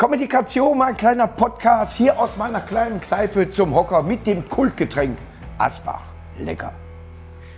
Kommunikation, 0.00 0.78
mein 0.78 0.96
kleiner 0.96 1.26
Podcast 1.26 1.94
hier 1.94 2.18
aus 2.18 2.38
meiner 2.38 2.62
kleinen 2.62 3.02
Kneipe 3.02 3.50
zum 3.50 3.74
Hocker 3.74 4.02
mit 4.02 4.26
dem 4.26 4.48
Kultgetränk 4.48 5.18
Asbach. 5.58 6.00
Lecker. 6.38 6.72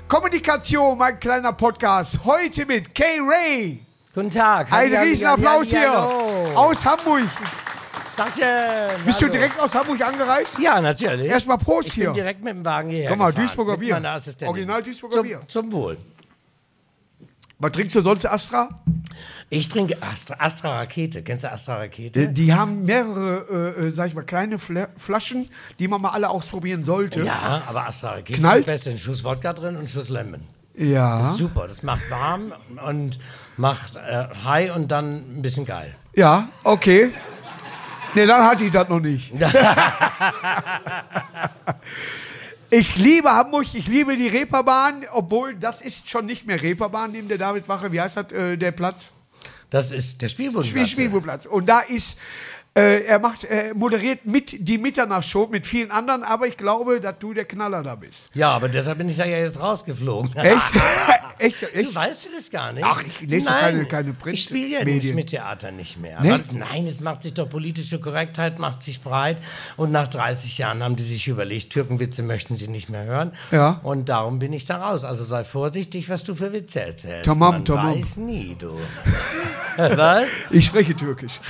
Kommunikation, 0.08 0.98
mein 0.98 1.20
kleiner 1.20 1.52
Podcast. 1.52 2.18
Heute 2.24 2.66
mit 2.66 2.92
Kay 2.96 3.20
Ray. 3.20 3.86
Guten 4.12 4.30
Tag. 4.30 4.72
Ein 4.72 4.90
Halli, 4.92 4.96
Riesenapplaus 5.10 5.58
halli, 5.58 5.68
hier 5.68 5.92
hallo. 5.92 6.50
aus 6.56 6.84
Hamburg. 6.84 7.22
Tachchen. 8.16 9.04
Bist 9.04 9.20
du 9.20 9.26
Hallo. 9.26 9.32
direkt 9.34 9.60
aus 9.60 9.72
Hamburg 9.72 10.00
angereist? 10.04 10.58
Ja, 10.58 10.80
natürlich. 10.80 11.28
Erstmal 11.28 11.58
Prost 11.58 11.90
ich 11.90 11.94
hier. 11.94 12.06
bin 12.06 12.14
direkt 12.14 12.42
mit 12.42 12.54
dem 12.56 12.64
Wagen 12.64 12.90
hierher 12.90 13.10
Guck 13.10 13.18
mal, 13.18 13.32
Duisburger 13.32 13.76
Bier. 13.76 14.02
Original 14.48 14.82
Duisburger 14.82 15.14
zum, 15.14 15.22
Bier. 15.22 15.40
Zum 15.46 15.70
Wohl. 15.70 15.96
Was 17.62 17.70
trinkst 17.70 17.94
du 17.94 18.00
sonst, 18.02 18.26
Astra? 18.26 18.68
Ich 19.48 19.68
trinke 19.68 19.96
Astra, 20.02 20.34
Astra 20.40 20.78
Rakete. 20.78 21.22
Kennst 21.22 21.44
du 21.44 21.52
Astra 21.52 21.76
Rakete? 21.76 22.22
Äh, 22.24 22.32
Die 22.32 22.52
haben 22.52 22.82
mehrere, 22.84 23.74
äh, 23.78 23.86
äh, 23.86 23.92
sag 23.92 24.08
ich 24.08 24.14
mal, 24.14 24.24
kleine 24.24 24.58
Fla 24.58 24.88
Flaschen, 24.96 25.48
die 25.78 25.86
man 25.86 26.00
mal 26.00 26.08
alle 26.10 26.28
ausprobieren 26.28 26.82
sollte. 26.82 27.22
ja, 27.22 27.62
aber 27.68 27.86
Astra 27.86 28.14
Rakete 28.14 28.40
Knallt? 28.40 28.68
ist. 28.68 28.88
Ein 28.88 28.98
Schuss 28.98 29.22
Wodka 29.22 29.52
drin 29.52 29.76
und 29.76 29.82
ein 29.82 29.88
Schuss 29.88 30.08
Lemon. 30.08 30.40
Ja. 30.76 31.18
Das 31.20 31.30
ist 31.32 31.36
super. 31.36 31.68
Das 31.68 31.84
macht 31.84 32.10
warm 32.10 32.52
und 32.84 33.20
macht 33.56 33.94
äh, 33.94 34.24
high 34.44 34.74
und 34.74 34.88
dann 34.88 35.38
ein 35.38 35.42
bisschen 35.42 35.64
geil. 35.64 35.94
Ja, 36.16 36.48
okay. 36.64 37.10
Nee, 38.14 38.26
dann 38.26 38.44
hatte 38.44 38.64
ich 38.64 38.72
das 38.72 38.88
noch 38.88 38.98
nicht. 39.00 39.32
ich 42.72 42.96
liebe 42.96 43.30
Hamburg, 43.30 43.66
ich 43.74 43.86
liebe 43.86 44.16
die 44.16 44.28
Reeperbahn, 44.28 45.04
obwohl 45.12 45.54
das 45.54 45.82
ist 45.82 46.08
schon 46.08 46.24
nicht 46.24 46.46
mehr 46.46 46.60
Reeperbahn 46.60 47.12
neben 47.12 47.28
der 47.28 47.36
Davidwache. 47.36 47.92
Wie 47.92 48.00
heißt 48.00 48.16
das, 48.16 48.32
äh, 48.32 48.56
der 48.56 48.72
Platz? 48.72 49.10
Das 49.68 49.90
ist 49.90 50.22
der 50.22 50.30
Spielbundplatz. 50.30 50.88
Spiel, 50.88 51.08
Spielplatz. 51.08 51.44
Und 51.44 51.68
da 51.68 51.80
ist, 51.80 52.18
äh, 52.74 53.04
er 53.04 53.18
macht, 53.18 53.44
er 53.44 53.74
moderiert 53.74 54.24
mit 54.24 54.66
die 54.66 54.78
Mitternachtsshow 54.78 55.46
mit 55.50 55.66
vielen 55.66 55.90
anderen, 55.90 56.22
aber 56.22 56.46
ich 56.46 56.56
glaube, 56.56 57.00
dass 57.00 57.16
du 57.18 57.34
der 57.34 57.44
Knaller 57.44 57.82
da 57.82 57.94
bist. 57.96 58.28
Ja, 58.34 58.50
aber 58.52 58.68
deshalb 58.70 58.98
bin 58.98 59.08
ich 59.10 59.16
da 59.18 59.24
ja 59.26 59.38
jetzt 59.38 59.60
rausgeflogen. 59.60 60.34
Echt? 60.36 60.72
echt? 61.38 61.62
Du 61.62 61.66
Echt? 61.74 61.94
weißt 61.94 62.24
du 62.24 62.28
das 62.36 62.48
gar 62.50 62.72
nicht? 62.72 62.84
Ach, 62.86 63.02
ich 63.04 63.20
lese 63.20 63.46
doch 63.48 63.58
keine- 63.58 63.84
keine 63.84 64.12
Print- 64.14 64.36
Ich 64.36 64.44
spiele 64.44 64.68
ja 64.68 64.78
Medien. 64.80 64.98
nicht 64.98 65.14
mit 65.14 65.26
Theater 65.30 65.70
nicht 65.70 65.98
mehr. 66.00 66.18
Nee? 66.22 66.30
Aber, 66.32 66.42
nein, 66.52 66.86
es 66.86 67.00
macht 67.00 67.22
sich 67.22 67.34
doch 67.34 67.48
politische 67.48 67.98
Korrektheit, 68.00 68.58
macht 68.58 68.82
sich 68.82 69.00
breit. 69.02 69.36
Und 69.76 69.90
nach 69.92 70.08
30 70.08 70.56
Jahren 70.58 70.82
haben 70.82 70.96
die 70.96 71.02
sich 71.02 71.26
überlegt, 71.28 71.72
Türkenwitze 71.72 72.22
möchten 72.22 72.56
sie 72.56 72.68
nicht 72.68 72.88
mehr 72.88 73.04
hören. 73.04 73.32
Ja. 73.50 73.80
Und 73.82 74.08
darum 74.08 74.38
bin 74.38 74.52
ich 74.52 74.64
da 74.64 74.76
raus. 74.78 75.04
Also 75.04 75.24
sei 75.24 75.42
vorsichtig, 75.44 76.08
was 76.08 76.22
du 76.24 76.34
für 76.34 76.52
Witze 76.52 76.80
erzählst. 76.82 77.24
Tamam, 77.26 77.54
Man 77.56 77.64
tamam. 77.64 77.98
weiß 78.00 78.16
nie, 78.18 78.56
du. 78.58 78.78
was? 79.76 80.26
Ich 80.50 80.64
spreche 80.66 80.94
Türkisch. 80.94 81.40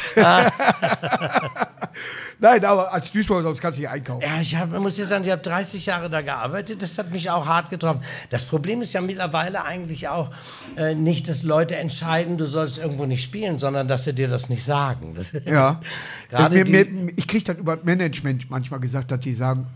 Nein, 2.38 2.64
aber 2.64 2.92
als 2.92 3.12
Duisburger 3.12 3.44
sonst 3.44 3.60
kannst 3.60 3.78
du 3.78 3.82
nicht 3.82 3.90
einkaufen. 3.90 4.22
Ja, 4.22 4.40
ich 4.40 4.56
hab, 4.56 4.70
muss 4.70 4.96
dir 4.96 5.06
sagen, 5.06 5.24
ich 5.24 5.30
habe 5.30 5.42
30 5.42 5.86
Jahre 5.86 6.10
da 6.10 6.22
gearbeitet. 6.22 6.82
Das 6.82 6.98
hat 6.98 7.10
mich 7.10 7.30
auch 7.30 7.46
hart 7.46 7.70
getroffen. 7.70 8.00
Das 8.30 8.44
Problem 8.44 8.82
ist 8.82 8.92
ja 8.92 9.00
mittlerweile 9.00 9.64
eigentlich 9.64 10.08
auch 10.08 10.30
äh, 10.76 10.94
nicht, 10.94 11.28
dass 11.28 11.42
Leute 11.42 11.76
entscheiden, 11.76 12.38
du 12.38 12.46
sollst 12.46 12.78
irgendwo 12.78 13.06
nicht 13.06 13.22
spielen, 13.22 13.58
sondern 13.58 13.86
dass 13.88 14.04
sie 14.04 14.12
dir 14.12 14.28
das 14.28 14.48
nicht 14.48 14.64
sagen. 14.64 15.14
Das, 15.14 15.32
Ja. 15.44 15.80
Gerade 16.30 16.64
mir, 16.64 16.86
ich 17.16 17.28
kriege 17.28 17.44
das 17.44 17.56
über 17.58 17.76
das 17.76 17.84
Management 17.84 18.50
manchmal 18.50 18.80
gesagt, 18.80 19.10
dass 19.10 19.20
die 19.20 19.34
sagen, 19.34 19.66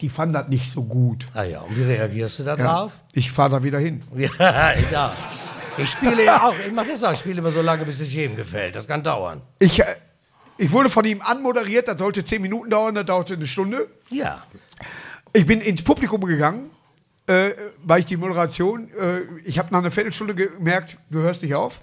die 0.00 0.10
fanden 0.10 0.34
das 0.34 0.48
nicht 0.48 0.70
so 0.70 0.82
gut. 0.84 1.26
Ah 1.34 1.42
ja, 1.44 1.60
und 1.60 1.76
wie 1.76 1.82
reagierst 1.82 2.38
du 2.38 2.42
da 2.44 2.54
Ja. 2.54 2.64
drauf? 2.66 2.92
Ich 3.14 3.32
fahre 3.32 3.50
da 3.50 3.62
wieder 3.62 3.78
hin. 3.78 4.02
Ja, 4.38 4.72
ich 4.74 4.96
auch. 4.96 5.12
Ich 5.78 5.90
spiele 5.90 6.24
ja 6.24 6.42
auch, 6.48 6.54
ich 6.66 6.72
mache 6.72 6.88
das 6.92 7.04
auch, 7.04 7.12
ich 7.12 7.18
spiele 7.18 7.38
immer 7.38 7.50
so 7.50 7.60
lange, 7.60 7.84
bis 7.84 8.00
es 8.00 8.12
jedem 8.12 8.36
gefällt. 8.36 8.74
Das 8.76 8.86
kann 8.88 9.02
dauern. 9.02 9.42
Ich, 9.58 9.80
äh, 9.80 9.84
ich 10.58 10.72
wurde 10.72 10.88
von 10.88 11.04
ihm 11.04 11.22
anmoderiert, 11.22 11.88
das 11.88 11.98
sollte 11.98 12.24
zehn 12.24 12.42
Minuten 12.42 12.70
dauern, 12.70 12.94
das 12.94 13.06
dauerte 13.06 13.34
eine 13.34 13.46
Stunde. 13.46 13.88
Ja. 14.10 14.42
Ich 15.32 15.46
bin 15.46 15.60
ins 15.60 15.82
Publikum 15.82 16.20
gegangen, 16.22 16.70
äh, 17.26 17.50
weil 17.84 18.00
ich 18.00 18.06
die 18.06 18.16
Moderation, 18.16 18.88
äh, 18.98 19.20
ich 19.44 19.58
habe 19.58 19.68
nach 19.72 19.80
einer 19.80 19.90
Viertelstunde 19.90 20.34
gemerkt, 20.34 20.96
du 21.10 21.20
hörst 21.20 21.42
nicht 21.42 21.54
auf. 21.54 21.80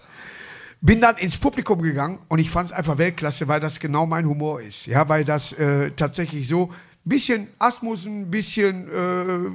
Bin 0.82 1.00
dann 1.00 1.18
ins 1.18 1.38
Publikum 1.38 1.82
gegangen 1.82 2.20
und 2.28 2.40
ich 2.40 2.50
fand 2.50 2.70
es 2.70 2.76
einfach 2.76 2.98
Weltklasse, 2.98 3.48
weil 3.48 3.60
das 3.60 3.80
genau 3.80 4.06
mein 4.06 4.26
Humor 4.26 4.60
ist. 4.60 4.86
Ja, 4.86 5.08
weil 5.08 5.24
das 5.24 5.54
äh, 5.54 5.92
tatsächlich 5.92 6.48
so 6.48 6.72
ein 6.72 7.10
bisschen 7.10 7.48
Asmussen, 7.60 8.24
ein 8.24 8.32
bisschen 8.32 8.90
äh, 8.90 9.52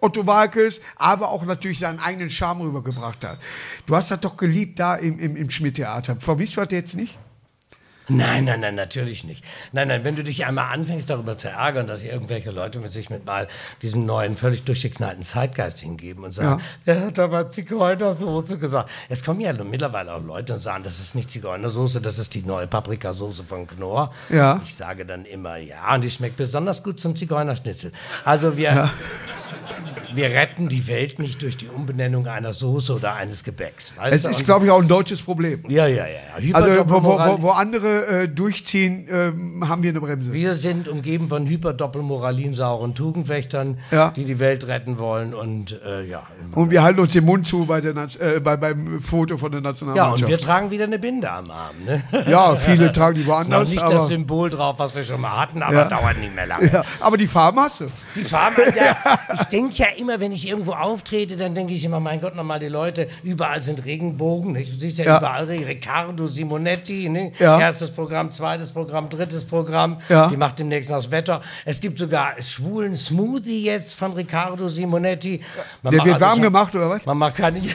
Otto 0.00 0.26
Walkes, 0.26 0.80
aber 0.96 1.28
auch 1.28 1.44
natürlich 1.44 1.78
seinen 1.78 2.00
eigenen 2.00 2.28
Charme 2.28 2.62
rübergebracht 2.62 3.24
hat. 3.24 3.38
Du 3.86 3.94
hast 3.94 4.10
das 4.10 4.20
doch 4.20 4.36
geliebt 4.36 4.80
da 4.80 4.96
im, 4.96 5.18
im, 5.20 5.36
im 5.36 5.48
Schmidt-Theater. 5.48 6.16
Vermisst 6.16 6.56
du 6.56 6.60
das 6.60 6.72
jetzt 6.72 6.96
nicht? 6.96 7.18
Nein, 8.08 8.44
nein, 8.44 8.60
nein, 8.60 8.74
natürlich 8.74 9.24
nicht. 9.24 9.44
Nein, 9.72 9.88
nein, 9.88 10.04
wenn 10.04 10.16
du 10.16 10.24
dich 10.24 10.44
einmal 10.44 10.72
anfängst, 10.72 11.08
darüber 11.08 11.38
zu 11.38 11.48
ärgern, 11.48 11.86
dass 11.86 12.04
irgendwelche 12.04 12.50
Leute 12.50 12.78
mit 12.80 12.92
sich 12.92 13.10
mit 13.10 13.24
mal 13.24 13.46
diesem 13.80 14.04
neuen, 14.06 14.36
völlig 14.36 14.64
durchgeknallten 14.64 15.22
Zeitgeist 15.22 15.78
hingeben 15.80 16.24
und 16.24 16.32
sagen, 16.32 16.60
er 16.84 17.06
hat 17.06 17.18
aber 17.18 17.50
Zigeunersoße 17.50 18.58
gesagt. 18.58 18.90
Es 19.08 19.22
kommen 19.24 19.40
ja 19.40 19.52
mittlerweile 19.52 20.14
auch 20.14 20.22
Leute 20.22 20.54
und 20.54 20.60
sagen, 20.60 20.82
das 20.82 20.98
ist 21.00 21.14
nicht 21.14 21.30
Zigeunersoße, 21.30 22.00
das 22.00 22.18
ist 22.18 22.34
die 22.34 22.42
neue 22.42 22.66
Paprikasoße 22.66 23.44
von 23.44 23.66
Knorr. 23.66 24.12
Ja. 24.30 24.60
Ich 24.64 24.74
sage 24.74 25.06
dann 25.06 25.24
immer, 25.24 25.56
ja, 25.56 25.94
und 25.94 26.02
die 26.02 26.10
schmeckt 26.10 26.36
besonders 26.36 26.82
gut 26.82 26.98
zum 26.98 27.14
Zigeunerschnitzel. 27.14 27.92
Also 28.24 28.56
wir, 28.56 28.90
wir 30.14 30.30
retten 30.30 30.68
die 30.68 30.86
Welt 30.88 31.18
nicht 31.18 31.42
durch 31.42 31.56
die 31.56 31.68
Umbenennung 31.68 32.26
einer 32.26 32.52
Soße 32.52 32.94
oder 32.94 33.14
eines 33.14 33.44
Gebäcks. 33.44 33.92
Weißt 33.96 34.14
Es 34.14 34.22
du? 34.22 34.28
ist, 34.28 34.44
glaube 34.44 34.66
ich, 34.66 34.70
auch 34.70 34.80
ein 34.80 34.88
deutsches 34.88 35.22
Problem. 35.22 35.64
ja, 35.68 35.86
ja, 35.86 36.06
ja. 36.06 36.12
ja. 36.40 36.54
Also, 36.54 36.88
wo, 36.88 37.02
wo, 37.02 37.18
wo, 37.18 37.42
wo 37.42 37.50
äh, 38.22 38.28
durchziehen, 38.28 39.08
ähm, 39.10 39.68
haben 39.68 39.82
wir 39.82 39.90
eine 39.90 40.00
Bremse. 40.00 40.32
Wir 40.32 40.54
sind 40.54 40.88
umgeben 40.88 41.28
von 41.28 41.46
hyperdoppelmoralinsauren 41.46 42.94
Tugendwächtern, 42.94 43.78
Ja. 43.90 44.10
die 44.10 44.24
die 44.24 44.38
Welt 44.38 44.66
retten 44.66 44.98
wollen 44.98 45.34
und 45.34 45.80
äh, 45.84 46.04
ja. 46.04 46.22
Und 46.52 46.70
wir 46.70 46.82
halten 46.82 47.00
uns 47.00 47.12
den 47.12 47.24
Mund 47.24 47.46
zu 47.46 47.66
bei 47.66 47.80
der, 47.80 47.94
äh, 48.20 48.40
bei, 48.40 48.56
beim 48.56 49.00
Foto 49.00 49.36
von 49.36 49.50
der 49.52 49.60
Ja, 49.60 49.68
und 49.68 49.72
Nationalmannschaft. 49.72 50.30
wir 50.30 50.38
tragen 50.38 50.70
wieder 50.70 50.84
eine 50.84 50.98
Binde 50.98 51.30
am 51.30 51.50
Arm. 51.50 51.74
Ne? 51.86 52.02
Ja, 52.28 52.56
viele 52.56 52.92
tragen 52.92 53.14
die 53.16 53.20
Ist 53.22 53.28
noch 53.28 53.34
woanders. 53.36 53.70
nicht 53.70 53.82
das 53.82 54.08
Symbol 54.08 54.50
drauf, 54.50 54.78
was 54.78 54.94
wir 54.94 55.04
schon 55.04 55.20
mal 55.20 55.36
hatten, 55.40 55.62
aber 55.62 55.74
Ja. 55.74 55.84
dauert 55.88 56.18
nicht 56.18 56.34
mehr 56.34 56.46
lange. 56.46 56.70
ja, 56.72 56.84
aber 57.00 57.16
die 57.16 57.26
Farben 57.26 57.58
hast 57.60 57.80
du. 57.80 57.86
Die 58.14 58.24
Farben, 58.24 58.56
ja, 58.76 58.96
ich 59.40 59.46
denke 59.46 59.74
ja 59.76 59.86
immer, 59.96 60.20
wenn 60.20 60.32
ich 60.32 60.48
irgendwo 60.48 60.72
auftrete, 60.72 61.36
dann 61.36 61.54
denke 61.54 61.72
ich 61.74 61.84
immer, 61.84 62.00
mein 62.00 62.20
Gott, 62.20 62.34
nochmal 62.36 62.58
die 62.58 62.68
Leute, 62.68 63.08
überall 63.22 63.62
sind 63.62 63.84
Regenbogen. 63.84 64.52
nicht? 64.52 64.74
Du 64.74 64.78
siehst 64.80 64.98
ja, 64.98 65.18
überall 65.18 65.44
Riccardo 65.44 66.26
Simonetti, 66.26 67.08
ne? 67.08 67.32
Ja. 67.38 67.58
Erstes 67.82 67.94
Programm, 67.96 68.30
zweites 68.30 68.70
Programm, 68.70 69.08
drittes 69.08 69.44
Programm. 69.44 69.98
Ja. 70.08 70.28
Die 70.28 70.36
macht 70.36 70.58
demnächst 70.60 70.88
noch 70.90 70.98
das 70.98 71.10
Wetter. 71.10 71.40
Es 71.64 71.80
gibt 71.80 71.98
sogar 71.98 72.34
schwulen 72.40 72.94
Smoothie 72.94 73.64
jetzt 73.64 73.94
von 73.94 74.12
Riccardo 74.12 74.68
Simonetti. 74.68 75.42
Man 75.82 75.90
Der 75.90 76.04
wird 76.04 76.14
also 76.14 76.24
warm 76.26 76.34
schon- 76.34 76.42
gemacht, 76.42 76.74
oder 76.76 76.90
was? 76.90 77.04
Man 77.04 77.18
macht 77.18 77.34
keine. 77.36 77.60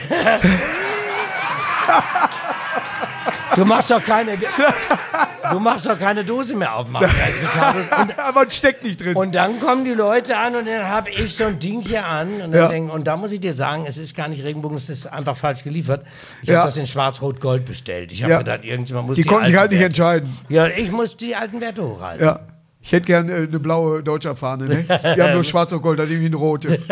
du 3.54 3.64
machst 3.66 3.90
doch 3.90 4.02
keine. 4.02 4.38
Du 5.52 5.58
machst 5.60 5.86
doch 5.86 5.98
keine 5.98 6.24
Dose 6.24 6.54
mehr 6.56 6.74
aufmachen. 6.74 7.08
Und, 8.00 8.18
aber 8.18 8.46
es 8.46 8.56
steckt 8.56 8.82
nicht 8.84 9.00
drin. 9.02 9.16
und 9.16 9.34
dann 9.34 9.58
kommen 9.60 9.84
die 9.84 9.92
Leute 9.92 10.36
an 10.36 10.54
und 10.56 10.66
dann 10.66 10.88
habe 10.88 11.10
ich 11.10 11.34
so 11.34 11.44
ein 11.44 11.58
Ding 11.58 11.80
hier 11.80 12.04
an. 12.04 12.34
Und, 12.34 12.52
dann 12.52 12.62
Ja. 12.62 12.68
denk, 12.68 12.92
und 12.92 13.04
da 13.06 13.16
muss 13.16 13.32
ich 13.32 13.40
dir 13.40 13.54
sagen, 13.54 13.84
es 13.86 13.98
ist 13.98 14.16
gar 14.16 14.28
nicht 14.28 14.42
Regenbogen, 14.44 14.76
es 14.76 14.88
ist 14.88 15.06
einfach 15.06 15.36
falsch 15.36 15.64
geliefert. 15.64 16.04
Ich 16.42 16.48
Ja. 16.48 16.58
habe 16.58 16.68
das 16.68 16.76
in 16.76 16.86
Schwarz-Rot-Gold 16.86 17.64
bestellt. 17.64 18.12
Ich 18.12 18.22
habe 18.22 18.32
Ja. 18.32 18.38
gedacht, 18.38 18.64
irgendjemand 18.64 19.08
muss 19.08 19.16
die 19.16 19.24
konnten 19.24 19.46
sich 19.46 19.56
halt 19.56 19.70
nicht 19.70 19.80
Werte- 19.80 19.86
entscheiden. 19.86 20.38
Ja, 20.48 20.66
ich 20.68 20.90
muss 20.92 21.16
die 21.16 21.34
alten 21.36 21.60
Werte 21.60 21.82
hochhalten. 21.86 22.24
Ja. 22.26 22.40
Ich 22.80 22.92
hätte 22.92 23.06
gern 23.06 23.28
äh, 23.28 23.34
eine 23.34 23.58
blaue 23.58 24.02
Deutscher 24.02 24.36
Fahne. 24.36 24.64
Ne? 24.66 24.84
Die 25.16 25.22
haben 25.22 25.34
nur 25.34 25.44
schwarz 25.44 25.72
und 25.72 25.82
gold, 25.82 25.98
da 25.98 26.04
nehme 26.04 26.20
ich 26.20 26.26
eine 26.26 26.36
rote. 26.36 26.78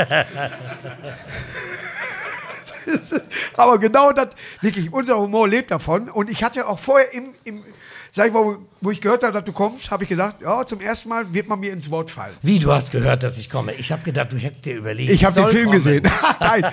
Aber 3.56 3.78
genau 3.78 4.12
das, 4.12 4.28
wirklich, 4.60 4.92
unser 4.92 5.18
Humor 5.18 5.48
lebt 5.48 5.70
davon. 5.70 6.08
Und 6.08 6.30
ich 6.30 6.44
hatte 6.44 6.66
auch 6.68 6.78
vorher 6.78 7.12
im, 7.14 7.34
im 7.44 7.62
sag 8.16 8.28
ich 8.28 8.32
mal, 8.32 8.56
wo- 8.80 8.90
ich 8.90 9.00
gehört 9.00 9.22
habe, 9.22 9.32
dass 9.34 9.44
du 9.44 9.52
kommst, 9.52 9.90
habe 9.90 10.04
ich 10.04 10.08
gesagt, 10.08 10.42
ja, 10.42 10.64
zum 10.66 10.80
ersten 10.80 11.10
Mal 11.10 11.32
wird 11.34 11.48
man 11.48 11.60
mir 11.60 11.70
ins 11.72 11.90
Wort 11.90 12.10
fallen. 12.10 12.34
Wie, 12.42 12.58
du 12.58 12.72
hast 12.72 12.90
gehört, 12.90 13.22
dass 13.22 13.36
ich 13.36 13.50
komme. 13.50 13.74
Ich 13.74 13.92
habe 13.92 14.02
gedacht, 14.02 14.32
du 14.32 14.36
hättest 14.38 14.64
dir 14.64 14.76
überlegt. 14.76 15.12
Ich 15.12 15.24
habe 15.24 15.34
den 15.34 15.48
Film 15.48 15.64
kommen. 15.66 15.76
gesehen. 15.76 16.02
Nein. 16.40 16.64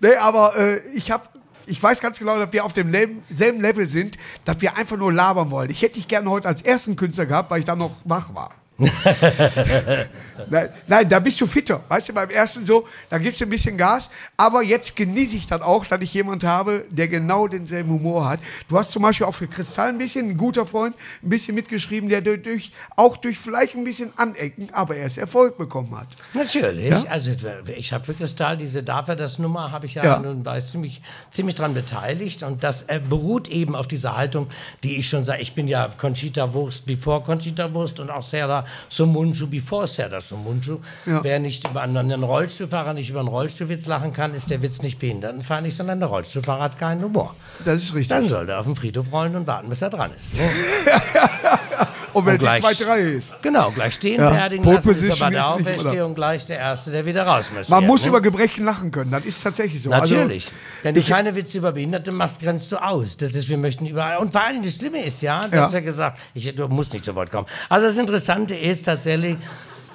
nee, 0.00 0.14
aber 0.16 0.56
äh, 0.56 0.78
ich 0.94 1.10
habe. 1.10 1.24
Ich 1.66 1.82
weiß 1.82 2.00
ganz 2.00 2.18
genau, 2.18 2.38
dass 2.38 2.50
wir 2.50 2.64
auf 2.64 2.72
dem 2.72 2.90
selben 2.90 3.22
selben 3.28 3.60
Level 3.60 3.86
sind, 3.88 4.16
dass 4.46 4.62
wir 4.62 4.78
einfach 4.78 4.96
nur 4.96 5.12
labern 5.12 5.50
wollen. 5.50 5.68
Ich 5.68 5.82
hätte 5.82 5.94
dich 5.96 6.08
gerne 6.08 6.30
heute 6.30 6.48
als 6.48 6.62
ersten 6.62 6.96
Künstler 6.96 7.26
gehabt, 7.26 7.50
weil 7.50 7.58
ich 7.58 7.66
dann 7.66 7.76
noch 7.78 7.94
wach 8.04 8.34
war. 8.34 8.52
nein, 10.50 10.68
nein, 10.86 11.08
da 11.08 11.18
bist 11.18 11.40
du 11.40 11.46
fitter. 11.46 11.82
Weißt 11.88 12.08
du, 12.08 12.12
beim 12.12 12.30
ersten 12.30 12.64
so, 12.64 12.86
da 13.10 13.18
gibst 13.18 13.40
du 13.40 13.44
ein 13.44 13.50
bisschen 13.50 13.76
Gas. 13.76 14.08
Aber 14.36 14.62
jetzt 14.62 14.94
genieße 14.94 15.36
ich 15.36 15.48
dann 15.48 15.62
auch, 15.62 15.84
dass 15.84 16.00
ich 16.00 16.14
jemanden 16.14 16.46
habe, 16.46 16.84
der 16.88 17.08
genau 17.08 17.48
denselben 17.48 17.90
Humor 17.90 18.28
hat. 18.28 18.38
Du 18.68 18.78
hast 18.78 18.92
zum 18.92 19.02
Beispiel 19.02 19.26
auch 19.26 19.34
für 19.34 19.48
Kristall 19.48 19.88
ein 19.88 19.98
bisschen, 19.98 20.30
ein 20.30 20.36
guter 20.36 20.64
Freund, 20.64 20.94
ein 21.24 21.28
bisschen 21.28 21.56
mitgeschrieben, 21.56 22.08
der 22.08 22.20
durch, 22.20 22.70
auch 22.94 23.16
durch 23.16 23.36
vielleicht 23.36 23.74
ein 23.74 23.82
bisschen 23.82 24.12
Anecken, 24.16 24.68
aber 24.72 24.94
erst 24.94 25.18
Erfolg 25.18 25.58
bekommen 25.58 25.98
hat. 25.98 26.08
Natürlich. 26.32 26.88
Ja? 26.88 27.02
Also 27.08 27.32
ich 27.76 27.92
habe 27.92 28.04
für 28.04 28.14
Kristall 28.14 28.56
diese 28.58 28.84
Darf 28.84 29.08
er 29.08 29.16
das 29.16 29.40
Nummer, 29.40 29.72
habe 29.72 29.86
ich 29.86 29.94
ja, 29.94 30.04
ja. 30.04 30.18
nun 30.20 30.44
war 30.44 30.64
ziemlich, 30.64 31.02
ziemlich 31.32 31.56
dran 31.56 31.74
beteiligt. 31.74 32.44
Und 32.44 32.62
das 32.62 32.82
äh, 32.82 33.00
beruht 33.00 33.48
eben 33.48 33.74
auf 33.74 33.88
dieser 33.88 34.16
Haltung, 34.16 34.46
die 34.84 34.98
ich 34.98 35.08
schon 35.08 35.24
sage. 35.24 35.42
Ich 35.42 35.54
bin 35.54 35.66
ja 35.66 35.88
Conchita 35.98 36.54
Wurst 36.54 36.86
bevor 36.86 37.24
Conchita 37.24 37.74
Wurst 37.74 37.98
und 37.98 38.10
auch 38.10 38.22
Sarah 38.22 38.67
Sumunju 38.88 39.46
before 39.46 39.86
Serdar 39.86 40.20
Sumunju. 40.20 40.78
Ja. 41.06 41.22
Wer 41.22 41.38
nicht 41.38 41.68
über 41.68 41.82
einen 41.82 42.22
Rollstuhlfahrer 42.22 42.94
nicht 42.94 43.10
über 43.10 43.20
einen 43.20 43.28
Rollstuhlwitz 43.28 43.86
lachen 43.86 44.12
kann, 44.12 44.34
ist 44.34 44.50
der 44.50 44.62
Witz 44.62 44.82
nicht 44.82 44.98
behindertenfeindlich, 44.98 45.76
sondern 45.76 46.00
der 46.00 46.08
Rollstuhlfahrer 46.08 46.62
hat 46.62 46.78
keinen 46.78 47.02
Humor. 47.02 47.34
Das 47.64 47.82
ist 47.82 47.94
richtig. 47.94 48.08
Dann 48.08 48.28
soll 48.28 48.46
der 48.46 48.58
auf 48.60 48.66
dem 48.66 48.76
Friedhof 48.76 49.12
rollen 49.12 49.36
und 49.36 49.46
warten, 49.46 49.68
bis 49.68 49.82
er 49.82 49.90
dran 49.90 50.10
ist. 50.12 50.40
und 52.12 52.26
wenn 52.26 52.40
er 52.40 52.56
die 52.56 52.62
zweite 52.62 52.86
Reihe 52.86 53.10
ist. 53.10 53.34
Genau, 53.42 53.70
gleich 53.70 53.94
stehen 53.94 54.20
ja. 54.20 54.30
beerdigen 54.30 54.64
lassen, 54.64 54.90
ist 54.90 55.22
aber 55.22 55.30
der 55.30 55.54
Auferstehung 55.54 56.14
gleich 56.14 56.46
der 56.46 56.58
Erste, 56.58 56.90
der 56.90 57.04
wieder 57.06 57.26
raus 57.26 57.50
muss. 57.54 57.68
Man 57.68 57.86
muss 57.86 58.02
ne? 58.02 58.08
über 58.08 58.20
Gebrechen 58.20 58.64
lachen 58.64 58.90
können, 58.90 59.10
das 59.10 59.24
ist 59.24 59.42
tatsächlich 59.42 59.82
so. 59.82 59.90
Also 59.90 60.14
Natürlich. 60.14 60.46
Also, 60.46 60.56
wenn 60.82 60.94
du 60.94 61.02
keine 61.02 61.34
Witze 61.34 61.58
über 61.58 61.72
Behinderte 61.72 62.12
machst, 62.12 62.40
grenzt 62.40 62.70
du 62.72 62.76
aus. 62.76 63.16
Das 63.16 63.34
ist, 63.34 63.48
wir 63.48 63.58
möchten 63.58 63.86
überall. 63.86 64.18
Und 64.18 64.32
vor 64.32 64.42
allem 64.42 64.62
das 64.62 64.74
Schlimme 64.74 65.04
ist, 65.04 65.22
ja, 65.22 65.46
du 65.46 65.56
ja. 65.56 65.64
hast 65.64 65.74
ja 65.74 65.80
gesagt, 65.80 66.18
ich, 66.34 66.54
du 66.54 66.68
musst 66.68 66.92
nicht 66.92 67.04
zu 67.04 67.14
Wort 67.14 67.30
kommen. 67.30 67.46
Also 67.68 67.86
das 67.86 67.96
Interessante 67.96 68.54
ეს 68.70 68.84
და 68.86 68.96
წელი 69.04 69.32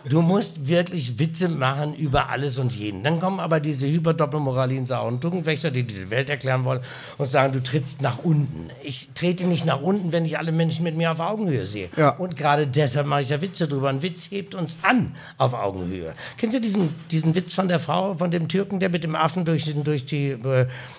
Du 0.09 0.21
musst 0.21 0.67
wirklich 0.67 1.17
Witze 1.19 1.47
machen 1.47 1.95
über 1.95 2.29
alles 2.29 2.57
und 2.57 2.75
jeden. 2.75 3.03
Dann 3.03 3.19
kommen 3.19 3.39
aber 3.39 3.59
diese 3.59 3.87
Hyperdoppelmoralien, 3.87 4.85
Sau 4.85 5.07
und 5.07 5.23
Duckenwächter, 5.23 5.71
die 5.71 5.83
die 5.83 6.09
Welt 6.09 6.29
erklären 6.29 6.65
wollen 6.65 6.81
und 7.17 7.31
sagen, 7.31 7.53
du 7.53 7.63
trittst 7.63 8.01
nach 8.01 8.19
unten. 8.19 8.69
Ich 8.81 9.09
trete 9.15 9.45
nicht 9.45 9.65
nach 9.65 9.81
unten, 9.81 10.11
wenn 10.11 10.25
ich 10.25 10.37
alle 10.37 10.51
Menschen 10.51 10.83
mit 10.83 10.97
mir 10.97 11.11
auf 11.11 11.19
Augenhöhe 11.19 11.65
sehe. 11.65 11.89
Ja. 11.95 12.09
Und 12.09 12.35
gerade 12.35 12.67
deshalb 12.67 13.07
mache 13.07 13.21
ich 13.21 13.29
ja 13.29 13.41
Witze 13.41 13.67
drüber. 13.67 13.89
Ein 13.89 14.01
Witz 14.01 14.29
hebt 14.29 14.55
uns 14.55 14.75
an 14.81 15.15
auf 15.37 15.53
Augenhöhe. 15.53 16.13
Kennst 16.37 16.57
du 16.57 16.61
diesen, 16.61 16.93
diesen 17.09 17.33
Witz 17.35 17.53
von 17.53 17.69
der 17.69 17.79
Frau, 17.79 18.15
von 18.15 18.29
dem 18.29 18.49
Türken, 18.49 18.79
der 18.79 18.89
mit 18.89 19.03
dem 19.03 19.15
Affen 19.15 19.45
durch, 19.45 19.73
durch, 19.83 20.05
die, 20.05 20.35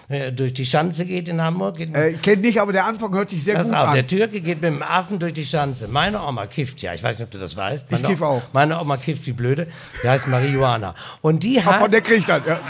äh, 0.08 0.32
durch 0.32 0.54
die 0.54 0.64
Schanze 0.64 1.04
geht 1.04 1.28
in 1.28 1.42
Hamburg? 1.42 1.78
Äh, 1.78 2.14
kennt 2.14 2.42
nicht, 2.42 2.58
aber 2.60 2.72
der 2.72 2.86
Anfang 2.86 3.12
hört 3.14 3.28
sich 3.30 3.44
sehr 3.44 3.56
Pass 3.56 3.66
gut 3.66 3.76
auf, 3.76 3.88
an. 3.88 3.94
Der 3.94 4.06
Türke 4.06 4.40
geht 4.40 4.62
mit 4.62 4.72
dem 4.72 4.82
Affen 4.82 5.18
durch 5.18 5.34
die 5.34 5.44
Schanze. 5.44 5.88
Meine 5.88 6.24
Oma 6.24 6.46
kifft 6.46 6.80
ja. 6.80 6.94
Ich 6.94 7.02
weiß 7.02 7.18
nicht, 7.18 7.26
ob 7.26 7.30
du 7.30 7.38
das 7.38 7.56
weißt. 7.56 7.90
Meine 7.90 8.02
ich 8.02 8.08
kiff 8.08 8.22
auch. 8.22 8.42
Meine 8.52 8.80
Oma 8.80 8.93
kifft 8.96 9.26
wie 9.26 9.32
blöde. 9.32 9.66
Die 10.02 10.08
heißt 10.08 10.26
Marihuana. 10.28 10.94
Und 11.20 11.42
die 11.42 11.62
hat. 11.62 11.80
von 11.80 11.90
der 11.90 12.00
kriegt 12.00 12.28
dann, 12.28 12.42
ja. 12.46 12.60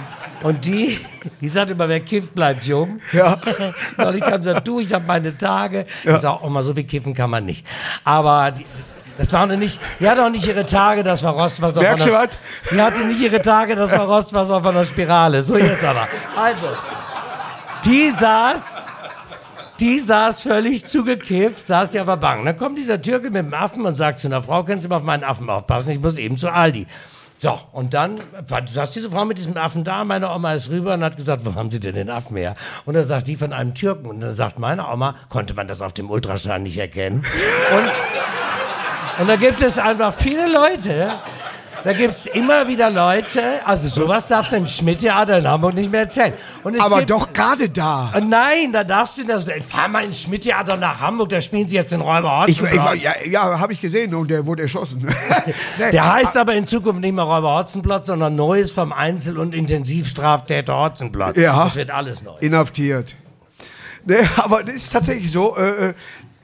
Und 0.42 0.64
die, 0.64 0.98
die 1.40 1.48
sagt 1.48 1.70
immer, 1.70 1.88
wer 1.88 2.00
kifft, 2.00 2.34
bleibt 2.34 2.64
jung. 2.64 3.00
Ja. 3.12 3.38
Und 3.96 4.14
ich 4.14 4.20
kann 4.20 4.42
sagen, 4.44 4.60
du, 4.62 4.80
ich 4.80 4.92
habe 4.92 5.04
meine 5.06 5.36
Tage. 5.36 5.86
Ja. 6.04 6.14
Ich 6.16 6.20
sage 6.20 6.42
auch 6.42 6.48
mal, 6.50 6.62
so 6.62 6.74
viel 6.74 6.84
kiffen 6.84 7.14
kann 7.14 7.30
man 7.30 7.46
nicht. 7.46 7.66
Aber 8.04 8.50
die, 8.50 8.66
das 9.16 9.32
war 9.32 9.46
noch 9.46 9.56
nicht, 9.56 9.80
die 10.00 10.08
hatte 10.08 10.24
auch 10.24 10.30
nicht 10.30 10.46
ihre 10.46 10.66
Tage, 10.66 11.02
das 11.02 11.22
war 11.22 11.32
Rostwasser 11.32 11.80
Merkst 11.80 12.08
von 12.08 12.12
der, 12.12 12.28
Die 12.70 12.82
hatte 12.82 13.06
nicht 13.06 13.20
ihre 13.20 13.40
Tage, 13.40 13.76
das 13.76 13.92
war 13.92 14.06
Rostwasser 14.06 14.62
von 14.62 14.74
der 14.74 14.84
Spirale. 14.84 15.42
So 15.42 15.56
jetzt 15.56 15.84
aber. 15.84 16.08
Also, 16.36 16.68
die 17.84 18.10
saß 18.10 18.82
die 19.80 20.00
saß 20.00 20.42
völlig 20.42 20.86
zugekifft, 20.86 21.66
saß 21.66 21.94
ja 21.94 22.02
aber 22.02 22.16
bang. 22.16 22.44
Dann 22.44 22.56
kommt 22.56 22.78
dieser 22.78 23.00
Türke 23.00 23.30
mit 23.30 23.44
dem 23.44 23.54
Affen 23.54 23.84
und 23.84 23.94
sagt 23.94 24.18
zu 24.18 24.28
einer 24.28 24.42
Frau, 24.42 24.64
können 24.64 24.80
Sie 24.80 24.88
mal 24.88 24.96
auf 24.96 25.02
meinen 25.02 25.24
Affen 25.24 25.50
aufpassen, 25.50 25.90
ich 25.90 26.00
muss 26.00 26.16
eben 26.16 26.36
zu 26.36 26.48
Aldi. 26.50 26.86
So, 27.36 27.58
und 27.72 27.94
dann 27.94 28.20
saß 28.72 28.92
diese 28.92 29.10
Frau 29.10 29.24
mit 29.24 29.38
diesem 29.38 29.56
Affen 29.56 29.82
da, 29.82 30.04
meine 30.04 30.30
Oma 30.30 30.54
ist 30.54 30.70
rüber 30.70 30.94
und 30.94 31.02
hat 31.02 31.16
gesagt, 31.16 31.44
wo 31.44 31.54
haben 31.54 31.70
Sie 31.70 31.80
denn 31.80 31.94
den 31.94 32.08
Affen 32.08 32.36
her? 32.36 32.54
Und 32.84 32.94
dann 32.94 33.04
sagt 33.04 33.26
die 33.26 33.34
von 33.34 33.52
einem 33.52 33.74
Türken. 33.74 34.06
Und 34.06 34.20
dann 34.20 34.34
sagt 34.34 34.58
meine 34.60 34.88
Oma, 34.88 35.16
konnte 35.30 35.52
man 35.52 35.66
das 35.66 35.82
auf 35.82 35.92
dem 35.92 36.10
Ultraschall 36.10 36.60
nicht 36.60 36.78
erkennen? 36.78 37.24
Und, 37.76 39.22
und 39.22 39.28
da 39.28 39.36
gibt 39.36 39.62
es 39.62 39.78
einfach 39.78 40.14
viele 40.14 40.50
Leute, 40.50 41.14
da 41.84 41.92
gibt 41.92 42.12
es 42.12 42.26
immer 42.26 42.66
wieder 42.66 42.90
Leute, 42.90 43.42
also 43.66 43.88
sowas 43.88 44.26
darfst 44.28 44.52
du 44.52 44.56
im 44.56 44.66
Schmidt-Theater 44.66 45.38
in 45.38 45.46
Hamburg 45.46 45.74
nicht 45.74 45.90
mehr 45.90 46.00
erzählen. 46.00 46.32
Aber 46.78 46.98
gibt, 46.98 47.10
doch 47.10 47.32
gerade 47.32 47.68
da. 47.68 48.10
Äh, 48.14 48.22
nein, 48.22 48.72
da 48.72 48.84
darfst 48.84 49.18
du 49.18 49.24
das. 49.24 49.44
Fahr 49.68 49.88
mal 49.88 50.04
ins 50.04 50.22
Schmidt-Theater 50.22 50.78
nach 50.78 51.00
Hamburg, 51.00 51.28
da 51.28 51.42
spielen 51.42 51.68
sie 51.68 51.76
jetzt 51.76 51.92
den 51.92 52.00
Räuber 52.00 52.40
Hotzenplotz. 52.40 53.02
ja, 53.02 53.12
ja 53.28 53.60
habe 53.60 53.74
ich 53.74 53.80
gesehen 53.80 54.14
und 54.14 54.30
der 54.30 54.46
wurde 54.46 54.62
erschossen. 54.62 55.06
nee. 55.78 55.90
Der 55.90 56.14
heißt 56.14 56.38
aber 56.38 56.54
in 56.54 56.66
Zukunft 56.66 57.00
nicht 57.02 57.14
mehr 57.14 57.24
Räuber 57.24 57.54
Hotzenplotz, 57.54 58.06
sondern 58.06 58.34
Neues 58.34 58.72
vom 58.72 58.92
Einzel- 58.92 59.38
und 59.38 59.54
Intensivstraftäter 59.54 60.74
Hotzenplotz. 60.74 61.36
Ja. 61.36 61.64
Das 61.64 61.76
wird 61.76 61.90
alles 61.90 62.22
neu. 62.22 62.38
Inhaftiert. 62.40 63.14
Nee, 64.06 64.16
aber 64.36 64.62
das 64.62 64.76
ist 64.76 64.92
tatsächlich 64.92 65.30
so. 65.30 65.56
Äh, 65.56 65.88
äh 65.90 65.94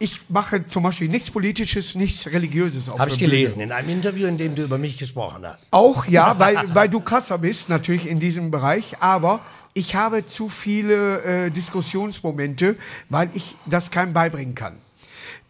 ich 0.00 0.18
mache 0.30 0.66
zum 0.66 0.82
Beispiel 0.82 1.08
nichts 1.08 1.30
Politisches, 1.30 1.94
nichts 1.94 2.26
Religiöses 2.26 2.88
auf 2.88 2.98
Habe 2.98 3.10
ich 3.10 3.18
gelesen, 3.18 3.60
in 3.60 3.70
einem 3.70 3.90
Interview, 3.90 4.26
in 4.26 4.38
dem 4.38 4.54
du 4.54 4.62
über 4.62 4.78
mich 4.78 4.96
gesprochen 4.96 5.46
hast. 5.46 5.62
Auch, 5.70 6.06
ja, 6.06 6.38
weil, 6.38 6.74
weil 6.74 6.88
du 6.88 7.00
krasser 7.00 7.36
bist, 7.36 7.68
natürlich 7.68 8.08
in 8.08 8.18
diesem 8.18 8.50
Bereich, 8.50 8.96
aber 9.00 9.40
ich 9.74 9.94
habe 9.94 10.26
zu 10.26 10.48
viele 10.48 11.22
äh, 11.22 11.50
Diskussionsmomente, 11.50 12.76
weil 13.10 13.28
ich 13.34 13.56
das 13.66 13.90
keinem 13.90 14.14
beibringen 14.14 14.54
kann. 14.54 14.78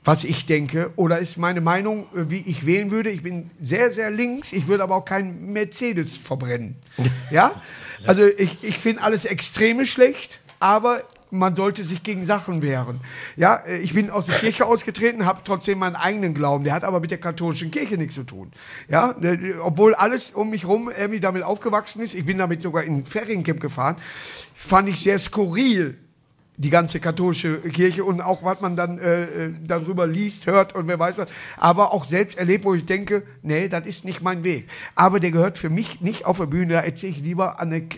Was 0.02 0.24
ich 0.24 0.46
denke, 0.46 0.90
oder 0.96 1.20
ist 1.20 1.38
meine 1.38 1.60
Meinung, 1.60 2.08
äh, 2.16 2.28
wie 2.28 2.40
ich 2.40 2.66
wählen 2.66 2.90
würde. 2.90 3.10
Ich 3.10 3.22
bin 3.22 3.50
sehr, 3.62 3.92
sehr 3.92 4.10
links, 4.10 4.52
ich 4.52 4.66
würde 4.66 4.82
aber 4.82 4.96
auch 4.96 5.04
keinen 5.04 5.52
Mercedes 5.52 6.16
verbrennen. 6.16 6.74
ja? 7.30 7.62
Also 8.04 8.26
ich, 8.26 8.58
ich 8.62 8.78
finde 8.78 9.02
alles 9.02 9.26
Extreme 9.26 9.86
schlecht, 9.86 10.40
aber 10.58 11.04
man 11.30 11.56
sollte 11.56 11.84
sich 11.84 12.02
gegen 12.02 12.24
Sachen 12.24 12.62
wehren. 12.62 13.00
Ja, 13.36 13.56
äh, 13.56 13.78
ich 13.78 13.94
bin 13.94 14.10
aus 14.10 14.26
der 14.26 14.36
Kirche 14.36 14.66
ausgetreten, 14.66 15.26
habe 15.26 15.40
trotzdem 15.44 15.78
meinen 15.78 15.96
eigenen 15.96 16.34
Glauben. 16.34 16.64
Der 16.64 16.74
hat 16.74 16.84
aber 16.84 17.00
mit 17.00 17.10
der 17.10 17.18
katholischen 17.18 17.70
Kirche 17.70 17.96
nichts 17.96 18.14
zu 18.14 18.24
tun. 18.24 18.50
Ja, 18.88 19.14
äh, 19.20 19.54
obwohl 19.60 19.94
alles 19.94 20.30
um 20.30 20.50
mich 20.50 20.62
herum 20.62 20.90
irgendwie 20.90 21.20
damit 21.20 21.42
aufgewachsen 21.42 22.02
ist. 22.02 22.14
Ich 22.14 22.26
bin 22.26 22.38
damit 22.38 22.62
sogar 22.62 22.84
in 22.84 23.04
Feriencamp 23.04 23.60
gefahren. 23.60 23.96
Fand 24.54 24.88
ich 24.88 25.00
sehr 25.00 25.18
skurril 25.18 25.96
die 26.60 26.68
ganze 26.68 27.00
katholische 27.00 27.58
Kirche 27.60 28.04
und 28.04 28.20
auch 28.20 28.44
was 28.44 28.60
man 28.60 28.76
dann 28.76 28.98
äh, 28.98 29.22
äh, 29.22 29.54
darüber 29.66 30.06
liest, 30.06 30.46
hört 30.46 30.74
und 30.74 30.88
wer 30.88 30.98
weiß 30.98 31.16
was, 31.16 31.30
aber 31.56 31.94
auch 31.94 32.04
selbst 32.04 32.36
erlebt, 32.36 32.66
wo 32.66 32.74
ich 32.74 32.84
denke, 32.84 33.22
nee, 33.40 33.68
das 33.68 33.86
ist 33.86 34.04
nicht 34.04 34.20
mein 34.20 34.44
Weg. 34.44 34.68
Aber 34.94 35.20
der 35.20 35.30
gehört 35.30 35.56
für 35.56 35.70
mich 35.70 36.02
nicht 36.02 36.26
auf 36.26 36.36
der 36.36 36.44
Bühne, 36.44 36.74
da 36.74 36.80
erzähle 36.80 37.12
ich 37.12 37.22
lieber 37.22 37.58
an 37.60 37.72
eine, 37.72 37.88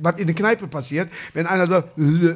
was 0.00 0.16
in 0.20 0.26
der 0.26 0.36
Kneipe 0.36 0.66
passiert, 0.66 1.10
wenn 1.34 1.46
einer 1.46 1.66
sagt, 1.66 1.90
ja, 1.96 2.34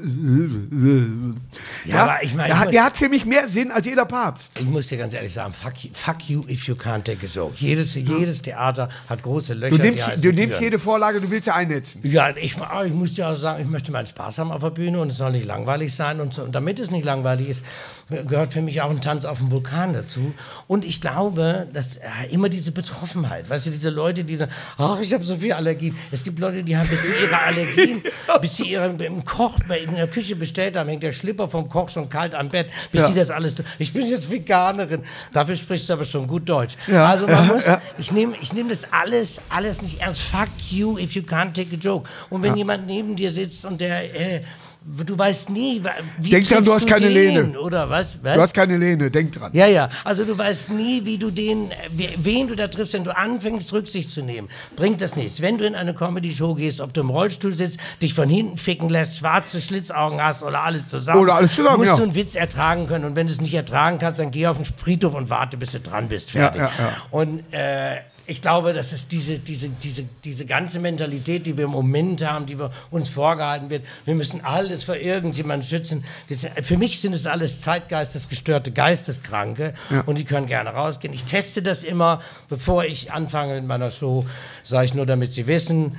ja 1.85 2.03
aber 2.03 2.23
ich 2.23 2.35
meine, 2.35 2.55
der, 2.55 2.71
der, 2.71 2.85
hat 2.85 2.97
für 2.97 3.09
mich 3.09 3.25
mehr 3.25 3.47
Sinn 3.49 3.71
als 3.71 3.87
jeder 3.87 4.05
Papst. 4.05 4.59
Ich 4.59 4.67
muss 4.67 4.89
dir 4.89 4.99
ganz 4.99 5.15
ehrlich 5.15 5.33
sagen, 5.33 5.53
fuck 5.53 5.85
you, 5.85 5.91
fuck 5.93 6.29
you 6.29 6.43
if 6.49 6.67
you 6.67 6.75
can't 6.75 7.05
take 7.05 7.25
a 7.25 7.29
joke. 7.29 7.55
Jedes, 7.59 7.95
ja. 7.95 8.03
jedes 8.03 8.43
Theater 8.43 8.89
hat 9.09 9.23
große 9.23 9.55
Löcher. 9.55 9.77
Du 9.77 9.83
nimmst, 9.83 10.25
du 10.25 10.33
nimmst 10.33 10.61
jede 10.61 10.79
Vorlage, 10.79 11.21
du 11.21 11.31
willst 11.31 11.45
sie 11.45 11.55
einnetzen. 11.55 12.01
Ja, 12.03 12.31
ich, 12.31 12.57
ich 12.57 12.93
muss 12.93 13.15
dir 13.15 13.29
auch 13.29 13.37
sagen, 13.37 13.63
ich 13.63 13.69
möchte 13.69 13.93
meinen 13.93 14.07
Spaß 14.07 14.39
haben 14.39 14.53
auf 14.53 14.61
der 14.61 14.71
Bühne 14.71 15.01
und 15.01 15.13
es 15.13 15.19
soll 15.19 15.33
nicht 15.33 15.47
langweilig 15.47 15.95
sein. 15.95 16.21
Und, 16.21 16.35
so, 16.35 16.43
und 16.43 16.55
damit 16.55 16.79
es 16.79 16.91
nicht 16.91 17.05
langweilig 17.05 17.49
ist, 17.49 17.65
gehört 18.11 18.53
für 18.53 18.63
mich 18.63 18.81
auch 18.83 18.91
ein 18.91 19.01
Tanz 19.01 19.25
auf 19.25 19.39
dem 19.39 19.51
Vulkan 19.51 19.93
dazu. 19.93 20.35
Und 20.67 20.85
ich 20.85 21.01
glaube, 21.01 21.67
dass 21.73 21.97
ja, 21.97 22.29
immer 22.31 22.49
diese 22.49 22.73
Betroffenheit, 22.73 23.49
weißt 23.49 23.67
du, 23.67 23.71
diese 23.71 23.91
Leute, 23.91 24.25
die 24.25 24.37
dann, 24.37 24.51
ach, 24.79 25.01
ich 25.01 25.13
habe 25.15 25.25
so 25.25 25.37
viel 25.37 25.53
Allergien. 25.53 25.97
Es 26.11 26.25
gibt 26.25 26.39
Leute, 26.39 26.63
die 26.63 26.77
haben 26.77 26.89
bis 26.89 27.01
zu 27.01 27.25
ihrer 27.25 27.43
Allergien, 27.47 28.03
bis 28.41 28.57
sie 28.57 28.71
ihren 28.71 28.99
im 29.01 29.25
Koch, 29.25 29.59
in 29.85 29.95
der 29.95 30.09
Küche 30.09 30.37
bestellt 30.37 30.77
haben, 30.77 30.89
hängt 30.89 31.03
der 31.03 31.13
Schlipper 31.13 31.49
vom 31.49 31.69
Koch 31.69 31.91
schon 31.91 32.09
kalt 32.09 32.35
am 32.35 32.49
Bett, 32.49 32.69
bis 32.91 33.03
ja. 33.03 33.07
sie 33.09 33.15
das 33.15 33.31
alles. 33.31 33.57
Ich 33.79 33.93
bin 33.93 34.07
jetzt 34.07 34.31
Veganerin. 34.31 35.03
Dafür 35.33 35.57
sprichst 35.57 35.89
du 35.89 35.93
aber 35.93 36.05
schon 36.05 36.27
gut 36.27 36.49
Deutsch. 36.49 36.77
Ja. 36.87 37.07
Also 37.07 37.27
man 37.27 37.47
muss, 37.47 37.65
ich 37.99 38.13
nehme 38.13 38.35
ich 38.41 38.53
nehm 38.53 38.69
das 38.69 38.93
alles, 38.93 39.41
alles 39.49 39.83
nicht 39.83 40.01
ernst. 40.01 40.23
Fuck 40.23 40.49
you 40.71 40.99
if 40.99 41.13
you 41.13 41.23
can't 41.23 41.53
take 41.53 41.75
a 41.75 41.79
joke. 41.79 42.09
Und 42.29 42.43
wenn 42.43 42.57
jemand 42.57 42.87
neben 42.87 43.17
dir 43.17 43.31
sitzt 43.31 43.65
und 43.65 43.81
der 43.81 44.15
äh, 44.15 44.41
Du 44.83 45.19
weißt 45.19 45.51
nie, 45.51 45.83
wie 46.19 46.31
Denk 46.31 46.49
dran, 46.49 46.65
du 46.65 46.73
hast 46.73 46.89
du 46.89 46.93
keine 46.93 47.11
den, 47.11 47.35
Lehne. 47.35 47.61
Oder 47.61 47.91
was? 47.91 48.17
was? 48.23 48.35
Du 48.35 48.41
hast 48.41 48.55
keine 48.55 48.79
Lehne, 48.79 49.11
denk 49.11 49.33
dran. 49.33 49.51
Ja, 49.53 49.67
ja. 49.67 49.91
Also 50.05 50.25
du 50.25 50.37
weißt 50.37 50.71
nie, 50.71 51.05
wie 51.05 51.19
du 51.19 51.31
den, 51.31 51.71
wen 52.17 52.49
du 52.49 52.57
da 52.57 52.67
triffst, 52.67 52.95
wenn 52.95 53.05
du 53.05 53.15
anfängst, 53.15 53.71
Rücksicht 53.75 54.11
zu 54.11 54.23
nehmen. 54.23 54.49
Bringt 54.77 55.03
das 55.03 55.17
nichts. 55.17 55.43
Wenn 55.43 55.59
du 55.59 55.67
in 55.67 55.75
eine 55.75 55.93
Comedy-Show 55.93 56.55
gehst, 56.55 56.81
ob 56.81 56.95
du 56.95 57.03
im 57.03 57.11
Rollstuhl 57.11 57.53
sitzt, 57.53 57.79
dich 58.01 58.15
von 58.15 58.31
hinten 58.31 58.57
ficken 58.57 58.89
lässt, 58.89 59.19
schwarze 59.19 59.61
Schlitzaugen 59.61 60.23
hast 60.23 60.43
oder 60.43 60.63
alles 60.63 60.89
zusammen, 60.89 61.21
oder 61.21 61.35
alles 61.35 61.55
zusammen 61.55 61.77
musst 61.77 61.91
ja. 61.91 61.97
du 61.97 62.03
einen 62.05 62.15
Witz 62.15 62.35
ertragen 62.35 62.89
können. 62.89 63.05
Und 63.05 63.17
wenn 63.17 63.27
du 63.27 63.35
es 63.35 63.41
nicht 63.41 63.55
ertragen 63.55 63.99
kannst, 63.99 64.19
dann 64.19 64.31
geh 64.31 64.47
auf 64.47 64.57
den 64.57 64.65
Friedhof 64.65 65.15
und 65.15 65.29
warte, 65.29 65.59
bis 65.59 65.73
du 65.73 65.81
dran 65.81 66.09
bist. 66.09 66.31
Fertig. 66.31 66.63
Ja, 66.63 66.71
ja. 66.79 66.93
Und 67.11 67.43
äh, 67.53 67.99
ich 68.31 68.43
glaube, 68.43 68.73
dass 68.73 68.93
es 68.93 69.09
diese, 69.09 69.41
diese, 69.41 69.69
diese, 69.69 70.05
diese 70.23 70.47
ganze 70.47 70.79
Mentalität, 70.79 71.47
die 71.47 71.59
wir 71.59 71.65
im 71.65 71.73
Moment 71.73 72.25
haben, 72.25 72.47
die 72.47 72.61
wir 72.61 72.71
uns 72.93 73.09
vorgehalten 73.09 73.71
wird, 73.71 73.85
wir 74.05 74.15
müssen 74.15 74.45
alle 74.45 74.70
alles 74.71 74.85
vor 74.85 74.97
irgendjemandem 74.97 75.69
schützen. 75.69 76.05
Das, 76.29 76.47
für 76.63 76.77
mich 76.77 77.01
sind 77.01 77.15
es 77.15 77.27
alles 77.27 77.61
zeitgeistesgestörte 77.61 78.71
Geisteskranke 78.71 79.75
und 80.07 80.17
die 80.17 80.25
können 80.25 80.47
gerne 80.47 80.71
rausgehen. 80.71 81.13
Ich 81.13 81.25
teste 81.25 81.63
das 81.63 81.83
immer, 81.83 82.21
bevor 82.49 82.85
ich 82.85 83.13
anfange 83.13 83.59
in 83.59 83.67
meiner 83.67 83.91
Show, 83.91 84.27
sage 84.63 84.87
ich 84.87 84.95
nur, 84.95 85.07
damit 85.07 85.33
sie 85.33 85.47
wissen. 85.47 85.97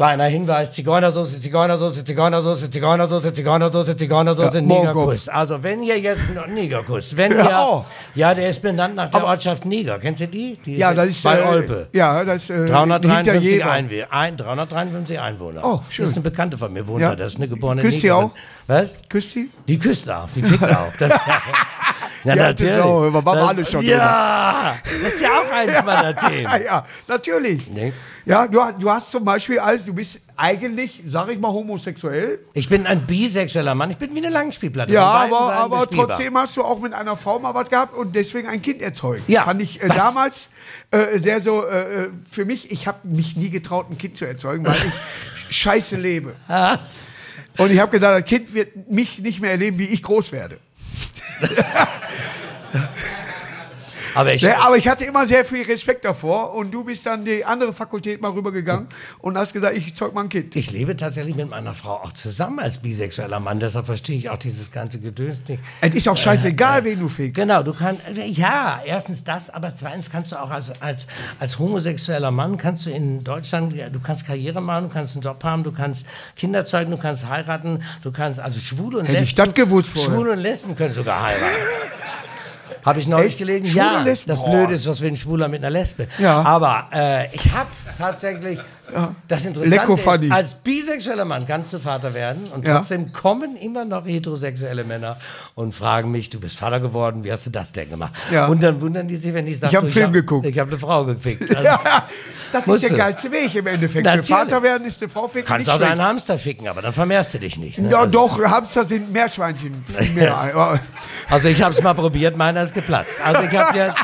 Kleiner 0.00 0.24
Hinweis, 0.24 0.72
Zigeunersoße, 0.72 1.42
Zigeunersoße, 1.42 2.04
Zigeunersoße, 2.06 2.70
Zigeunersoße, 2.70 3.34
Zigeunersoße, 3.34 3.96
Zigeunersoße, 3.98 4.58
Ja, 4.58 4.64
Negerkuss. 4.64 5.28
Also 5.28 5.62
wenn 5.62 5.82
ihr 5.82 5.98
jetzt, 6.00 6.22
Negerkuss, 6.48 7.14
wenn 7.18 7.32
Ja, 7.36 7.44
ihr, 7.50 7.66
oh. 7.70 7.84
ja, 8.14 8.32
der 8.32 8.48
ist 8.48 8.62
benannt 8.62 8.94
nach 8.96 9.10
der 9.10 9.22
Ortschaft 9.26 9.66
Neger. 9.66 9.98
Kennst 9.98 10.22
du 10.22 10.28
die? 10.28 10.56
die 10.64 10.78
Ja, 10.78 10.94
das 10.94 11.08
ist 11.08 11.22
bei 11.22 11.38
äh, 11.38 11.42
Olpe. 11.42 11.88
Ja, 11.92 12.24
das 12.24 12.44
ist 12.44 12.48
äh, 12.48 12.54
hinter 12.60 12.98
353 12.98 13.42
Jever. 13.52 13.70
Einwohner. 13.70 14.06
Ein, 14.10 14.36
353 14.38 15.20
Einwohner. 15.20 15.60
Oh, 15.62 15.80
schön. 15.90 16.04
Das 16.04 16.12
ist 16.12 16.16
eine 16.16 16.22
Bekannte 16.22 16.56
von 16.56 16.72
mir, 16.72 16.86
wohnt 16.86 17.02
Ja. 17.02 17.10
da. 17.10 17.16
Das 17.16 17.32
ist 17.34 17.36
eine 17.36 17.48
geborene 17.48 17.82
Küsst 17.82 17.98
die 18.02 18.06
Negerin. 18.06 18.24
auch? 18.24 18.30
Was? 18.68 18.92
Küsst 19.10 19.34
die? 19.34 19.50
Die 19.68 19.78
küsst 19.78 20.08
auch, 20.08 20.28
die 20.34 20.40
fickt 20.40 20.64
auch. 20.76 20.96
Das, 20.98 21.10
ja, 21.10 22.34
Ja, 22.34 22.52
das 22.54 22.60
ist 22.62 22.80
auch, 22.80 23.02
wir 23.02 23.22
waren 23.26 23.38
alle 23.38 23.64
schon 23.66 23.82
Ja, 23.84 24.76
das 24.82 25.12
ist 25.12 25.20
ja 25.20 25.28
auch 25.28 25.52
eins 25.54 25.72
meiner 25.84 26.16
Themen. 26.16 26.44
Ja, 26.44 26.56
ja, 26.56 26.86
natürlich. 27.06 27.66
Nee. 27.70 27.92
Ja, 28.26 28.46
du, 28.46 28.60
du 28.78 28.90
hast 28.90 29.10
zum 29.10 29.24
Beispiel, 29.24 29.58
als 29.58 29.84
du 29.84 29.94
bist 29.94 30.20
eigentlich, 30.36 31.02
sag 31.06 31.28
ich 31.28 31.38
mal, 31.38 31.52
homosexuell. 31.52 32.40
Ich 32.54 32.68
bin 32.68 32.86
ein 32.86 33.06
bisexueller 33.06 33.74
Mann. 33.74 33.90
Ich 33.90 33.96
bin 33.96 34.14
wie 34.14 34.18
eine 34.18 34.30
Langspielplatte. 34.30 34.92
Ja, 34.92 35.04
aber, 35.04 35.52
aber 35.52 35.80
bespielbar. 35.80 36.08
trotzdem 36.08 36.36
hast 36.36 36.56
du 36.56 36.62
auch 36.62 36.80
mit 36.80 36.92
einer 36.92 37.16
Frau 37.16 37.38
mal 37.38 37.54
was 37.54 37.68
gehabt 37.68 37.94
und 37.94 38.14
deswegen 38.14 38.48
ein 38.48 38.62
Kind 38.62 38.82
erzeugt. 38.82 39.28
Ja. 39.28 39.44
Fand 39.44 39.60
ich 39.62 39.82
äh, 39.82 39.88
damals 39.88 40.48
äh, 40.90 41.18
sehr 41.18 41.40
so, 41.40 41.66
äh, 41.66 42.04
äh, 42.04 42.08
für 42.30 42.44
mich, 42.44 42.70
ich 42.70 42.86
habe 42.86 42.98
mich 43.04 43.36
nie 43.36 43.50
getraut, 43.50 43.90
ein 43.90 43.98
Kind 43.98 44.16
zu 44.16 44.26
erzeugen, 44.26 44.64
weil 44.64 44.76
ich 44.76 45.56
scheiße 45.56 45.96
lebe. 45.96 46.36
Und 47.58 47.70
ich 47.70 47.78
habe 47.80 47.90
gesagt, 47.90 48.22
das 48.22 48.28
Kind 48.28 48.54
wird 48.54 48.88
mich 48.90 49.18
nicht 49.18 49.40
mehr 49.40 49.50
erleben, 49.50 49.78
wie 49.78 49.84
ich 49.84 50.02
groß 50.02 50.32
werde. 50.32 50.58
Aber 54.14 54.32
ich, 54.32 54.42
Ja, 54.42 54.60
aber 54.60 54.76
ich 54.76 54.88
hatte 54.88 55.04
immer 55.04 55.26
sehr 55.26 55.44
viel 55.44 55.64
Respekt 55.64 56.04
davor 56.04 56.54
und 56.54 56.70
du 56.70 56.84
bist 56.84 57.06
dann 57.06 57.24
die 57.24 57.44
andere 57.44 57.72
Fakultät 57.72 58.20
mal 58.20 58.30
rübergegangen 58.30 58.88
und 59.18 59.36
hast 59.36 59.52
gesagt, 59.52 59.76
ich 59.76 59.94
zeug 59.94 60.14
mal 60.14 60.22
ein 60.22 60.28
Kind. 60.28 60.56
ich 60.56 60.70
lebe 60.70 60.96
tatsächlich 60.96 61.36
mit 61.36 61.48
meiner 61.50 61.74
Frau 61.74 61.94
auch 61.94 62.12
zusammen 62.12 62.58
als 62.58 62.78
bisexueller 62.78 63.40
Mann. 63.40 63.60
Deshalb 63.60 63.86
verstehe 63.86 64.18
ich 64.18 64.30
auch 64.30 64.38
dieses 64.38 64.70
ganze 64.70 64.98
Gedöns 64.98 65.40
nicht. 65.48 65.62
Es 65.80 65.94
ist 65.94 66.08
auch 66.08 66.16
scheißegal, 66.16 66.84
wen 66.84 66.98
du 66.98 67.08
fickst. 67.08 67.34
Genau, 67.34 67.62
du 67.62 67.72
kannst, 67.72 68.02
ja, 68.26 68.80
erstens 68.84 69.24
das, 69.24 69.50
aber 69.50 69.74
zweitens 69.74 70.10
kannst 70.10 70.32
du 70.32 70.36
auch 70.36 70.50
als, 70.50 70.70
als, 70.80 71.06
als 71.38 71.58
homosexueller 71.58 72.30
Mann, 72.30 72.56
kannst 72.56 72.86
du 72.86 72.90
in 72.90 73.22
Deutschland, 73.24 73.74
ja, 73.74 73.88
du 73.88 74.00
kannst 74.00 74.26
Karriere 74.26 74.60
machen, 74.60 74.88
du 74.88 74.94
kannst 74.94 75.14
einen 75.16 75.22
Job 75.22 75.42
haben, 75.44 75.64
du 75.64 75.72
kannst 75.72 76.04
Kinder 76.36 76.64
zeugen, 76.66 76.90
du 76.90 76.98
kannst 76.98 77.26
heiraten, 77.26 77.82
du 78.02 78.12
kannst, 78.12 78.40
also 78.40 78.60
Schwule 78.60 78.98
und 78.98 79.06
Hätte 79.06 79.22
ich 79.22 79.34
das 79.34 79.54
gewusst 79.54 79.90
vorher. 79.90 80.10
Schwule 80.10 80.32
und 80.32 80.38
Lesben 80.40 80.76
können 80.76 80.94
sogar 80.94 81.22
heiraten. 81.22 81.44
Habe 82.84 83.00
ich 83.00 83.08
neulich 83.08 83.28
Echt? 83.28 83.38
gelesen? 83.38 83.66
Schwule 83.66 83.84
ja, 83.84 84.02
Lesben? 84.02 84.28
das 84.28 84.40
Boah. 84.40 84.50
Blöde 84.50 84.74
ist, 84.74 84.86
was 84.86 85.00
will 85.00 85.10
ein 85.10 85.16
Schwuler 85.16 85.48
mit 85.48 85.60
einer 85.60 85.70
Lesbe? 85.70 86.06
Ja. 86.18 86.42
Aber 86.42 86.86
äh, 86.92 87.26
ich 87.34 87.52
habe 87.52 87.68
tatsächlich, 87.98 88.58
das 89.28 89.44
Interessante 89.46 90.24
ist, 90.26 90.32
als 90.32 90.54
bisexueller 90.54 91.24
Mann 91.24 91.46
kannst 91.46 91.72
du 91.72 91.78
Vater 91.78 92.12
werden 92.14 92.48
und 92.54 92.66
Ja. 92.66 92.78
trotzdem 92.78 93.12
kommen 93.12 93.56
immer 93.56 93.84
noch 93.84 94.06
heterosexuelle 94.06 94.84
Männer 94.84 95.16
und 95.54 95.74
fragen 95.74 96.10
mich, 96.10 96.30
du 96.30 96.40
bist 96.40 96.56
Vater 96.56 96.80
geworden, 96.80 97.22
wie 97.24 97.30
hast 97.30 97.46
du 97.46 97.50
das 97.50 97.72
denn 97.72 97.88
gemacht? 97.90 98.12
Ja. 98.32 98.46
Und 98.48 98.62
dann 98.62 98.80
wundern 98.80 99.06
die 99.06 99.16
sich, 99.16 99.32
wenn 99.34 99.46
ich 99.46 99.58
sage, 99.60 99.70
Ich 99.70 99.76
hab 99.76 99.84
einen 99.84 99.92
Film 99.92 100.06
hab, 100.06 100.12
geguckt. 100.12 100.46
Ich 100.46 100.58
habe 100.58 100.70
eine 100.70 100.78
Frau 100.80 101.04
gefickt. 101.04 101.50
Also, 101.54 101.62
Ja, 101.64 102.08
das 102.52 102.66
ist 102.66 102.82
der 102.82 102.96
geilste 102.96 103.30
Weg 103.30 103.54
im 103.54 103.66
Endeffekt. 103.66 104.04
Natürlich. 104.04 104.26
Für 104.26 104.34
Vater 104.34 104.62
werden 104.62 104.86
ist 104.86 105.02
eine 105.02 105.10
Frau 105.10 105.28
ficken 105.28 105.46
kannst 105.46 105.66
nicht 105.66 105.70
auch 105.70 105.76
schlecht. 105.76 105.92
deinen 105.92 106.02
Hamster 106.02 106.38
ficken, 106.38 106.68
aber 106.68 106.82
dann 106.82 106.92
vermehrst 106.92 107.34
du 107.34 107.38
dich 107.38 107.56
nicht. 107.56 107.78
Ne? 107.78 107.90
Ja, 107.90 108.00
also, 108.00 108.10
doch, 108.10 108.42
Hamster 108.42 108.84
sind 108.84 109.12
Meerschweinchen. 109.12 109.84
Mehr. 110.14 110.80
Also 111.28 111.48
ich 111.48 111.62
habe 111.62 111.72
es 111.72 111.80
mal 111.80 111.94
probiert, 111.94 112.36
meiner 112.36 112.62
ist 112.62 112.74
geplatzt. 112.74 113.12
Also 113.24 113.42
ich 113.42 113.56
habe 113.56 113.78
jetzt... 113.78 113.94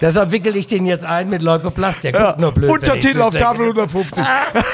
Deshalb 0.00 0.32
wickel 0.32 0.56
ich 0.56 0.66
den 0.66 0.86
jetzt 0.86 1.04
ein 1.04 1.28
mit 1.28 1.42
Leukoplast. 1.42 2.04
Der 2.04 2.12
guckt 2.12 2.38
nur 2.38 2.52
blöd. 2.52 2.70
Untertitel 2.70 3.20
auf. 3.22 3.34
Tafel 3.34 3.66
150. 3.66 4.24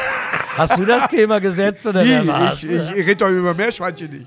Hast 0.56 0.78
du 0.78 0.84
das 0.84 1.08
Thema 1.08 1.40
gesetzt 1.40 1.86
oder 1.86 2.02
Nie, 2.02 2.10
wer 2.10 2.26
war's? 2.26 2.62
ich, 2.62 2.70
ich, 2.70 2.90
ich 2.90 3.06
rede 3.06 3.16
doch 3.16 3.28
über 3.28 3.54
Meerschweinchen 3.54 4.10
nicht. 4.10 4.26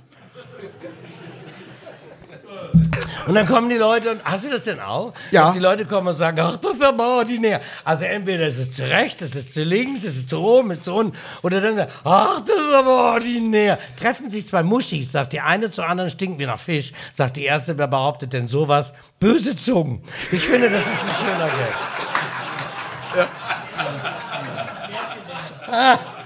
Und 3.27 3.35
dann 3.35 3.45
kommen 3.45 3.69
die 3.69 3.75
Leute 3.75 4.09
und 4.11 4.21
hast 4.23 4.45
du 4.45 4.49
das 4.49 4.63
denn 4.63 4.79
auch? 4.79 5.13
Ja. 5.31 5.45
Dass 5.45 5.53
die 5.53 5.59
Leute 5.59 5.85
kommen 5.85 6.07
und 6.07 6.15
sagen, 6.15 6.39
ach, 6.39 6.57
das 6.57 6.73
ist 6.73 6.83
aber 6.83 7.17
ordinär. 7.17 7.61
Also 7.83 8.05
entweder 8.05 8.47
ist 8.47 8.57
es 8.57 8.71
zu 8.71 8.83
rechts, 8.83 9.21
es 9.21 9.35
ist 9.35 9.53
zu 9.53 9.63
links, 9.63 10.03
es 10.03 10.17
ist 10.17 10.29
zu 10.29 10.39
oben, 10.39 10.71
es 10.71 10.79
ist 10.79 10.85
zu 10.85 10.93
unten. 10.93 11.15
Oder 11.43 11.61
dann 11.61 11.75
sagen, 11.75 11.91
ach, 12.03 12.41
das 12.41 12.55
ist 12.55 12.73
aber 12.73 13.13
ordinär. 13.13 13.77
Treffen 13.97 14.31
sich 14.31 14.47
zwei 14.47 14.63
Muschis, 14.63 15.11
sagt 15.11 15.33
die 15.33 15.41
eine 15.41 15.69
zur 15.71 15.87
anderen, 15.87 16.09
stinken 16.09 16.39
wie 16.39 16.45
nach 16.45 16.59
Fisch. 16.59 16.93
Sagt 17.11 17.35
die 17.37 17.43
erste, 17.43 17.77
wer 17.77 17.87
behauptet 17.87 18.33
denn 18.33 18.47
sowas? 18.47 18.93
Böse 19.19 19.55
Zungen. 19.55 20.01
Ich 20.31 20.47
finde, 20.47 20.69
das 20.69 20.81
ist 20.81 21.03
ein 21.03 21.15
schöner 21.15 21.47
Gag. 21.47 21.57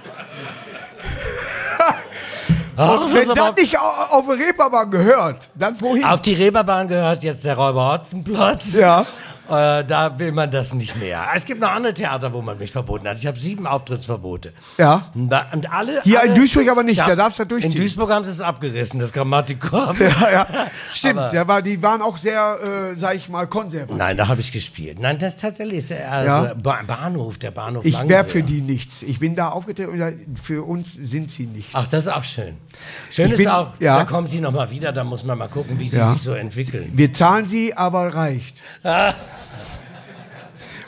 Ach, 2.81 2.99
das 3.03 3.13
Wenn 3.13 3.29
aber- 3.31 3.41
das 3.51 3.55
nicht 3.55 3.79
au- 3.79 4.17
auf 4.17 4.25
der 4.27 4.37
Reeperbahn 4.39 4.89
gehört, 4.91 5.49
dann 5.55 5.79
wohin? 5.81 6.03
Auf 6.03 6.21
die 6.21 6.33
Reeperbahn 6.33 6.87
gehört 6.87 7.23
jetzt 7.23 7.43
der 7.45 7.55
Räuber-Hotzenplatz. 7.55 8.73
Ja. 8.73 9.05
Äh, 9.49 9.83
da 9.83 10.17
will 10.17 10.31
man 10.31 10.49
das 10.49 10.73
nicht 10.73 10.95
mehr. 10.97 11.25
Es 11.35 11.43
gibt 11.45 11.59
noch 11.59 11.71
andere 11.71 11.93
Theater, 11.93 12.31
wo 12.31 12.41
man 12.41 12.57
mich 12.57 12.71
verboten 12.71 13.05
hat. 13.07 13.17
Ich 13.17 13.27
habe 13.27 13.37
sieben 13.37 13.67
Auftrittsverbote. 13.67 14.53
Ja. 14.77 15.11
Und 15.13 15.33
alle, 15.33 16.01
Hier 16.03 16.21
alle, 16.21 16.29
in 16.29 16.35
Duisburg 16.35 16.69
aber 16.69 16.83
nicht, 16.83 17.01
hab- 17.01 17.07
da 17.09 17.15
darfst 17.17 17.39
du 17.39 17.45
durchziehen. 17.45 17.71
In 17.73 17.77
Duisburg 17.77 18.09
haben 18.11 18.23
sie 18.23 18.29
es 18.31 18.39
abgerissen, 18.39 18.99
das 18.99 19.11
Grammatikkorps. 19.11 19.99
ja, 19.99 20.31
ja. 20.31 20.47
Stimmt, 20.93 21.19
Aber- 21.19 21.33
ja, 21.33 21.47
war, 21.47 21.61
die 21.61 21.81
waren 21.81 22.01
auch 22.01 22.17
sehr, 22.17 22.91
äh, 22.91 22.95
sag 22.95 23.15
ich 23.15 23.27
mal, 23.27 23.45
konservativ. 23.47 23.97
Nein, 23.97 24.15
da 24.15 24.27
habe 24.29 24.39
ich 24.39 24.51
gespielt. 24.51 24.99
Nein, 24.99 25.19
das 25.19 25.35
tatsächlich 25.37 25.79
ist 25.79 25.91
also 25.91 26.27
Ja. 26.27 26.53
ba 26.53 26.79
Bahnhof, 26.87 27.37
der 27.37 27.51
Bahnhof 27.51 27.83
Ich 27.83 28.07
wäre 28.07 28.23
für 28.23 28.43
die 28.43 28.61
nichts. 28.61 29.01
Ich 29.01 29.19
bin 29.19 29.35
da 29.35 29.49
aufgetreten 29.49 29.89
und 30.01 30.39
für 30.41 30.63
uns 30.65 30.93
sind 30.93 31.29
sie 31.31 31.47
nichts. 31.47 31.71
Ach, 31.75 31.87
das 31.87 32.01
ist 32.05 32.07
auch 32.13 32.23
schön. 32.23 32.55
Schön 33.09 33.25
Ich 33.25 33.31
ist 33.33 33.37
bin- 33.39 33.47
auch, 33.49 33.73
ja. 33.79 33.97
da 33.97 34.05
kommt 34.05 34.31
sie 34.31 34.39
noch 34.39 34.51
mal 34.53 34.69
wieder, 34.69 34.91
da 34.93 35.03
muss 35.03 35.23
man 35.25 35.37
mal 35.37 35.47
gucken, 35.49 35.77
wie 35.79 35.89
sie 35.89 35.97
Ja. 35.97 36.11
sich 36.11 36.21
so 36.21 36.33
entwickeln. 36.33 36.91
Wir 36.93 37.11
zahlen 37.11 37.45
sie, 37.45 37.73
aber 37.75 38.13
reicht. 38.13 38.61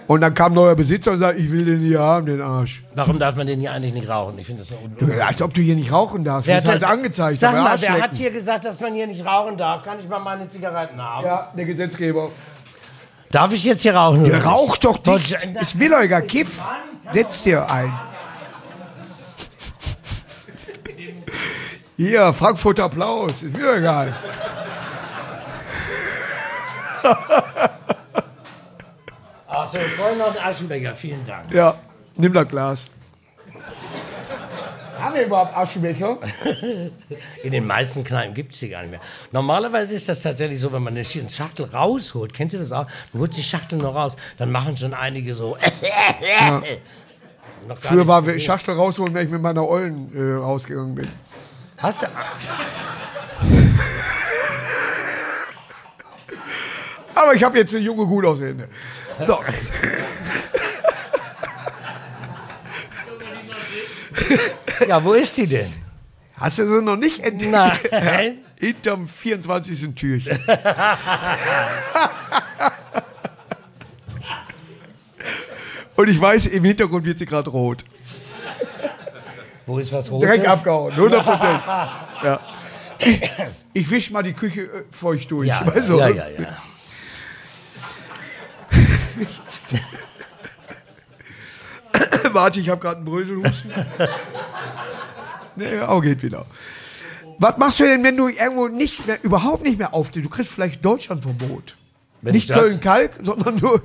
Und 0.07 0.21
dann 0.21 0.33
kam 0.33 0.51
ein 0.51 0.55
neuer 0.55 0.75
Besitzer 0.75 1.11
und 1.13 1.19
sagt, 1.19 1.39
ich 1.39 1.51
will 1.51 1.65
den 1.65 1.79
hier 1.79 1.99
haben, 1.99 2.25
den 2.25 2.41
Arsch. 2.41 2.83
Warum 2.93 3.19
darf 3.19 3.35
man 3.35 3.47
den 3.47 3.59
hier 3.59 3.71
eigentlich 3.71 3.93
nicht 3.93 4.09
rauchen? 4.09 4.37
Ich 4.37 4.45
finde 4.45 4.61
das 4.63 4.69
so 4.69 4.75
un 4.75 5.21
Als 5.21 5.41
ob 5.41 5.53
du 5.53 5.61
hier 5.61 5.75
nicht 5.75 5.91
rauchen 5.91 6.23
darfst. 6.23 6.47
Wer 6.47 6.55
Das 6.57 6.65
ist 6.65 6.69
halt 6.71 6.83
hat- 6.83 6.91
angezeigt. 6.91 7.39
Sag 7.39 7.49
aber 7.53 7.57
mal, 7.59 7.63
wer 7.65 7.71
Arschlecken. 7.73 8.01
hat 8.03 8.15
hier 8.15 8.31
gesagt, 8.31 8.65
dass 8.65 8.79
man 8.79 8.93
hier 8.93 9.07
nicht 9.07 9.25
rauchen 9.25 9.57
darf? 9.57 9.83
Kann 9.83 9.99
ich 9.99 10.07
mal 10.09 10.19
meine 10.19 10.47
Zigaretten 10.49 11.01
haben? 11.01 11.25
Ja, 11.25 11.51
der 11.55 11.65
Gesetzgeber. 11.65 12.29
Darf 13.31 13.51
ich 13.53 13.63
jetzt 13.63 13.81
hier 13.81 13.95
rauchen? 13.95 14.21
oder 14.21 14.33
nicht? 14.35 14.45
Rauch 14.45 14.77
doch 14.77 15.03
nicht. 15.05 15.31
ich- 15.43 15.61
Ist 15.61 15.75
mir 15.75 15.89
doch 15.89 16.01
egal. 16.01 16.21
Kiff. 16.23 16.59
Setz 17.13 17.43
dir 17.43 17.69
ein. 17.71 17.91
Hier, 21.95 22.33
Frankfurter 22.33 22.85
Applaus. 22.85 23.31
Ist 23.41 23.55
mir 23.57 23.63
doch 23.65 23.75
egal. 23.77 24.13
So, 29.73 29.79
ich 29.79 29.97
wollte 29.97 30.19
noch 30.19 30.27
einen 30.27 30.37
Aschenbecher. 30.37 30.93
Vielen 30.93 31.25
Dank. 31.25 31.51
Ja, 31.51 31.73
nimm 32.15 32.31
das 32.31 32.47
Glas. 32.47 32.89
Haben 34.99 35.15
wir 35.15 35.25
überhaupt 35.25 35.57
Aschenbecher? 35.57 36.19
In 37.41 37.51
den 37.51 37.65
meisten 37.65 38.03
Kneipen 38.03 38.35
gibt 38.35 38.53
es 38.53 38.59
die 38.59 38.69
gar 38.69 38.81
nicht 38.83 38.91
mehr. 38.91 38.99
Normalerweise 39.31 39.95
ist 39.95 40.07
das 40.07 40.21
tatsächlich 40.21 40.59
so, 40.59 40.71
wenn 40.71 40.83
man 40.83 40.93
eine 40.93 41.01
Sch- 41.03 41.27
Schachtel 41.35 41.65
rausholt, 41.65 42.35
kennt 42.35 42.53
ihr 42.53 42.59
das 42.59 42.71
auch? 42.71 42.85
Du 43.11 43.17
holst 43.19 43.35
die 43.35 43.41
Schachtel 43.43 43.79
noch 43.79 43.95
raus, 43.95 44.15
dann 44.37 44.51
machen 44.51 44.77
schon 44.77 44.93
einige 44.93 45.33
so. 45.33 45.57
Noch 47.67 47.79
gar 47.81 47.91
Früher 47.93 48.05
war. 48.07 48.39
Schachtel 48.39 48.75
rausholen, 48.75 49.13
wenn 49.13 49.25
ich 49.25 49.31
mit 49.31 49.41
meiner 49.41 49.67
Ollen 49.67 50.11
äh, 50.15 50.35
rausgegangen 50.35 50.93
bin. 50.95 51.07
Hast 51.77 52.03
du. 52.03 52.07
Aber 57.15 57.33
ich 57.33 57.43
habe 57.43 57.57
jetzt 57.57 57.73
eine 57.73 57.83
junge, 57.83 58.05
gut 58.05 58.25
aussehende. 58.25 58.69
So. 59.25 59.39
Ja, 64.87 65.03
wo 65.03 65.13
ist 65.13 65.37
die 65.37 65.47
denn? 65.47 65.71
Hast 66.35 66.59
du 66.59 66.67
sie 66.67 66.81
noch 66.81 66.97
nicht 66.97 67.19
entdeckt? 67.19 67.51
Nein. 67.91 68.39
Hinterm 68.59 69.07
24. 69.07 69.95
Türchen. 69.95 70.39
Und 75.95 76.09
ich 76.09 76.19
weiß, 76.19 76.47
im 76.47 76.63
Hintergrund 76.63 77.05
wird 77.05 77.19
sie 77.19 77.25
gerade 77.25 77.49
rot. 77.49 77.85
Wo 79.65 79.79
ist 79.79 79.93
was 79.93 80.11
Rotes? 80.11 80.27
Direkt 80.27 80.47
abgehauen, 80.47 80.91
100 80.93 81.23
Prozent. 81.23 81.61
Ja. 82.23 82.39
Ich, 82.99 83.21
ich 83.73 83.89
wisch 83.89 84.11
mal 84.11 84.23
die 84.23 84.33
Küche 84.33 84.61
äh, 84.61 84.83
feucht 84.91 85.31
durch. 85.31 85.47
Ja, 85.47 85.61
du? 85.61 85.97
ja, 85.97 86.09
ja, 86.09 86.27
ja. 86.29 86.57
Warte, 92.31 92.59
ich 92.59 92.69
habe 92.69 92.81
gerade 92.81 92.97
einen 92.97 93.05
Bröselhusten. 93.05 93.71
Nee, 95.55 95.79
auch 95.81 96.01
geht 96.01 96.23
wieder. 96.23 96.45
Was 97.37 97.57
machst 97.57 97.79
du 97.79 97.83
denn, 97.83 98.03
wenn 98.03 98.17
du 98.17 98.29
irgendwo 98.29 98.67
nicht 98.67 99.05
mehr, 99.05 99.23
überhaupt 99.23 99.63
nicht 99.63 99.77
mehr 99.77 99.93
auftrittst? 99.93 100.25
Du 100.25 100.29
kriegst 100.29 100.51
vielleicht 100.51 100.83
Deutschlandverbot. 100.83 101.75
Wenn 102.21 102.33
nicht 102.33 102.49
Köln-Kalk, 102.49 103.11
sondern 103.21 103.57
nur 103.57 103.83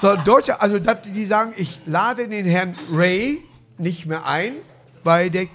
sondern 0.00 0.24
Deutschland. 0.24 0.60
Also, 0.60 0.78
die 0.78 1.26
sagen, 1.26 1.52
ich 1.56 1.80
lade 1.86 2.28
den 2.28 2.46
Herrn 2.46 2.74
Ray 2.92 3.42
nicht 3.78 4.06
mehr 4.06 4.26
ein 4.26 4.54
bei 5.04 5.28
der 5.28 5.46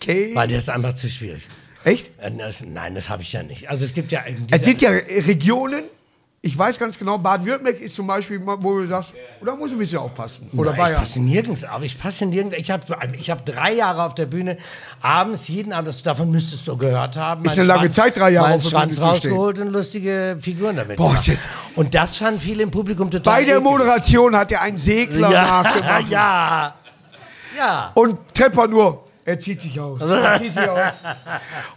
K. 0.00 0.34
Weil 0.34 0.48
der 0.48 0.58
ist 0.58 0.70
einfach 0.70 0.94
zu 0.94 1.08
schwierig. 1.08 1.46
Echt? 1.84 2.10
Äh, 2.18 2.30
Das, 2.32 2.62
nein, 2.62 2.94
das 2.94 3.08
habe 3.08 3.22
ich 3.22 3.32
ja 3.32 3.42
nicht. 3.42 3.68
Also 3.68 3.84
es 3.84 3.94
gibt 3.94 4.12
ja 4.12 4.22
Es 4.50 4.64
sind 4.64 4.82
ja 4.82 4.90
Regionen, 4.90 5.84
ich 6.44 6.58
weiß 6.58 6.76
ganz 6.80 6.98
genau, 6.98 7.18
Baden-Württemberg 7.18 7.80
ist 7.80 7.94
zum 7.94 8.08
Beispiel, 8.08 8.40
wo 8.44 8.80
du 8.80 8.86
sagst, 8.88 9.14
da 9.44 9.54
muss 9.54 9.70
ich 9.70 9.76
ein 9.76 9.78
bisschen 9.78 10.00
aufpassen. 10.00 10.50
Oder 10.56 10.72
Nein, 10.72 10.90
ich 10.92 10.98
passe 10.98 11.20
nirgends 11.22 11.62
auf. 11.62 11.82
Ich 11.82 11.96
passe 11.96 12.26
nirgends. 12.26 12.56
Ich 12.58 12.68
habe 12.68 12.82
ich 13.16 13.30
hab 13.30 13.46
drei 13.46 13.74
Jahre 13.74 14.02
auf 14.02 14.16
der 14.16 14.26
Bühne, 14.26 14.58
abends, 15.00 15.46
jeden 15.46 15.72
Abend, 15.72 15.86
das, 15.86 16.02
davon 16.02 16.32
müsstest 16.32 16.66
du 16.66 16.76
gehört 16.76 17.16
haben. 17.16 17.44
Ist 17.44 17.52
eine 17.56 17.62
lange 17.68 17.90
Zeit, 17.90 18.16
drei 18.16 18.30
Jahre 18.30 18.54
auf 18.54 18.62
der 18.68 18.70
Bühne 18.70 18.94
Schwanz 18.94 19.18
stehen. 19.18 19.32
rausgeholt 19.32 19.58
und 19.60 19.68
lustige 19.68 20.36
Figuren 20.40 20.74
damit 20.74 20.96
Boah, 20.96 21.10
gemacht. 21.10 21.24
shit. 21.26 21.38
Und 21.76 21.94
das 21.94 22.16
fand 22.16 22.40
viele 22.42 22.64
im 22.64 22.72
Publikum 22.72 23.08
total 23.08 23.34
Bei 23.34 23.44
der 23.44 23.58
eklig. 23.58 23.70
Moderation 23.70 24.36
hat 24.36 24.50
er 24.50 24.62
einen 24.62 24.78
Segler 24.78 25.30
Ja, 25.30 25.62
nachgemacht. 25.62 26.04
ja, 26.10 26.74
ja. 27.56 27.92
Und 27.94 28.16
Trepper 28.34 28.66
nur, 28.66 29.04
er 29.24 29.38
zieht 29.38 29.60
sich 29.60 29.78
aus. 29.78 30.00
Er 30.00 30.38
zieht 30.40 30.54
sich 30.54 30.68
aus. 30.68 30.92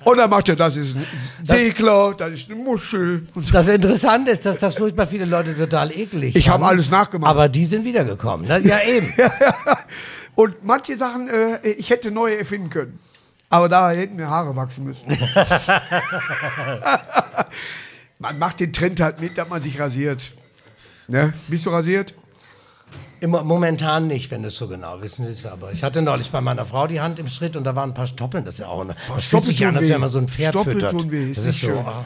Und 0.03 0.17
dann 0.17 0.29
macht 0.29 0.49
er, 0.49 0.55
das 0.55 0.75
ist 0.75 0.95
ein 0.95 1.05
Segler, 1.43 2.13
das 2.17 2.31
ist 2.31 2.49
eine 2.49 2.59
Muschel. 2.59 3.27
Das 3.51 3.67
Interessante 3.67 4.31
ist, 4.31 4.45
dass 4.45 4.57
das 4.57 4.75
furchtbar 4.75 5.05
viele 5.05 5.25
Leute 5.25 5.55
total 5.55 5.91
eklig 5.91 6.35
Ich 6.35 6.49
hab 6.49 6.55
fanden. 6.55 6.67
alles 6.69 6.89
nachgemacht. 6.89 7.29
Aber 7.29 7.47
die 7.47 7.65
sind 7.65 7.85
wiedergekommen. 7.85 8.47
Ne? 8.47 8.61
Ja, 8.61 8.79
eben. 8.81 9.13
Und 10.35 10.63
manche 10.63 10.97
Sachen, 10.97 11.29
äh, 11.29 11.69
ich 11.69 11.89
hätte 11.91 12.11
neue 12.11 12.37
erfinden 12.37 12.69
können. 12.69 12.99
Aber 13.49 13.69
da 13.69 13.91
hätten 13.91 14.15
mir 14.15 14.27
Haare 14.27 14.55
wachsen 14.55 14.83
müssen. 14.83 15.07
man 18.19 18.39
macht 18.39 18.59
den 18.59 18.73
Trend 18.73 18.99
halt 18.99 19.21
mit, 19.21 19.37
dass 19.37 19.47
man 19.47 19.61
sich 19.61 19.79
rasiert. 19.79 20.31
Ne? 21.07 21.33
Bist 21.47 21.65
du 21.65 21.69
rasiert? 21.69 22.13
Im, 23.25 23.31
momentan 23.31 24.05
nicht, 24.05 24.29
wenn 24.29 24.43
du 24.43 24.49
es 24.49 24.55
so 24.55 24.67
genau 24.67 25.01
wissen 25.01 25.25
willst. 25.25 25.47
Aber 25.47 25.71
ich 25.71 25.83
hatte 25.83 26.03
neulich 26.03 26.29
bei 26.29 26.41
meiner 26.41 26.63
Frau 26.63 26.85
die 26.85 27.01
Hand 27.01 27.17
im 27.17 27.27
Schritt 27.27 27.55
und 27.55 27.63
da 27.63 27.75
waren 27.75 27.89
ein 27.89 27.93
paar 27.95 28.05
Stoppeln. 28.05 28.45
Das 28.45 28.53
ist 28.53 28.59
ja 28.59 28.67
auch 28.67 28.81
eine. 28.81 28.95
Das 29.11 29.25
fühlt 29.25 29.45
sich 29.45 29.65
an, 29.65 29.75
als 29.75 29.89
wenn 29.89 29.99
man 29.99 30.11
so 30.11 30.19
ein 30.19 30.27
Pferd 30.27 30.53
Stoppeln 30.53 30.75
füttert. 30.75 30.91
tun 30.91 31.09
weh, 31.09 31.31
ist 31.31 31.37
das 31.39 31.45
nicht 31.47 31.61
so, 31.61 31.67
schön. 31.69 31.77
ah. 31.79 32.05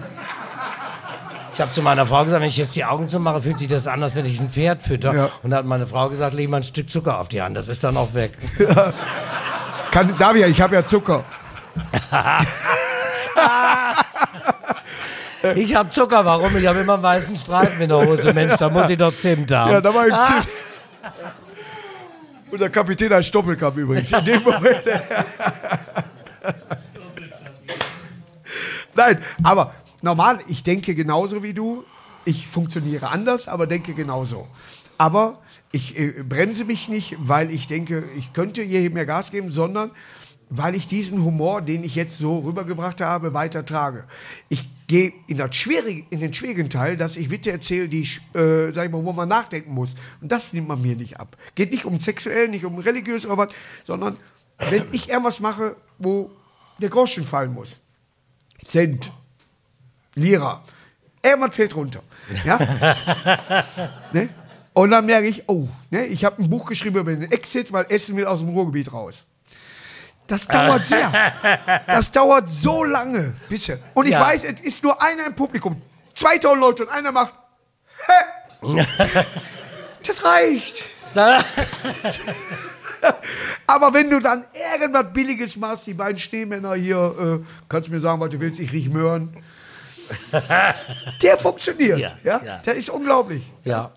Ich 1.54 1.60
habe 1.60 1.74
zu 1.74 1.82
meiner 1.82 2.06
Frau 2.06 2.24
gesagt, 2.24 2.42
wenn 2.42 2.48
ich 2.48 2.56
jetzt 2.56 2.74
die 2.78 2.86
Augen 2.86 3.10
zumache, 3.10 3.42
fühlt 3.42 3.60
sich 3.60 3.68
das 3.68 3.86
an, 3.86 4.02
als 4.02 4.16
wenn 4.16 4.26
ich 4.26 4.40
ein 4.40 4.50
Pferd 4.50 4.82
fütter. 4.82 5.14
Ja. 5.14 5.30
Und 5.44 5.50
da 5.50 5.58
hat 5.58 5.66
meine 5.66 5.88
Frau 5.88 6.08
gesagt, 6.08 6.34
leg 6.34 6.48
mal 6.48 6.56
ein 6.58 6.64
Stück 6.64 6.90
Zucker 6.90 7.20
auf 7.20 7.28
die 7.28 7.42
Hand, 7.42 7.58
das 7.58 7.68
ist 7.68 7.84
dann 7.84 7.98
auch 7.98 8.14
weg. 8.14 8.38
Kann, 9.92 10.18
darf 10.18 10.36
ich 10.36 10.42
ja, 10.42 10.48
ich 10.48 10.62
habe 10.62 10.76
ja 10.76 10.86
Zucker. 10.86 11.26
ich 15.56 15.76
habe 15.76 15.90
Zucker, 15.90 16.24
warum? 16.24 16.56
Ich 16.56 16.66
habe 16.66 16.80
immer 16.80 16.94
einen 16.94 17.04
weißen 17.04 17.36
Streifen 17.36 17.82
in 17.82 17.90
der 17.90 18.08
Hose. 18.08 18.34
Mensch, 18.34 18.56
da 18.56 18.70
muss 18.70 18.90
ich 18.90 18.98
doch 18.98 19.14
Zimt 19.14 19.52
haben. 19.52 19.74
Ja, 19.74 19.82
da 19.82 19.94
war 19.94 20.08
ich 20.08 20.14
ah. 20.18 20.46
Und 22.52 22.60
der 22.60 22.70
Kapitän 22.70 23.14
ein 23.14 23.24
Stoppelkamm 23.24 23.78
übrigens. 23.78 24.12
In 24.12 24.26
dem 24.26 24.44
Moment. 24.44 24.84
Nein, 28.96 29.20
aber 29.44 29.74
normal, 30.02 30.40
ich 30.48 30.64
denke 30.64 30.96
genauso 30.96 31.44
wie 31.44 31.54
du. 31.54 31.84
Ich 32.26 32.48
funktioniere 32.48 33.10
anders, 33.10 33.48
aber 33.48 33.68
denke 33.68 33.94
genauso. 33.94 34.48
Aber 34.98 35.40
ich 35.72 35.98
äh, 35.98 36.24
bremse 36.24 36.66
mich 36.66 36.90
nicht, 36.90 37.16
weil 37.20 37.52
ich 37.52 37.68
denke, 37.68 38.04
ich 38.18 38.34
könnte 38.34 38.62
hier 38.62 38.90
mehr 38.92 39.06
Gas 39.06 39.32
geben, 39.32 39.52
sondern 39.52 39.92
weil 40.50 40.76
ich 40.76 40.88
diesen 40.88 41.24
Humor, 41.24 41.62
den 41.62 41.84
ich 41.84 41.96
jetzt 41.96 42.18
so 42.18 42.40
rübergebracht 42.40 43.02
habe, 43.02 43.34
weitertrage. 43.34 44.06
Ich 44.50 44.68
gehe 44.88 45.14
in, 45.28 45.38
das 45.38 45.56
Schwierige, 45.56 46.06
in 46.10 46.20
den 46.20 46.34
schwierigen 46.34 46.70
Teil, 46.70 46.98
dass 46.98 47.18
ich 47.18 47.30
Witze 47.30 47.52
erzähle, 47.52 47.88
die, 47.88 48.02
ich, 48.02 48.22
äh, 48.34 48.72
sag 48.72 48.86
ich 48.86 48.92
mal, 48.92 49.06
wo 49.06 49.14
man 49.14 49.30
nachdenken 49.30 49.74
muss. 49.74 49.94
Und 50.22 50.32
das 50.32 50.52
nimmt 50.52 50.68
man 50.68 50.82
mir 50.82 50.96
nicht 50.96 51.20
ab. 51.20 51.38
Geht 51.54 51.72
nicht 51.72 51.86
um 51.86 52.00
sexuell, 52.00 52.48
nicht 52.48 52.66
um 52.66 52.80
religiös 52.80 53.26
oder 53.26 53.38
was, 53.38 53.50
sondern 53.84 54.18
wenn 54.70 54.88
ich 54.92 55.10
irgendwas 55.10 55.40
mache, 55.40 55.76
wo 56.00 56.32
der 56.80 56.90
Groschen 56.90 57.24
fallen 57.24 57.54
muss. 57.54 57.80
Cent, 58.66 59.12
Lira. 60.16 60.64
Irgendwas 61.22 61.56
fällt 61.56 61.76
runter. 61.76 62.02
Ja? 62.44 62.58
ne? 64.14 64.30
Und 64.74 64.92
dann 64.92 65.06
merke 65.06 65.28
ich, 65.28 65.44
oh, 65.48 65.68
ne, 65.90 66.06
ich 66.06 66.24
habe 66.24 66.42
ein 66.42 66.50
Buch 66.50 66.68
geschrieben 66.68 66.98
über 66.98 67.14
den 67.14 67.32
Exit, 67.32 67.72
weil 67.72 67.86
Essen 67.90 68.16
will 68.16 68.26
aus 68.26 68.40
dem 68.40 68.50
Ruhrgebiet 68.50 68.94
raus. 68.94 69.26
Das 70.30 70.48
dauert 70.48 70.88
sehr. 70.94 71.12
Das 71.88 72.10
dauert 72.12 72.48
so 72.50 72.84
lange. 72.86 73.34
Bisschen. 73.50 73.80
Und 73.94 74.06
ich 74.06 74.14
Ja. 74.14 74.22
weiß, 74.22 74.46
es 74.46 74.62
ist 74.62 74.82
nur 74.84 75.02
einer 75.02 75.26
im 75.26 75.36
Publikum. 75.36 75.82
2000 76.16 76.60
Leute 76.62 76.84
und 76.86 76.90
einer 76.92 77.12
macht. 77.12 77.34
Hä? 78.08 78.14
das 80.08 80.24
reicht. 80.24 80.86
Aber 83.68 83.94
wenn 83.94 84.10
du 84.10 84.20
dann 84.20 84.46
irgendwas 84.74 85.06
Billiges 85.14 85.56
machst, 85.56 85.88
die 85.88 85.94
beiden 85.94 86.20
Schneemänner 86.20 86.74
hier, 86.76 87.42
äh, 87.42 87.46
kannst 87.70 87.88
du 87.90 87.94
mir 87.94 88.00
sagen, 88.00 88.20
was 88.20 88.30
du 88.30 88.40
willst, 88.40 88.60
ich 88.60 88.72
riech 88.72 88.90
Möhren. 88.90 89.36
Der 91.22 91.38
funktioniert. 91.38 92.00
Ja, 92.00 92.12
Ja, 92.24 92.42
ja. 92.44 92.58
Der 92.66 92.74
ist 92.74 92.90
unglaublich. 92.90 93.44
Ja, 93.64 93.92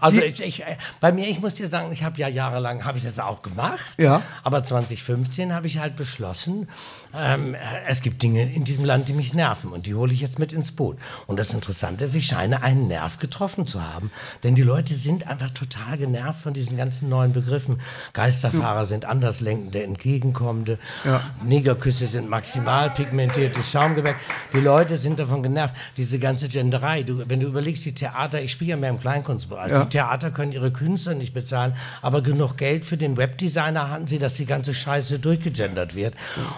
also 0.00 0.20
ich, 0.20 0.40
ich, 0.42 0.62
äh, 0.62 0.76
bei 1.00 1.12
mir, 1.12 1.28
ich 1.28 1.40
muss 1.40 1.54
dir 1.54 1.68
sagen, 1.68 1.92
ich 1.92 2.04
habe 2.04 2.18
ja 2.18 2.28
jahrelang, 2.28 2.84
habe 2.84 2.98
ich 2.98 3.04
das 3.04 3.18
auch 3.18 3.42
gemacht. 3.42 3.80
Ja. 3.98 4.22
Aber 4.42 4.62
2015 4.62 5.52
habe 5.52 5.66
ich 5.66 5.78
halt 5.78 5.96
beschlossen, 5.96 6.68
ähm, 7.14 7.54
äh, 7.54 7.58
es 7.88 8.02
gibt 8.02 8.22
Dinge 8.22 8.42
in 8.52 8.64
diesem 8.64 8.84
Land, 8.84 9.08
die 9.08 9.12
mich 9.12 9.32
nerven 9.34 9.72
und 9.72 9.86
die 9.86 9.94
hole 9.94 10.12
ich 10.12 10.20
jetzt 10.20 10.38
mit 10.38 10.52
ins 10.52 10.72
Boot. 10.72 10.98
Und 11.26 11.38
das 11.38 11.52
Interessante 11.52 12.04
ist, 12.04 12.14
ich 12.14 12.26
scheine 12.26 12.62
einen 12.62 12.88
Nerv 12.88 13.18
getroffen 13.18 13.66
zu 13.66 13.82
haben, 13.82 14.10
denn 14.42 14.54
die 14.54 14.62
Leute 14.62 14.94
sind 14.94 15.26
einfach 15.26 15.50
total 15.50 15.98
genervt 15.98 16.40
von 16.42 16.54
diesen 16.54 16.76
ganzen 16.76 17.08
neuen 17.08 17.32
Begriffen. 17.32 17.80
Geisterfahrer 18.12 18.86
sind 18.86 19.04
anderslenkende, 19.04 19.82
entgegenkommende, 19.82 20.78
Ja. 21.04 21.22
Negerküsse 21.42 22.06
sind 22.06 22.28
maximal 22.28 22.90
pigmentiertes 22.90 23.70
Schaumgebäck. 23.70 24.16
Die 24.52 24.60
Leute 24.60 24.98
sind 24.98 25.18
davon 25.18 25.42
genervt. 25.42 25.74
Diese 25.96 26.18
ganze 26.18 26.48
Genderei. 26.48 27.02
Du, 27.02 27.28
wenn 27.28 27.40
du 27.40 27.46
überlegst, 27.46 27.84
die 27.84 27.94
Theater, 27.94 28.40
ich 28.40 28.52
spiele 28.52 28.70
ja 28.72 28.76
mehr 28.76 28.90
im 28.90 28.98
Kleinkunstbereich. 29.16 29.70
Ja. 29.72 29.84
Die 29.84 29.88
Theater 29.88 30.30
können 30.30 30.52
ihre 30.52 30.70
Künstler 30.70 31.14
nicht 31.14 31.32
bezahlen, 31.34 31.74
aber 32.02 32.22
genug 32.22 32.56
Geld 32.56 32.84
für 32.84 32.96
den 32.96 33.16
Webdesigner 33.16 33.90
hatten 33.90 34.06
sie, 34.06 34.18
dass 34.18 34.34
die 34.34 34.46
ganze 34.46 34.74
Scheiße 34.74 35.18
durchgegendert 35.18 35.94
wird. 35.94 36.14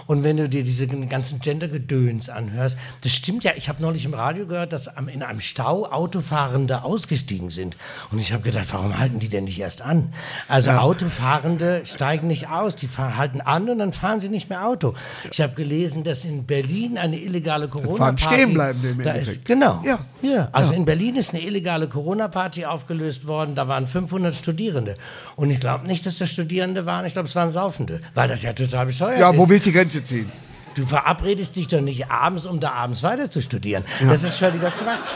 Und 0.07 0.23
wenn 0.23 0.37
du 0.37 0.49
dir 0.49 0.63
diese 0.63 0.87
ganzen 0.87 1.39
Gendergedöns 1.39 2.29
anhörst, 2.29 2.77
das 3.01 3.11
stimmt 3.13 3.43
ja. 3.43 3.51
Ich 3.55 3.69
habe 3.69 3.81
neulich 3.81 4.05
im 4.05 4.13
Radio 4.13 4.45
gehört, 4.45 4.73
dass 4.73 4.87
in 5.13 5.23
einem 5.23 5.41
Stau 5.41 5.85
Autofahrende 5.85 6.83
ausgestiegen 6.83 7.49
sind. 7.49 7.75
Und 8.11 8.19
ich 8.19 8.33
habe 8.33 8.43
gedacht, 8.43 8.67
warum 8.71 8.97
halten 8.97 9.19
die 9.19 9.29
denn 9.29 9.45
nicht 9.45 9.59
erst 9.59 9.81
an? 9.81 10.13
Also 10.47 10.71
Autofahrende 10.71 11.81
steigen 11.85 12.27
nicht 12.27 12.49
aus, 12.49 12.75
die 12.75 12.87
halten 12.87 13.41
an 13.41 13.69
und 13.69 13.79
dann 13.79 13.93
fahren 13.93 14.19
sie 14.19 14.29
nicht 14.29 14.49
mehr 14.49 14.65
Auto. 14.65 14.93
Ich 15.31 15.41
habe 15.41 15.53
gelesen, 15.53 16.03
dass 16.03 16.23
in 16.25 16.45
Berlin 16.45 16.97
eine 16.97 17.17
illegale 17.19 17.67
Corona-Party... 17.67 18.23
stehen 18.23 18.53
bleiben 18.53 18.83
im 18.83 19.03
da 19.03 19.11
Endeffekt. 19.11 19.37
ist, 19.37 19.45
Genau. 19.45 19.81
Ja. 19.85 19.99
ja. 20.21 20.49
Also 20.51 20.71
Ja. 20.71 20.77
in 20.77 20.85
Berlin 20.85 21.15
ist 21.15 21.33
eine 21.33 21.41
illegale 21.43 21.87
Corona-Party 21.87 22.38
aufgelöst 22.65 23.27
worden. 23.27 23.55
Da 23.55 23.67
waren 23.67 23.87
500 23.87 24.35
Studierende. 24.35 24.95
Und 25.35 25.49
ich 25.51 25.59
glaube 25.59 25.87
nicht, 25.87 26.05
dass 26.05 26.17
das 26.17 26.29
Studierende 26.29 26.85
waren. 26.85 27.05
Ich 27.05 27.13
glaube, 27.13 27.27
es 27.27 27.35
waren 27.35 27.51
Saufende. 27.51 27.99
Weil 28.13 28.27
das 28.27 28.41
ja 28.43 28.53
total 28.53 28.85
bescheuert 28.87 29.19
Ja, 29.19 29.31
ist. 29.31 29.37
wo 29.37 29.47
willst 29.49 29.65
du 29.67 29.71
die 29.71 29.77
Grenze 29.77 30.03
ziehen? 30.03 30.31
Du 30.75 30.85
verabredest 30.85 31.55
dich 31.55 31.67
doch 31.67 31.81
nicht 31.81 32.09
abends, 32.09 32.45
um 32.45 32.59
da 32.59 32.71
abends 32.71 33.03
weiter 33.03 33.29
zu 33.29 33.41
studieren. 33.41 33.83
Das 34.07 34.23
ist 34.23 34.37
völliger 34.37 34.71
Quatsch. 34.71 35.15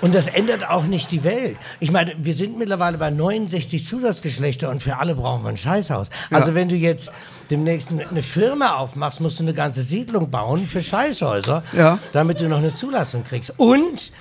Und 0.00 0.14
das 0.14 0.28
ändert 0.28 0.68
auch 0.70 0.84
nicht 0.84 1.10
die 1.10 1.24
Welt. 1.24 1.56
Ich 1.80 1.90
meine, 1.90 2.14
wir 2.18 2.34
sind 2.34 2.56
mittlerweile 2.56 2.98
bei 2.98 3.10
69 3.10 3.84
Zusatzgeschlechter 3.84 4.70
und 4.70 4.80
für 4.80 4.96
alle 4.96 5.16
brauchen 5.16 5.42
wir 5.42 5.48
ein 5.48 5.56
Scheißhaus. 5.56 6.10
Also 6.30 6.54
wenn 6.54 6.68
du 6.68 6.76
jetzt 6.76 7.10
demnächst 7.50 7.90
eine 7.90 8.22
Firma 8.22 8.76
aufmachst, 8.76 9.20
musst 9.20 9.40
du 9.40 9.42
eine 9.42 9.54
ganze 9.54 9.82
Siedlung 9.82 10.30
bauen 10.30 10.68
für 10.68 10.84
Scheißhäuser, 10.84 11.64
Ja. 11.72 11.98
damit 12.12 12.40
du 12.40 12.48
noch 12.48 12.58
eine 12.58 12.74
Zulassung 12.74 13.24
kriegst. 13.24 13.54
Und 13.56 14.12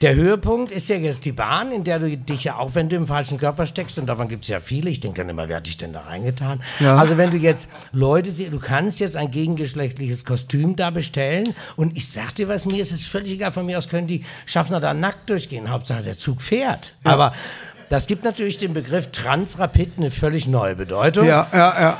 der 0.00 0.14
Höhepunkt 0.14 0.70
ist 0.70 0.88
ja 0.88 0.96
jetzt 0.96 1.24
die 1.24 1.32
Bahn, 1.32 1.72
in 1.72 1.84
der 1.84 1.98
du 1.98 2.16
dich 2.16 2.44
ja 2.44 2.56
auch, 2.56 2.74
wenn 2.74 2.88
du 2.88 2.96
im 2.96 3.06
falschen 3.06 3.38
Körper 3.38 3.66
steckst, 3.66 3.98
und 3.98 4.06
davon 4.06 4.28
gibt 4.28 4.44
es 4.44 4.48
ja 4.48 4.60
viele, 4.60 4.90
ich 4.90 5.00
denke 5.00 5.20
dann 5.20 5.28
immer, 5.28 5.48
wer 5.48 5.58
hat 5.58 5.66
dich 5.66 5.76
denn 5.76 5.92
da 5.92 6.00
reingetan? 6.00 6.62
Ja. 6.80 6.96
Also 6.96 7.16
wenn 7.16 7.30
du 7.30 7.36
jetzt 7.36 7.68
Leute 7.92 8.30
siehst, 8.30 8.52
du 8.52 8.58
kannst 8.58 9.00
jetzt 9.00 9.16
ein 9.16 9.30
gegengeschlechtliches 9.30 10.24
Kostüm 10.24 10.76
da 10.76 10.90
bestellen 10.90 11.44
und 11.76 11.96
ich 11.96 12.10
sag 12.10 12.34
dir 12.34 12.48
was, 12.48 12.66
mir 12.66 12.82
ist 12.82 12.92
es 12.92 13.06
völlig 13.06 13.32
egal, 13.32 13.52
von 13.52 13.66
mir 13.66 13.78
aus 13.78 13.88
können 13.88 14.06
die 14.06 14.24
Schaffner 14.46 14.80
da 14.80 14.94
nackt 14.94 15.30
durchgehen, 15.30 15.70
Hauptsache 15.70 16.02
der 16.02 16.16
Zug 16.16 16.42
fährt. 16.42 16.94
Aber 17.04 17.32
das 17.88 18.06
gibt 18.06 18.24
natürlich 18.24 18.56
dem 18.58 18.74
Begriff 18.74 19.10
Transrapid 19.12 19.92
eine 19.96 20.10
völlig 20.10 20.48
neue 20.48 20.74
Bedeutung. 20.74 21.26
Ja, 21.26 21.46
ja, 21.52 21.80
ja. 21.80 21.98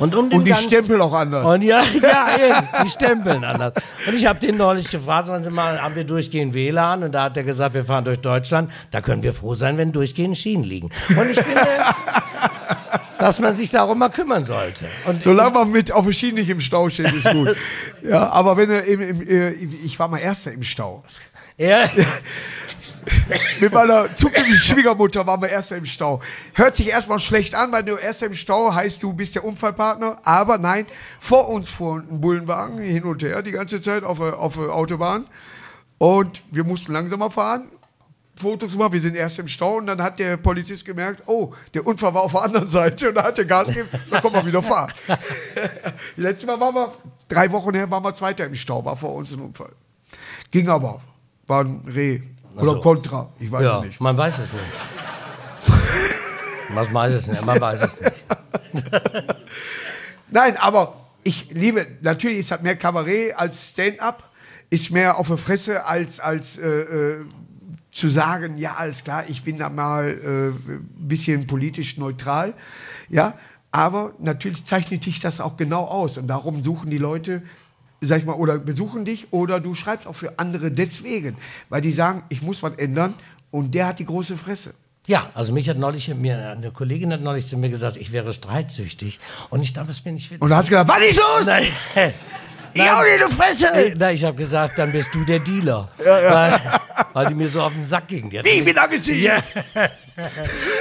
Und, 0.00 0.14
um 0.14 0.32
Und 0.32 0.44
die 0.44 0.50
ganz- 0.50 0.62
Stempel 0.64 1.00
auch 1.00 1.12
anders. 1.12 1.44
Und 1.44 1.62
ja, 1.62 1.82
ja, 2.02 2.82
die 2.82 2.88
stempeln 2.88 3.44
anders. 3.44 3.74
Und 4.08 4.14
ich 4.14 4.26
habe 4.26 4.38
den 4.40 4.56
neulich 4.56 4.90
gefragt, 4.90 5.28
sagen 5.28 5.44
Sie 5.44 5.50
mal, 5.50 5.80
haben 5.80 5.94
wir 5.94 6.04
durchgehend 6.04 6.54
WLAN? 6.54 7.02
Und 7.04 7.12
da 7.12 7.24
hat 7.24 7.36
er 7.36 7.44
gesagt, 7.44 7.74
wir 7.74 7.84
fahren 7.84 8.04
durch 8.04 8.18
Deutschland. 8.20 8.72
Da 8.90 9.00
können 9.00 9.22
wir 9.22 9.32
froh 9.32 9.54
sein, 9.54 9.76
wenn 9.76 9.92
durchgehend 9.92 10.36
Schienen 10.36 10.64
liegen. 10.64 10.88
Und 11.10 11.30
ich 11.30 11.40
finde, 11.40 11.60
dass 13.18 13.38
man 13.40 13.54
sich 13.54 13.68
darum 13.70 13.98
mal 13.98 14.08
kümmern 14.08 14.44
sollte. 14.44 14.86
Und 15.06 15.22
Solange 15.22 15.50
man 15.52 15.70
mit 15.70 15.92
auf 15.92 16.06
der 16.06 16.12
Schiene 16.12 16.40
nicht 16.40 16.48
im 16.50 16.60
Stau 16.60 16.88
steht, 16.88 17.12
ist 17.12 17.30
gut. 17.30 17.54
ja, 18.02 18.30
aber 18.30 18.56
wenn 18.56 18.70
er 18.70 18.84
im, 18.84 19.00
im, 19.02 19.28
äh, 19.28 19.50
ich 19.50 19.98
war 19.98 20.08
mal 20.08 20.18
Erster 20.18 20.52
im 20.52 20.62
Stau. 20.62 21.04
ja, 21.58 21.84
Mit 23.60 23.72
meiner 23.72 24.14
zukünftigen 24.14 24.58
Schwiegermutter 24.58 25.26
waren 25.26 25.40
wir 25.42 25.48
Erster 25.48 25.76
im 25.76 25.86
Stau. 25.86 26.20
Hört 26.54 26.76
sich 26.76 26.88
erstmal 26.88 27.18
schlecht 27.18 27.54
an, 27.54 27.72
weil 27.72 27.84
du 27.84 27.96
Erster 27.96 28.26
im 28.26 28.34
Stau 28.34 28.74
heißt, 28.74 29.02
du 29.02 29.12
bist 29.12 29.34
der 29.34 29.44
Unfallpartner. 29.44 30.18
Aber 30.24 30.58
nein, 30.58 30.86
vor 31.18 31.48
uns 31.48 31.70
fuhr 31.70 31.96
ein 31.96 32.20
Bullenwagen 32.20 32.78
hin 32.78 33.04
und 33.04 33.22
her 33.22 33.42
die 33.42 33.52
ganze 33.52 33.80
Zeit 33.80 34.04
auf 34.04 34.18
der, 34.18 34.38
auf 34.38 34.56
der 34.56 34.74
Autobahn. 34.74 35.26
Und 35.98 36.42
wir 36.50 36.64
mussten 36.64 36.92
langsamer 36.92 37.30
fahren. 37.30 37.68
Fotos 38.36 38.72
gemacht, 38.72 38.92
wir 38.92 39.00
sind 39.00 39.16
erst 39.16 39.38
im 39.38 39.48
Stau 39.48 39.76
und 39.76 39.86
dann 39.86 40.02
hat 40.02 40.18
der 40.18 40.38
Polizist 40.38 40.86
gemerkt, 40.86 41.22
oh, 41.26 41.52
der 41.74 41.86
Unfall 41.86 42.14
war 42.14 42.22
auf 42.22 42.32
der 42.32 42.42
anderen 42.42 42.70
Seite 42.70 43.10
und 43.10 43.14
dann 43.16 43.24
hat 43.24 43.38
er 43.38 43.44
Gas 43.44 43.68
gegeben, 43.68 43.90
dann 44.10 44.22
kommen 44.22 44.34
wir 44.34 44.46
wieder 44.46 44.62
fahren. 44.62 44.90
Letztes 46.16 46.46
Mal 46.46 46.58
waren 46.58 46.74
wir, 46.74 46.94
drei 47.28 47.52
Wochen 47.52 47.74
her, 47.74 47.90
waren 47.90 48.02
wir 48.02 48.14
Zweiter 48.14 48.46
im 48.46 48.54
Stau, 48.54 48.82
war 48.82 48.96
vor 48.96 49.14
uns 49.14 49.30
ein 49.30 49.40
Unfall. 49.40 49.72
Ging 50.50 50.70
aber, 50.70 51.02
war 51.46 51.64
ein 51.64 51.82
Reh 51.86 52.22
oder 52.54 52.70
Also. 52.70 52.80
Contra, 52.80 53.28
ich 53.38 53.50
weiß 53.50 53.62
ja, 53.62 53.78
es 53.78 53.84
nicht. 53.84 54.00
man 54.00 54.16
weiß 54.16 54.38
es 54.38 54.52
nicht. 54.52 54.64
Man 56.74 56.94
weiß 56.94 57.14
es 57.14 57.26
nicht, 57.26 57.44
man 57.44 57.60
weiß 57.60 57.80
es 57.82 58.00
nicht. 58.00 58.24
Nein, 60.30 60.56
aber 60.56 60.94
ich 61.24 61.50
liebe, 61.50 61.86
natürlich 62.02 62.38
ist 62.38 62.50
das 62.52 62.62
mehr 62.62 62.76
Kabarett 62.76 63.36
als 63.36 63.70
Stand-up, 63.70 64.30
ist 64.70 64.90
mehr 64.90 65.18
auf 65.18 65.26
der 65.26 65.36
Fresse 65.36 65.84
als, 65.84 66.20
als 66.20 66.56
äh, 66.58 66.68
äh, 66.68 67.24
zu 67.90 68.08
sagen, 68.08 68.56
ja, 68.56 68.76
alles 68.76 69.02
klar, 69.02 69.24
ich 69.28 69.42
bin 69.42 69.58
da 69.58 69.68
mal 69.68 70.08
äh, 70.08 70.70
ein 70.70 71.08
bisschen 71.08 71.46
politisch 71.46 71.96
neutral. 71.96 72.54
Ja, 73.08 73.34
aber 73.72 74.12
natürlich 74.18 74.64
zeichnet 74.64 75.02
sich 75.02 75.18
das 75.20 75.40
auch 75.40 75.56
genau 75.56 75.84
aus 75.84 76.18
und 76.18 76.28
darum 76.28 76.62
suchen 76.62 76.90
die 76.90 76.98
Leute, 76.98 77.42
sag 78.00 78.18
ich 78.18 78.24
mal, 78.24 78.34
oder 78.34 78.58
besuchen 78.58 79.04
dich 79.04 79.32
oder 79.32 79.60
du 79.60 79.74
schreibst 79.74 80.06
auch 80.06 80.14
für 80.14 80.38
andere 80.38 80.70
deswegen, 80.70 81.36
weil 81.68 81.80
die 81.80 81.92
sagen, 81.92 82.24
ich 82.28 82.42
muss 82.42 82.62
was 82.62 82.76
ändern 82.76 83.14
und 83.50 83.74
der 83.74 83.88
hat 83.88 83.98
die 83.98 84.06
große 84.06 84.36
Fresse. 84.36 84.72
Ja, 85.06 85.30
also 85.34 85.52
mich 85.52 85.68
hat 85.68 85.78
neulich, 85.78 86.08
mir, 86.14 86.50
eine 86.50 86.70
Kollegin 86.70 87.12
hat 87.12 87.20
neulich 87.20 87.46
zu 87.46 87.56
mir 87.56 87.68
gesagt, 87.68 87.96
ich 87.96 88.12
wäre 88.12 88.32
streitsüchtig. 88.32 89.18
Und 89.48 89.62
ich 89.62 89.72
das 89.72 90.02
bin 90.02 90.16
ich. 90.16 90.40
Und 90.40 90.50
da 90.50 90.58
hast 90.58 90.68
du 90.68 90.70
gedacht, 90.70 90.88
was 90.88 91.02
ist 91.02 91.18
los? 91.18 91.46
Nein. 91.46 91.64
Ich 92.72 92.88
hau 92.88 93.02
dir 93.02 93.26
die 93.26 93.34
Fresse! 93.34 93.94
Nein, 93.98 94.14
ich 94.14 94.24
habe 94.24 94.36
gesagt, 94.36 94.78
dann 94.78 94.92
bist 94.92 95.12
du 95.12 95.24
der 95.24 95.40
Dealer. 95.40 95.88
Weil, 95.98 96.60
weil 97.12 97.26
die 97.26 97.34
mir 97.34 97.48
so 97.48 97.60
auf 97.62 97.72
den 97.72 97.82
Sack 97.82 98.08
ging. 98.08 98.30
Wie, 98.30 98.66
wie 98.66 98.72
lange 98.72 98.98
sie? 98.98 99.22
Ja. 99.22 99.38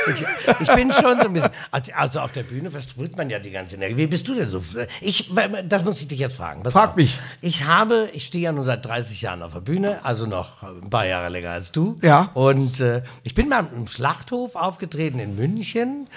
Ich, 0.08 0.26
ich 0.60 0.76
bin 0.76 0.92
schon 0.92 1.20
so 1.20 1.28
ein 1.28 1.34
bisschen. 1.34 1.52
Also, 1.72 1.92
also 1.94 2.20
auf 2.20 2.32
der 2.32 2.44
Bühne 2.44 2.70
versprüht 2.72 3.16
man 3.16 3.30
ja 3.30 3.40
die 3.40 3.52
ganze 3.52 3.76
Energie. 3.76 3.98
Wie 3.98 4.08
bist 4.08 4.28
du 4.28 4.34
denn 4.34 4.50
so? 4.50 4.62
Ich, 5.02 5.32
das 5.64 5.84
muss 5.84 6.02
ich 6.02 6.08
dich 6.08 6.20
jetzt 6.20 6.36
fragen. 6.36 6.64
Pass 6.64 6.74
Frag 6.74 6.90
auf. 6.92 6.96
mich. 6.96 7.18
Ich 7.42 7.64
habe, 7.64 8.10
ich 8.14 8.26
stehe 8.26 8.44
ja 8.44 8.52
nur 8.52 8.64
seit 8.64 8.86
30 8.86 9.22
Jahren 9.22 9.42
auf 9.44 9.54
der 9.54 9.62
Bühne, 9.62 10.00
also 10.04 10.26
noch 10.26 10.64
ein 10.64 10.90
paar 10.90 11.06
Jahre 11.06 11.30
länger 11.30 11.52
als 11.52 11.72
du. 11.72 11.96
Ja. 12.02 12.32
Und 12.34 12.80
äh, 12.80 13.04
ich 13.24 13.34
bin 13.34 13.50
mal 13.50 13.68
im 13.76 13.88
Schlachthof 13.88 14.56
aufgetreten 14.56 15.20
in 15.20 15.36
München. 15.36 16.08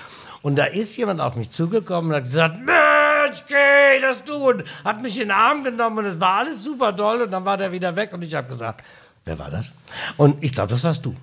Und 0.43 0.57
da 0.57 0.65
ist 0.65 0.97
jemand 0.97 1.21
auf 1.21 1.37
mich 1.37 1.51
zugekommen 1.51 2.11
und 2.11 2.17
hat 2.17 2.25
gesagt, 2.25 2.57
Mensch, 2.59 3.45
geh, 3.47 4.01
das 4.01 4.25
du. 4.25 4.51
Und 4.51 4.65
hat 4.85 5.01
mich 5.01 5.17
in 5.17 5.29
den 5.29 5.31
Arm 5.31 5.63
genommen 5.63 5.99
und 5.99 6.07
es 6.07 6.21
war 6.21 6.39
alles 6.39 6.65
super 6.65 6.97
toll. 6.97 7.23
Und 7.23 7.31
dann 7.31 7.45
war 7.45 7.57
der 7.57 7.71
wieder 7.71 7.95
weg 7.95 8.13
und 8.13 8.25
ich 8.25 8.35
habe 8.35 8.49
gesagt, 8.49 8.83
wer 9.25 9.39
war 9.39 9.51
das? 9.51 9.73
Und 10.17 10.43
ich 10.43 10.53
glaube, 10.53 10.71
das 10.71 10.83
warst 10.85 11.05
du. 11.05 11.15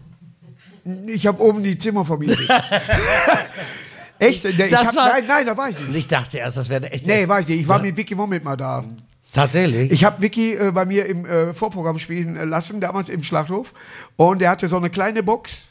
Ich 1.07 1.27
habe 1.27 1.41
oben 1.41 1.61
die 1.63 1.77
Zimmer 1.77 2.05
vermietet. 2.05 2.39
Echt? 4.19 4.43
Ich 4.43 4.57
Das 4.69 4.87
hab, 4.87 4.95
nein, 4.95 5.23
nein, 5.27 5.45
da 5.45 5.55
war 5.55 5.69
ich 5.69 5.79
nicht. 5.79 5.95
ich 5.95 6.07
dachte 6.07 6.37
erst, 6.39 6.57
das 6.57 6.69
wäre 6.69 6.91
echt. 6.91 7.07
Nee, 7.07 7.27
war 7.27 7.39
ich 7.39 7.47
nicht. 7.47 7.61
Ich 7.61 7.67
war 7.67 7.79
mit 7.79 7.95
Vicky 7.95 8.17
Womit 8.17 8.43
mal 8.43 8.57
da. 8.57 8.83
Tatsächlich. 9.31 9.91
Ich 9.91 10.03
habe 10.03 10.21
Vicky 10.21 10.55
äh, 10.55 10.71
bei 10.71 10.85
mir 10.85 11.05
im 11.05 11.25
äh, 11.25 11.53
Vorprogramm 11.53 11.99
spielen 11.99 12.35
lassen, 12.49 12.81
damals 12.81 13.07
im 13.09 13.23
Schlachthof. 13.23 13.73
Und 14.17 14.41
er 14.41 14.49
hatte 14.49 14.67
so 14.67 14.75
eine 14.77 14.89
kleine 14.89 15.23
Box 15.23 15.65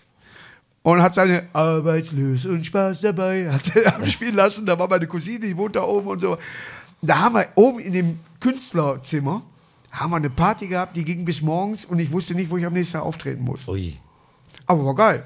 und 0.82 1.02
hat 1.02 1.14
seine 1.14 1.48
Arbeitslos 1.52 2.46
und 2.46 2.64
Spaß 2.64 3.00
dabei 3.02 3.50
hat 3.52 3.76
er 3.76 3.96
abspielen 3.96 4.34
lassen. 4.34 4.64
Da 4.64 4.78
war 4.78 4.88
meine 4.88 5.06
Cousine, 5.06 5.40
die 5.40 5.56
wohnt 5.56 5.76
da 5.76 5.82
oben 5.82 6.08
und 6.08 6.20
so. 6.20 6.38
Da 7.02 7.18
haben 7.18 7.34
wir 7.34 7.48
oben 7.56 7.80
in 7.80 7.92
dem 7.92 8.18
Künstlerzimmer 8.40 9.42
haben 9.90 10.10
wir 10.10 10.16
eine 10.16 10.30
Party 10.30 10.66
gehabt, 10.66 10.96
die 10.96 11.04
ging 11.04 11.24
bis 11.24 11.42
morgens 11.42 11.84
und 11.84 11.98
ich 11.98 12.12
wusste 12.12 12.34
nicht, 12.34 12.50
wo 12.50 12.56
ich 12.56 12.66
am 12.66 12.72
nächsten 12.72 12.94
Tag 12.94 13.02
auftreten 13.02 13.42
muss. 13.42 13.66
Ui. 13.68 13.98
Aber 14.66 14.84
war 14.84 14.94
geil. 14.94 15.24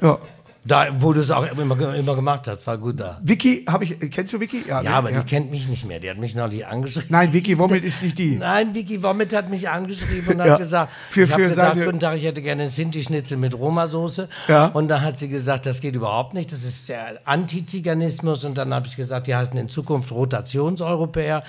Ja. 0.00 0.18
Da, 0.62 0.88
wo 1.00 1.14
du 1.14 1.20
es 1.20 1.30
auch 1.30 1.50
immer, 1.50 1.94
immer 1.94 2.14
gemacht 2.14 2.46
hast, 2.46 2.66
war 2.66 2.76
gut 2.76 3.00
da. 3.00 3.18
Vicky, 3.22 3.64
habe 3.66 3.84
ich, 3.84 3.98
kennst 4.10 4.34
du 4.34 4.40
Vicky? 4.40 4.62
Ja, 4.68 4.82
ne? 4.82 4.90
aber 4.90 5.10
die 5.10 5.20
kennt 5.20 5.50
mich 5.50 5.66
nicht 5.66 5.86
mehr. 5.86 6.00
Die 6.00 6.10
hat 6.10 6.18
mich 6.18 6.34
neulich 6.34 6.66
angeschrieben. 6.66 7.08
Nein, 7.10 7.32
Vicky 7.32 7.58
Womit 7.58 7.82
ist 7.82 8.02
nicht 8.02 8.18
die. 8.18 8.36
Nein, 8.38 8.74
Vicky 8.74 9.02
Womit 9.02 9.34
hat 9.34 9.48
mich 9.48 9.70
angeschrieben 9.70 10.34
und 10.34 10.40
hat 10.42 10.46
Ja. 10.48 10.56
gesagt, 10.58 10.92
Für- 11.08 11.24
ich 11.24 11.32
habe 11.32 11.48
gesagt, 11.48 11.74
seine- 11.74 11.86
guten 11.86 11.98
Tag, 11.98 12.18
ich 12.18 12.24
hätte 12.24 12.42
gerne 12.42 12.62
einen 12.64 12.70
Sinti-Schnitzel 12.70 13.38
mit 13.38 13.54
Roma-Soße. 13.54 14.28
Ja. 14.48 14.66
Und 14.66 14.88
dann 14.88 15.00
hat 15.00 15.16
sie 15.18 15.28
gesagt, 15.30 15.64
das 15.64 15.80
geht 15.80 15.94
überhaupt 15.94 16.34
nicht, 16.34 16.52
das 16.52 16.62
ist 16.64 16.90
der 16.90 17.20
Antiziganismus. 17.24 18.44
Und 18.44 18.58
dann 18.58 18.74
habe 18.74 18.86
ich 18.86 18.96
gesagt, 18.96 19.28
die 19.28 19.34
heißen 19.34 19.56
in 19.56 19.70
Zukunft 19.70 20.12
Rotationseuropäer. 20.12 21.42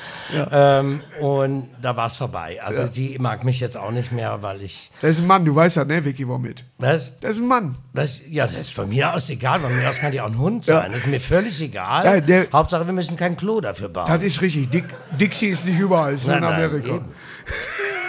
Ähm, 0.51 1.01
und 1.19 1.67
da 1.81 1.97
war 1.97 2.07
es 2.07 2.15
vorbei. 2.15 2.59
Also 2.63 2.87
sie 2.87 3.17
mag 3.19 3.43
mich 3.43 3.59
jetzt 3.59 3.75
auch 3.75 3.91
nicht 3.91 4.13
mehr, 4.13 4.41
weil 4.41 4.61
ich... 4.61 4.89
Das 5.01 5.11
ist 5.11 5.19
ein 5.19 5.27
Mann, 5.27 5.43
du 5.43 5.53
weißt 5.53 5.75
ja, 5.75 5.83
ne, 5.83 6.05
Vicky 6.05 6.25
Womit. 6.27 6.63
Was? 6.77 7.19
Das 7.19 7.31
ist 7.31 7.39
ein 7.39 7.47
Mann. 7.47 7.75
Das, 7.93 8.21
ja, 8.29 8.45
das 8.45 8.55
ist 8.55 8.73
von 8.73 8.87
mir 8.87 9.00
aus 9.05 9.29
egal. 9.29 9.59
Von 9.59 9.75
mir 9.75 9.89
aus 9.89 9.99
kann 9.99 10.11
die 10.11 10.21
auch 10.21 10.27
ein 10.27 10.37
Hund 10.37 10.65
sein. 10.65 10.91
Das 10.91 11.01
ist 11.01 11.07
mir 11.07 11.19
völlig 11.21 11.59
egal. 11.61 12.05
Ja, 12.05 12.19
der- 12.21 12.47
Hauptsache, 12.53 12.85
wir 12.85 12.93
müssen 12.93 13.17
kein 13.17 13.35
Klo 13.37 13.59
dafür 13.61 13.89
bauen. 13.89 14.05
Das 14.07 14.21
ist 14.23 14.41
richtig. 14.41 14.69
Dick, 14.69 14.85
Dixie 15.19 15.47
ist 15.49 15.65
nicht 15.65 15.79
überall, 15.79 16.13
ist 16.13 16.25
in 16.25 16.31
Nein, 16.31 16.41
nein, 16.41 16.53
Amerika. 16.53 16.87
eben. 16.95 17.05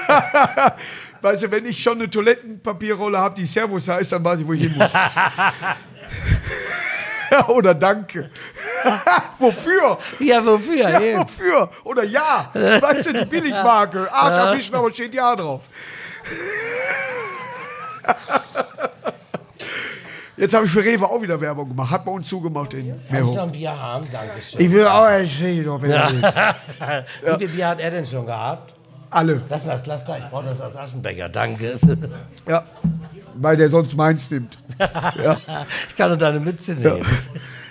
weißt 1.23 1.43
du, 1.45 1.51
wenn 1.51 1.65
ich 1.67 1.83
schon 1.83 1.95
eine 1.99 2.11
Toilettenpapierrolle 2.11 3.19
habe, 3.19 3.35
die 3.37 3.47
Servus 3.47 3.89
heißt, 3.89 4.13
dann 4.13 4.23
weiß 4.25 4.41
ich, 4.41 4.47
wo 4.47 4.53
ich 4.53 4.65
hin 4.65 4.75
muss. 4.77 4.91
Oder 7.49 7.75
Danke. 7.75 8.29
Wofür? 9.39 9.99
Ja, 10.19 10.45
wofür? 10.45 10.77
Ja, 10.91 11.01
Eben. 11.01 11.21
wofür? 11.21 11.71
Oder 11.85 12.05
Ja. 12.05 12.51
Weißt 12.53 13.07
du, 13.07 13.13
die 13.15 13.25
Billigmarke. 13.25 14.13
Arsch 14.13 14.37
erwischen, 14.37 14.75
aber 14.75 14.91
steht 14.93 15.15
Ja 15.15 15.35
drauf. 15.35 15.63
Jetzt 20.43 20.55
habe 20.55 20.67
ich 20.67 20.73
für 20.73 20.85
Rewe 20.85 21.07
auch 21.09 21.23
wieder 21.23 21.41
Werbung 21.41 21.69
gemacht. 21.69 21.89
Hat 21.93 22.05
bei 22.05 22.11
uns 22.11 22.29
zugemacht 22.29 22.75
in 22.75 22.89
Kann 22.89 22.99
ich 23.07 23.13
Meerhof. 23.13 23.37
noch 23.37 23.43
ein 23.45 23.53
Bier 23.53 23.79
haben? 23.79 24.09
Dankeschön. 24.11 24.61
Ich 24.61 24.73
will 24.73 24.85
auch 24.89 25.05
erzählen, 25.07 25.65
doch, 25.65 25.81
wenn 25.81 25.91
Ja. 25.93 26.09
er. 26.81 27.05
Wie 27.39 27.39
viel 27.47 27.49
Bier 27.55 27.69
hat 27.69 27.79
er 27.79 27.93
denn 27.93 28.05
schon 28.05 28.27
gehabt? 28.27 28.75
Alle. 29.11 29.41
Lass 29.49 29.65
mal, 29.65 29.81
lass 29.87 30.05
da, 30.05 30.19
ich 30.19 30.25
brauche 30.25 30.47
das 30.47 30.61
als 30.61 30.77
Aschenbecher, 30.77 31.29
danke. 31.29 31.75
Ja. 32.49 32.65
Weil 33.35 33.57
der 33.57 33.71
sonst 33.71 33.97
meins 33.97 34.29
nimmt. 34.33 34.59
Ich 35.89 35.95
kann 35.97 36.11
doch 36.11 36.19
deine 36.19 36.41
Mütze 36.41 36.75
nehmen. 36.75 37.07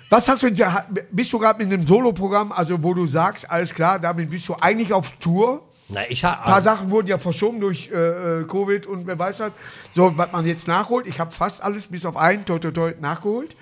Was 0.10 0.30
hast 0.30 0.44
du 0.44 0.50
denn, 0.50 0.66
bist 1.12 1.34
du 1.34 1.40
gerade 1.40 1.62
mit 1.62 1.74
einem 1.74 1.86
Soloprogramm, 1.86 2.54
also 2.54 2.82
wo 2.82 2.94
du 2.94 3.06
sagst, 3.06 3.52
alles 3.52 3.76
klar, 3.76 4.00
damit 4.00 4.30
bist 4.30 4.48
du 4.48 4.56
eigentlich 4.62 4.94
auf 4.94 5.12
Tour? 5.20 5.62
Na, 5.92 6.02
ich 6.10 6.26
Ein 6.26 6.36
paar. 6.44 6.62
Sachen 6.62 6.90
wurden 6.92 7.08
ja 7.08 7.18
verschoben 7.18 7.60
durch 7.60 7.90
äh, 7.92 8.42
äh, 8.42 8.44
Covid 8.46 8.86
und 8.88 9.08
wer 9.08 9.18
weiß 9.20 9.40
was. 9.40 9.54
So, 9.92 10.18
was 10.18 10.32
man 10.32 10.46
jetzt 10.46 10.68
nachholt, 10.68 11.08
ich 11.08 11.20
habe 11.20 11.32
fast 11.32 11.62
alles 11.62 11.88
bis 11.88 12.06
auf 12.06 12.18
einen, 12.18 12.46
toi, 12.46 12.60
toi, 12.60 12.72
toi, 12.72 12.94
nachgeholt. 13.00 13.56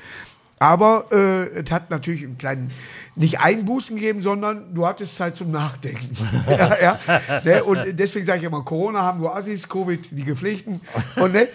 Aber 0.59 1.05
äh, 1.11 1.61
es 1.61 1.71
hat 1.71 1.89
natürlich 1.89 2.23
einen 2.23 2.37
kleinen, 2.37 2.71
nicht 3.15 3.39
Einbußen 3.39 3.95
gegeben, 3.95 4.21
sondern 4.21 4.75
du 4.75 4.85
hattest 4.85 5.15
Zeit 5.15 5.37
zum 5.37 5.51
Nachdenken. 5.51 6.15
ja, 6.49 6.77
ja, 6.81 6.99
ne? 7.45 7.63
Und 7.63 7.97
deswegen 7.97 8.25
sage 8.25 8.39
ich 8.39 8.45
immer, 8.45 8.63
Corona 8.63 9.01
haben 9.01 9.19
nur 9.19 9.35
Assis, 9.35 9.67
Covid 9.69 10.09
die 10.11 10.23
Gepflegten. 10.25 10.81
Und, 11.15 11.31
ne? 11.33 11.47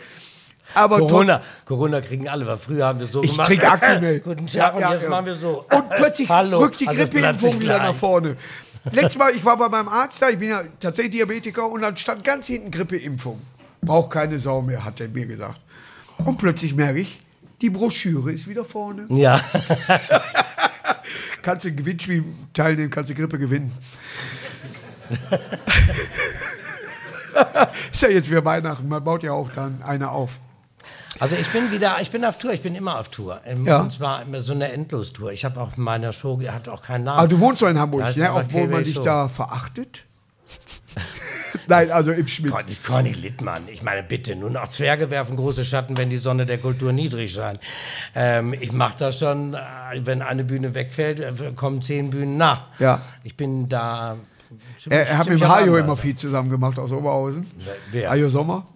Aber 0.72 0.98
Corona, 0.98 1.42
Corona 1.66 2.00
kriegen 2.00 2.28
alle, 2.28 2.46
weil 2.46 2.56
früher 2.56 2.86
haben 2.86 2.98
wir 2.98 3.06
so 3.06 3.22
Ich 3.22 3.30
gemacht. 3.30 3.46
trinke 3.46 3.70
Aktimel. 3.70 4.20
Guten 4.24 4.46
Tag, 4.46 4.54
Ja, 4.54 4.70
und 4.88 4.92
jetzt 4.92 5.08
machen 5.08 5.26
wir 5.26 5.34
so. 5.34 5.64
Und 5.70 5.88
plötzlich 5.90 6.28
Hallo. 6.28 6.58
rückt 6.58 6.80
die 6.80 6.88
Also 6.88 7.06
Grippeimpfung 7.06 7.60
wieder 7.60 7.78
nach 7.78 7.94
vorne. 7.94 8.36
Letztes 8.90 9.16
Mal, 9.16 9.34
ich 9.34 9.44
war 9.44 9.56
bei 9.56 9.68
meinem 9.68 9.88
Arzt 9.88 10.20
da, 10.20 10.28
ich 10.28 10.38
bin 10.38 10.50
ja 10.50 10.64
tatsächlich 10.78 11.12
Diabetiker 11.12 11.68
und 11.68 11.82
dann 11.82 11.96
stand 11.96 12.24
ganz 12.24 12.46
hinten 12.46 12.70
Grippeimpfung. 12.70 13.40
Braucht 13.80 14.10
keine 14.10 14.38
Sau 14.38 14.62
mehr, 14.62 14.84
hat 14.84 15.00
er 15.00 15.08
mir 15.08 15.26
gesagt. 15.26 15.60
Und 16.24 16.38
plötzlich 16.38 16.74
merke 16.74 17.00
ich, 17.00 17.20
die 17.60 17.70
Broschüre 17.70 18.32
ist 18.32 18.46
wieder 18.46 18.64
vorne. 18.64 19.06
Ja, 19.10 19.40
Kannst 21.44 21.66
du 21.66 21.68
ein 21.68 21.76
Gewinnspiel 21.76 22.24
teilnehmen, 22.54 22.88
kannst 22.88 23.10
du 23.10 23.14
Grippe 23.14 23.38
gewinnen. 23.38 23.70
ist 27.92 28.00
ja 28.00 28.08
jetzt 28.08 28.30
wieder 28.30 28.42
Weihnachten, 28.46 28.88
man 28.88 29.04
baut 29.04 29.22
ja 29.22 29.32
auch 29.32 29.52
dann 29.52 29.82
eine 29.82 30.10
auf. 30.10 30.40
Also 31.20 31.36
ich 31.36 31.48
bin 31.48 31.70
wieder, 31.70 32.00
ich 32.00 32.10
bin 32.10 32.24
auf 32.24 32.38
Tour, 32.38 32.52
ich 32.52 32.62
bin 32.62 32.74
immer 32.74 32.98
auf 32.98 33.08
Tour. 33.08 33.40
Ja. 33.64 33.80
Und 33.80 33.92
zwar 33.92 34.22
immer 34.22 34.40
so 34.40 34.52
eine 34.52 34.72
Endlostour. 34.72 35.32
Ich 35.32 35.44
habe 35.44 35.60
auch 35.60 35.76
in 35.76 35.82
meiner 35.82 36.12
Show, 36.12 36.40
hat 36.46 36.68
auch 36.68 36.82
keinen 36.82 37.04
Namen. 37.04 37.18
Aber 37.18 37.28
du 37.28 37.38
wohnst 37.40 37.62
doch 37.62 37.68
in 37.68 37.78
Hamburg, 37.78 38.16
ne? 38.16 38.32
obwohl 38.32 38.68
man 38.68 38.84
dich 38.84 39.00
da 39.00 39.28
verachtet. 39.28 40.04
Nein, 41.68 41.90
also 41.90 42.12
im 42.12 42.26
Schmidt. 42.26 42.52
Con- 42.52 42.66
ist 42.66 42.84
Conny 42.84 43.12
Littmann. 43.12 43.68
Ich 43.68 43.82
meine, 43.82 44.02
bitte, 44.02 44.36
nur 44.36 44.50
noch 44.50 44.68
Zwerge 44.68 45.10
werfen 45.10 45.36
große 45.36 45.64
Schatten, 45.64 45.96
wenn 45.96 46.10
die 46.10 46.16
Sonne 46.18 46.46
der 46.46 46.58
Kultur 46.58 46.92
niedrig 46.92 47.32
scheint. 47.32 47.60
Ähm, 48.14 48.54
ich 48.54 48.72
mache 48.72 48.98
das 48.98 49.18
schon, 49.18 49.54
äh, 49.54 49.58
wenn 50.00 50.20
eine 50.20 50.44
Bühne 50.44 50.74
wegfällt, 50.74 51.20
äh, 51.20 51.32
kommen 51.54 51.80
zehn 51.80 52.10
Bühnen 52.10 52.36
nach. 52.36 52.64
Ja. 52.78 53.00
Ich 53.22 53.36
bin 53.36 53.68
da. 53.68 54.16
Er, 54.88 55.08
er 55.08 55.18
hat 55.18 55.28
mit 55.28 55.42
Hajo 55.46 55.76
immer 55.76 55.96
viel 55.96 56.16
zusammen 56.16 56.50
gemacht 56.50 56.78
aus 56.78 56.92
Oberhausen. 56.92 57.50
Wer? 57.90 58.10
Hajo 58.10 58.28
Sommer. 58.28 58.66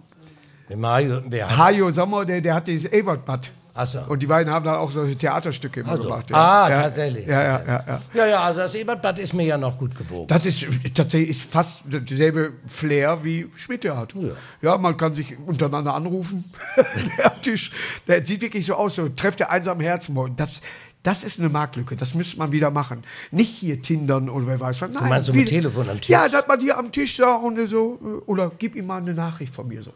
Mit 0.68 0.78
Mario, 0.78 1.20
wer 1.28 1.48
hat? 1.48 1.56
Hajo 1.56 1.90
Sommer, 1.92 2.24
der, 2.24 2.40
der 2.40 2.54
hat 2.54 2.66
dieses 2.66 2.90
Ebertbad. 2.92 3.50
Ach 3.80 3.86
so. 3.86 4.00
Und 4.08 4.20
die 4.20 4.26
beiden 4.26 4.52
haben 4.52 4.64
dann 4.64 4.74
auch 4.74 4.90
solche 4.90 5.16
Theaterstücke 5.16 5.80
immer 5.80 5.92
Also, 5.92 6.02
gemacht. 6.04 6.34
ah, 6.34 6.68
tatsächlich. 6.68 7.28
Ja, 7.28 7.42
ja, 7.42 7.62
ja, 7.64 7.84
ja. 7.86 8.02
Ja, 8.12 8.26
ja, 8.26 8.40
also 8.42 8.58
das 8.58 8.74
Ebertblatt 8.74 9.20
ist 9.20 9.34
mir 9.34 9.44
ja 9.46 9.56
noch 9.56 9.78
gut 9.78 9.94
gewogen. 9.96 10.26
Das 10.26 10.44
ist 10.46 10.66
tatsächlich 10.94 11.30
ist 11.30 11.42
fast 11.42 11.82
dasselbe 11.88 12.54
Flair 12.66 13.22
wie 13.22 13.46
Schmidt 13.56 13.88
hat. 13.88 14.14
Ja. 14.14 14.30
Ja, 14.62 14.78
man 14.78 14.96
kann 14.96 15.14
sich 15.14 15.36
untereinander 15.46 15.94
anrufen. 15.94 16.50
der 17.18 17.40
Tisch, 17.40 17.70
der 18.08 18.26
sieht 18.26 18.40
wirklich 18.40 18.66
so 18.66 18.74
aus, 18.74 18.96
so 18.96 19.08
trefft 19.10 19.38
der 19.38 19.52
einsam 19.52 19.78
Herzen. 19.78 20.16
Das, 20.36 20.60
das 21.04 21.22
ist 21.22 21.38
eine 21.38 21.48
Marktlücke, 21.48 21.94
das 21.94 22.14
müsste 22.14 22.36
man 22.38 22.50
wieder 22.50 22.72
machen. 22.72 23.04
Nicht 23.30 23.50
hier 23.50 23.80
Tindern 23.80 24.28
oder 24.28 24.48
wer 24.48 24.58
weiß 24.58 24.82
was. 24.82 24.90
Nein, 24.90 25.08
meinst 25.08 25.28
so 25.28 25.32
mit 25.32 25.48
Telefon 25.48 25.88
am 25.88 25.98
Tisch? 26.00 26.08
Ja, 26.08 26.28
dass 26.28 26.48
man 26.48 26.58
hier 26.58 26.76
am 26.76 26.90
Tisch 26.90 27.16
da 27.16 27.36
und 27.36 27.64
so, 27.68 28.22
oder 28.26 28.50
gib 28.58 28.74
ihm 28.74 28.86
mal 28.86 29.00
eine 29.00 29.14
Nachricht 29.14 29.54
von 29.54 29.68
mir 29.68 29.84
so. 29.84 29.92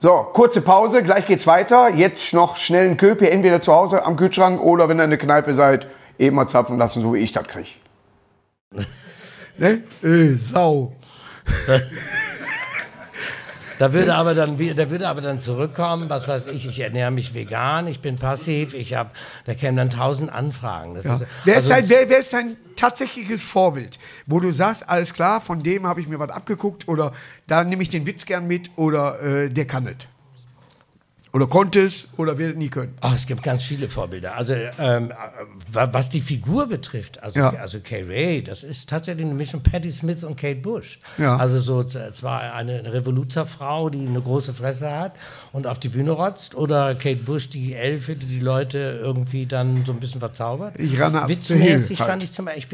So, 0.00 0.28
kurze 0.32 0.60
Pause, 0.60 1.02
gleich 1.02 1.26
geht's 1.26 1.46
weiter. 1.48 1.88
Jetzt 1.88 2.32
noch 2.32 2.56
schnell 2.56 2.86
einen 2.86 2.96
Köpi, 2.96 3.26
entweder 3.26 3.60
zu 3.60 3.72
Hause 3.72 4.06
am 4.06 4.16
Kühlschrank 4.16 4.60
oder 4.60 4.88
wenn 4.88 5.00
ihr 5.00 5.04
in 5.04 5.10
der 5.10 5.18
Kneipe 5.18 5.54
seid, 5.54 5.88
eben 6.20 6.36
mal 6.36 6.46
zapfen 6.46 6.78
lassen, 6.78 7.02
so 7.02 7.14
wie 7.14 7.18
ich 7.18 7.32
das 7.32 7.48
kriege. 7.48 7.70
Ne? 9.56 9.82
Äh, 10.04 10.34
Sau. 10.34 10.92
Da 13.78 13.92
würde 13.92 14.14
aber 14.14 14.34
dann, 14.34 14.56
da 14.76 14.90
würde 14.90 15.08
aber 15.08 15.20
dann 15.20 15.40
zurückkommen, 15.40 16.10
was 16.10 16.26
weiß 16.26 16.48
ich, 16.48 16.66
ich 16.66 16.80
ernähre 16.80 17.10
mich 17.12 17.32
vegan, 17.34 17.86
ich 17.86 18.00
bin 18.00 18.16
passiv, 18.16 18.74
ich 18.74 18.94
habe, 18.94 19.10
da 19.44 19.54
kämen 19.54 19.76
dann 19.76 19.90
tausend 19.90 20.30
Anfragen. 20.32 20.94
Das 20.94 21.04
Ja. 21.04 21.14
ist, 21.14 21.26
wer, 21.44 21.56
ist 21.56 21.70
also- 21.70 21.74
dein, 21.74 21.88
wer, 21.88 22.08
wer 22.08 22.18
ist 22.18 22.32
dein 22.32 22.56
tatsächliches 22.76 23.42
Vorbild, 23.42 23.98
wo 24.26 24.40
du 24.40 24.50
sagst, 24.52 24.88
alles 24.88 25.12
klar, 25.14 25.40
von 25.40 25.62
dem 25.62 25.86
habe 25.86 26.00
ich 26.00 26.08
mir 26.08 26.18
was 26.18 26.30
abgeguckt 26.30 26.88
oder 26.88 27.12
da 27.46 27.62
nehme 27.64 27.82
ich 27.82 27.88
den 27.88 28.04
Witz 28.06 28.24
gern 28.26 28.46
mit 28.46 28.70
oder 28.76 29.20
äh, 29.22 29.48
der 29.48 29.66
kann 29.66 29.86
es? 29.86 29.96
Oder 31.32 31.46
konnte 31.46 31.82
es 31.82 32.08
oder 32.16 32.38
wird 32.38 32.56
nie 32.56 32.68
können? 32.70 32.94
Ach, 33.02 33.14
es 33.14 33.26
gibt 33.26 33.42
ganz 33.42 33.62
viele 33.62 33.88
Vorbilder. 33.88 34.34
Also 34.36 34.54
ähm, 34.78 35.10
äh, 35.10 35.14
wa- 35.70 35.88
was 35.92 36.08
die 36.08 36.22
Figur 36.22 36.66
betrifft, 36.68 37.22
also, 37.22 37.38
Ja. 37.38 37.50
also 37.50 37.80
Kay 37.80 38.02
Ray, 38.02 38.42
das 38.42 38.62
ist 38.62 38.88
tatsächlich 38.88 39.26
eine 39.26 39.34
Mischung 39.34 39.62
Patty 39.62 39.92
Smith 39.92 40.24
und 40.24 40.36
Kate 40.40 40.60
Bush. 40.60 41.00
Ja. 41.18 41.36
Also 41.36 41.58
so 41.60 41.82
zwar 41.84 42.54
eine 42.54 42.92
Revoluzerfrau, 42.92 43.90
die 43.90 44.06
eine 44.06 44.20
große 44.20 44.54
Fresse 44.54 44.90
hat 44.90 45.12
und 45.52 45.66
auf 45.66 45.78
die 45.78 45.88
Bühne 45.90 46.12
rotzt, 46.12 46.54
oder 46.54 46.94
Kate 46.94 47.22
Bush, 47.22 47.50
die 47.50 47.74
Elfe, 47.74 48.14
die 48.16 48.24
die 48.26 48.40
Leute 48.40 48.78
irgendwie 49.02 49.44
dann 49.44 49.84
so 49.84 49.92
ein 49.92 50.00
bisschen 50.00 50.20
verzaubert. 50.20 50.78
Ich 50.78 50.98
ranne 50.98 51.22
ab 51.22 51.28
Witzmäßig 51.28 51.98
fand 51.98 52.10
halt. 52.10 52.22
ich 52.22 52.32
zum 52.32 52.46
Beispiel, 52.46 52.62
ich 52.62 52.68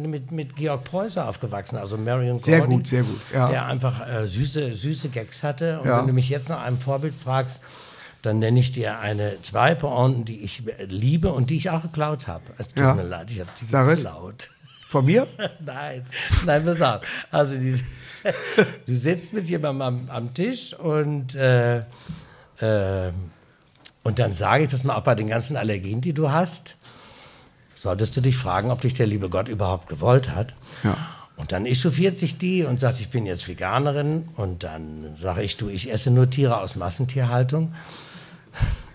bin 0.00 0.10
mit, 0.10 0.32
mit 0.32 0.56
Georg 0.56 0.82
Preußer 0.84 1.28
aufgewachsen, 1.28 1.76
also 1.76 1.96
Marion 1.96 2.38
Sehr 2.40 2.58
Gordy, 2.58 2.74
gut, 2.74 2.86
sehr 2.88 3.02
gut, 3.02 3.20
ja. 3.32 3.48
Der 3.50 3.66
einfach 3.66 4.00
äh, 4.08 4.26
süße, 4.26 4.74
süße 4.74 5.10
Gags 5.10 5.42
hatte. 5.44 5.80
Und 5.80 5.88
wenn 5.88 6.06
du 6.08 6.12
mich 6.12 6.28
jetzt 6.28 6.48
nach 6.48 6.62
einem 6.64 6.78
Vorbild 6.78 7.14
fragst, 7.14 7.60
dann 8.22 8.38
nenne 8.38 8.60
ich 8.60 8.72
dir 8.72 8.98
eine 8.98 9.40
zwei 9.42 9.74
Pointen, 9.74 10.24
die 10.24 10.40
ich 10.40 10.62
liebe 10.88 11.32
und 11.32 11.50
die 11.50 11.56
ich 11.56 11.70
auch 11.70 11.82
geklaut 11.82 12.26
habe. 12.26 12.42
Es 12.58 12.68
tut 12.68 12.78
Ja. 12.78 12.94
mir 12.94 13.02
leid, 13.04 13.30
ich 13.30 13.40
habe 13.40 13.50
die 13.60 13.64
Sag 13.64 13.88
geklaut. 13.88 14.50
Von 14.88 15.06
mir? 15.06 15.26
nein, 15.64 16.04
nein, 16.44 16.64
pass 16.64 16.82
auf. 16.82 17.00
Also 17.30 17.56
die, 17.56 17.80
du 18.86 18.96
sitzt 18.96 19.32
mit 19.32 19.46
jemandem 19.46 19.82
am, 19.82 20.10
am 20.10 20.34
Tisch 20.34 20.74
und 20.74 21.34
äh, 21.34 21.78
äh, 22.58 23.12
und 24.02 24.18
dann 24.18 24.32
sage 24.32 24.64
ich, 24.64 24.70
pass 24.70 24.82
mal, 24.84 24.96
auch 24.96 25.02
bei 25.02 25.14
den 25.14 25.28
ganzen 25.28 25.56
Allergien, 25.56 26.00
die 26.00 26.12
du 26.14 26.30
hast, 26.30 26.76
solltest 27.76 28.16
du 28.16 28.20
dich 28.20 28.36
fragen, 28.36 28.70
ob 28.70 28.80
dich 28.80 28.94
der 28.94 29.06
liebe 29.06 29.28
Gott 29.28 29.48
überhaupt 29.48 29.88
gewollt 29.88 30.34
hat. 30.34 30.54
Ja. 30.82 30.96
Und 31.36 31.52
dann 31.52 31.64
echauffiert 31.66 32.18
sich 32.18 32.36
die 32.38 32.64
und 32.64 32.80
sagt, 32.80 33.00
ich 33.00 33.08
bin 33.10 33.24
jetzt 33.26 33.46
Veganerin. 33.48 34.28
Und 34.36 34.62
dann 34.62 35.16
sage 35.20 35.42
ich, 35.42 35.56
du, 35.56 35.68
ich 35.68 35.90
esse 35.90 36.10
nur 36.10 36.28
Tiere 36.28 36.60
aus 36.60 36.76
Massentierhaltung. 36.76 37.74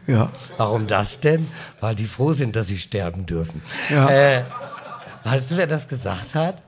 Ja. 0.07 0.31
Warum 0.57 0.87
das 0.87 1.19
denn? 1.19 1.47
Weil 1.79 1.95
die 1.95 2.05
froh 2.05 2.33
sind, 2.33 2.55
dass 2.55 2.67
sie 2.67 2.77
sterben 2.77 3.25
dürfen. 3.25 3.61
Ja. 3.89 4.09
Äh, 4.09 4.43
weißt 5.23 5.51
du, 5.51 5.57
wer 5.57 5.65
das 5.65 5.87
gesagt 5.87 6.35
hat? 6.35 6.61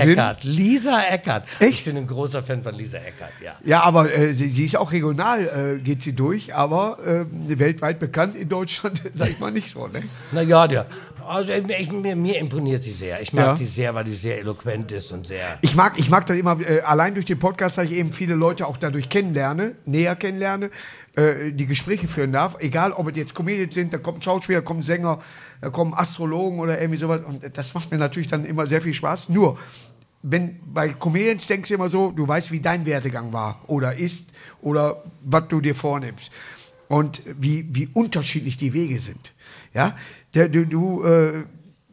Sinn? 0.00 0.10
Eckert. 0.10 0.44
Lisa 0.44 1.02
Eckert. 1.04 1.44
Echt? 1.58 1.78
Ich 1.78 1.84
bin 1.86 1.96
ein 1.96 2.06
großer 2.06 2.42
Fan 2.42 2.62
von 2.62 2.74
Lisa 2.74 2.98
Eckert, 2.98 3.32
ja. 3.42 3.54
Ja, 3.64 3.82
aber 3.82 4.12
äh, 4.12 4.34
sie, 4.34 4.50
sie 4.50 4.64
ist 4.64 4.76
auch 4.76 4.92
regional, 4.92 5.78
äh, 5.78 5.82
geht 5.82 6.02
sie 6.02 6.12
durch, 6.12 6.54
aber 6.54 6.98
äh, 7.04 7.24
weltweit 7.58 7.98
bekannt 7.98 8.34
in 8.34 8.48
Deutschland, 8.50 9.00
sag 9.14 9.30
ich 9.30 9.38
mal 9.38 9.50
nicht 9.50 9.72
so. 9.72 9.86
Ne? 9.86 10.02
Na 10.32 10.42
ja, 10.42 10.66
ja. 10.66 10.84
Also 11.30 11.52
ich, 11.52 11.92
mir, 11.92 12.16
mir 12.16 12.38
imponiert 12.40 12.82
sie 12.82 12.90
sehr. 12.90 13.22
Ich 13.22 13.32
mag 13.32 13.44
Ja. 13.46 13.54
die 13.54 13.64
sehr, 13.66 13.94
weil 13.94 14.02
die 14.02 14.12
sehr 14.12 14.38
eloquent 14.38 14.90
ist 14.90 15.12
und 15.12 15.28
sehr. 15.28 15.58
Ich 15.62 15.76
mag, 15.76 15.96
ich 15.96 16.10
mag 16.10 16.26
das 16.26 16.36
immer, 16.36 16.58
äh, 16.60 16.80
allein 16.80 17.14
durch 17.14 17.26
den 17.26 17.38
Podcast, 17.38 17.78
dass 17.78 17.84
ich 17.84 17.92
eben 17.92 18.12
viele 18.12 18.34
Leute 18.34 18.66
auch 18.66 18.76
dadurch 18.76 19.08
kennenlerne, 19.08 19.76
näher 19.84 20.16
kennenlerne, 20.16 20.70
äh, 21.14 21.52
die 21.52 21.66
Gespräche 21.66 22.08
führen 22.08 22.32
darf. 22.32 22.56
Egal, 22.58 22.90
ob 22.92 23.08
es 23.08 23.16
jetzt 23.16 23.34
Comedians 23.34 23.74
sind, 23.74 23.92
da 23.94 23.98
kommt 23.98 24.18
ein 24.18 24.22
Schauspieler, 24.22 24.58
da 24.58 24.64
kommt 24.64 24.84
Sänger, 24.84 25.20
da 25.60 25.70
kommen 25.70 25.94
Astrologen 25.94 26.58
oder 26.58 26.80
irgendwie 26.80 26.98
sowas. 26.98 27.20
Und 27.24 27.56
das 27.56 27.74
macht 27.74 27.92
mir 27.92 27.98
natürlich 27.98 28.28
dann 28.28 28.44
immer 28.44 28.66
sehr 28.66 28.82
viel 28.82 28.94
Spaß. 28.94 29.28
Nur, 29.28 29.56
wenn 30.22 30.58
bei 30.66 30.88
Comedians 30.88 31.46
denkst 31.46 31.68
du 31.68 31.74
immer 31.76 31.88
so, 31.88 32.10
du 32.10 32.26
weißt, 32.26 32.50
wie 32.50 32.60
dein 32.60 32.86
Werdegang 32.86 33.32
war 33.32 33.60
oder 33.68 33.94
ist 33.94 34.32
oder 34.62 35.04
was 35.22 35.46
du 35.48 35.60
dir 35.60 35.76
vornimmst. 35.76 36.32
Und 36.88 37.22
wie, 37.38 37.68
wie 37.72 37.88
unterschiedlich 37.94 38.56
die 38.56 38.72
Wege 38.72 38.98
sind. 38.98 39.32
Ja, 39.72 39.94
der, 40.34 40.48
du, 40.48 40.64
du 40.66 41.04
äh, 41.04 41.44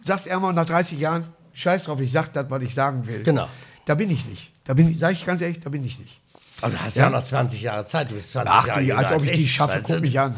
sagst 0.04 0.28
einmal 0.30 0.54
nach 0.54 0.66
30 0.66 1.00
Jahren, 1.00 1.28
scheiß 1.54 1.86
drauf, 1.86 2.00
ich 2.00 2.12
sag 2.12 2.34
das, 2.34 2.50
was 2.50 2.62
ich 2.64 2.74
sagen 2.74 3.08
will. 3.08 3.24
Genau. 3.24 3.48
Da 3.86 3.96
bin 3.96 4.10
ich 4.12 4.26
nicht. 4.26 4.52
Da 4.66 4.74
bin 4.74 4.92
ich, 4.92 5.00
sag 5.00 5.14
ich 5.14 5.26
ganz 5.26 5.42
ehrlich, 5.42 5.60
da 5.60 5.70
bin 5.70 5.84
ich 5.86 6.00
nicht. 6.00 6.22
Aber 6.62 6.72
du 6.74 6.80
hast 6.82 6.98
ja, 6.98 7.04
Ja. 7.04 7.08
auch 7.10 7.14
noch 7.14 7.24
20 7.24 7.62
Jahre 7.62 7.86
Zeit. 7.86 8.10
Du 8.10 8.16
bist 8.16 8.32
20 8.32 8.54
Ach, 8.54 8.68
Jahre 8.68 8.82
jünger 8.82 8.98
als 9.00 9.12
ob 9.12 9.24
ich 9.26 9.32
die 9.32 9.48
schaffe, 9.48 9.82
guck 9.84 10.02
mich 10.02 10.20
an. 10.20 10.36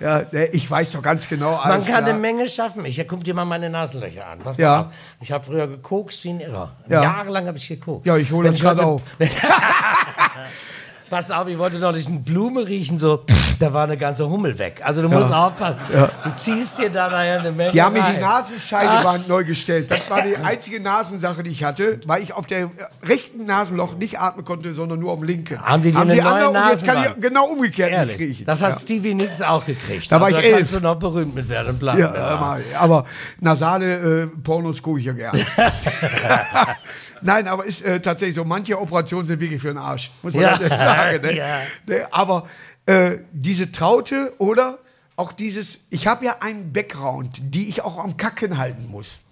Ja, 0.00 0.24
ne, 0.30 0.46
ich 0.48 0.70
weiß 0.70 0.90
doch 0.92 1.00
ganz 1.00 1.28
genau. 1.28 1.52
Man 1.52 1.60
alles 1.60 1.86
kann 1.86 2.04
klar. 2.04 2.10
eine 2.10 2.18
Menge 2.18 2.48
schaffen. 2.50 2.84
Ich 2.84 3.02
guck 3.08 3.24
dir 3.24 3.32
mal 3.32 3.44
meine 3.46 3.70
Nasenlöcher 3.70 4.26
an. 4.26 4.40
Pass 4.40 4.58
Ja. 4.58 4.90
Ich 5.20 5.32
habe 5.32 5.44
früher 5.44 5.66
gekokst 5.68 6.22
wie 6.24 6.30
ein 6.30 6.40
Irrer. 6.40 6.72
Ja. 6.88 7.02
Jahrelang 7.02 7.46
habe 7.46 7.56
ich 7.56 7.66
gekokst. 7.68 8.06
Ja, 8.06 8.16
ich 8.16 8.30
hole 8.30 8.50
das 8.50 8.60
gerade 8.60 8.84
auf. 8.84 9.02
Pass 11.08 11.30
auf, 11.30 11.46
ich 11.46 11.56
wollte 11.56 11.78
noch 11.78 11.92
nicht 11.92 12.08
eine 12.08 12.18
Blume 12.18 12.66
riechen, 12.66 12.98
so, 12.98 13.24
da 13.60 13.72
war 13.72 13.84
eine 13.84 13.96
ganze 13.96 14.28
Hummel 14.28 14.58
weg. 14.58 14.80
Also 14.82 15.02
du 15.02 15.08
musst 15.08 15.32
aufpassen. 15.32 15.82
Du 15.90 16.34
ziehst 16.34 16.78
dir 16.78 16.90
da 16.90 17.08
nachher 17.08 17.40
eine 17.40 17.52
Menge 17.52 17.70
Die 17.70 17.80
haben 17.80 17.92
mir 17.92 18.04
die 18.14 18.20
Nasenscheidewand 18.20 19.28
neu 19.28 19.44
gestellt. 19.44 19.90
Das 19.90 20.10
war 20.10 20.22
die 20.22 20.36
einzige 20.36 20.80
Nasensache, 20.80 21.42
die 21.42 21.50
ich 21.50 21.62
hatte, 21.62 22.00
weil 22.06 22.22
ich 22.22 22.32
auf 22.32 22.46
der 22.46 22.62
äh, 22.62 22.68
rechten 23.04 23.46
Nasenloch 23.46 23.94
nicht 23.94 24.18
atmen 24.18 24.44
konnte, 24.44 24.74
sondern 24.74 24.98
nur 24.98 25.12
am 25.12 25.22
linken. 25.22 25.60
Haben 25.60 25.82
die 25.82 25.92
dir 25.92 26.00
eine 26.00 26.16
neue 26.16 26.26
andere 26.26 26.64
und 26.64 26.70
jetzt 26.70 26.84
kann 26.84 27.04
ich 27.04 27.20
genau 27.20 27.46
umgekehrt 27.46 27.90
nicht 27.90 27.98
Ehrlich, 27.98 28.18
riechen. 28.18 28.46
das 28.46 28.62
hat 28.62 28.72
ja. 28.72 28.78
Stevie 28.78 29.14
Nicks 29.14 29.42
auch 29.42 29.64
gekriegt. 29.64 30.10
Da 30.10 30.20
war 30.20 30.26
also 30.26 30.38
ich 30.38 30.44
da 30.44 30.48
elf. 30.48 30.58
kannst 30.58 30.74
du 30.74 30.80
noch 30.80 30.96
berühmt 30.96 31.34
mit 31.34 31.48
werden. 31.48 31.78
Bleiben. 31.78 32.00
Ja, 32.00 32.36
mal, 32.40 32.62
aber 32.78 33.04
nasale 33.40 34.22
äh, 34.22 34.26
Pornos 34.26 34.82
gucke 34.82 34.98
ich 35.00 35.06
ja 35.06 35.12
gerne. 35.12 35.38
Nein, 37.26 37.48
aber 37.48 37.64
ist 37.64 37.82
äh, 37.82 38.00
tatsächlich 38.00 38.36
so, 38.36 38.44
manche 38.44 38.80
Operationen 38.80 39.26
sind 39.26 39.40
wirklich 39.40 39.60
für 39.60 39.68
den 39.68 39.78
Arsch, 39.78 40.10
muss 40.22 40.32
man 40.32 40.42
Ja. 40.42 40.56
sagen. 40.58 41.22
Ne? 41.22 41.32
Ja. 41.36 41.58
Ne, 41.86 42.06
aber 42.12 42.48
äh, 42.86 43.18
diese 43.32 43.72
Traute 43.72 44.32
oder 44.38 44.78
auch 45.16 45.32
dieses, 45.32 45.80
ich 45.90 46.06
habe 46.06 46.24
ja 46.24 46.36
einen 46.40 46.72
Background, 46.72 47.40
die 47.42 47.68
ich 47.68 47.82
auch 47.82 47.98
am 47.98 48.16
Kacken 48.16 48.58
halten 48.58 48.86
muss. 48.88 49.22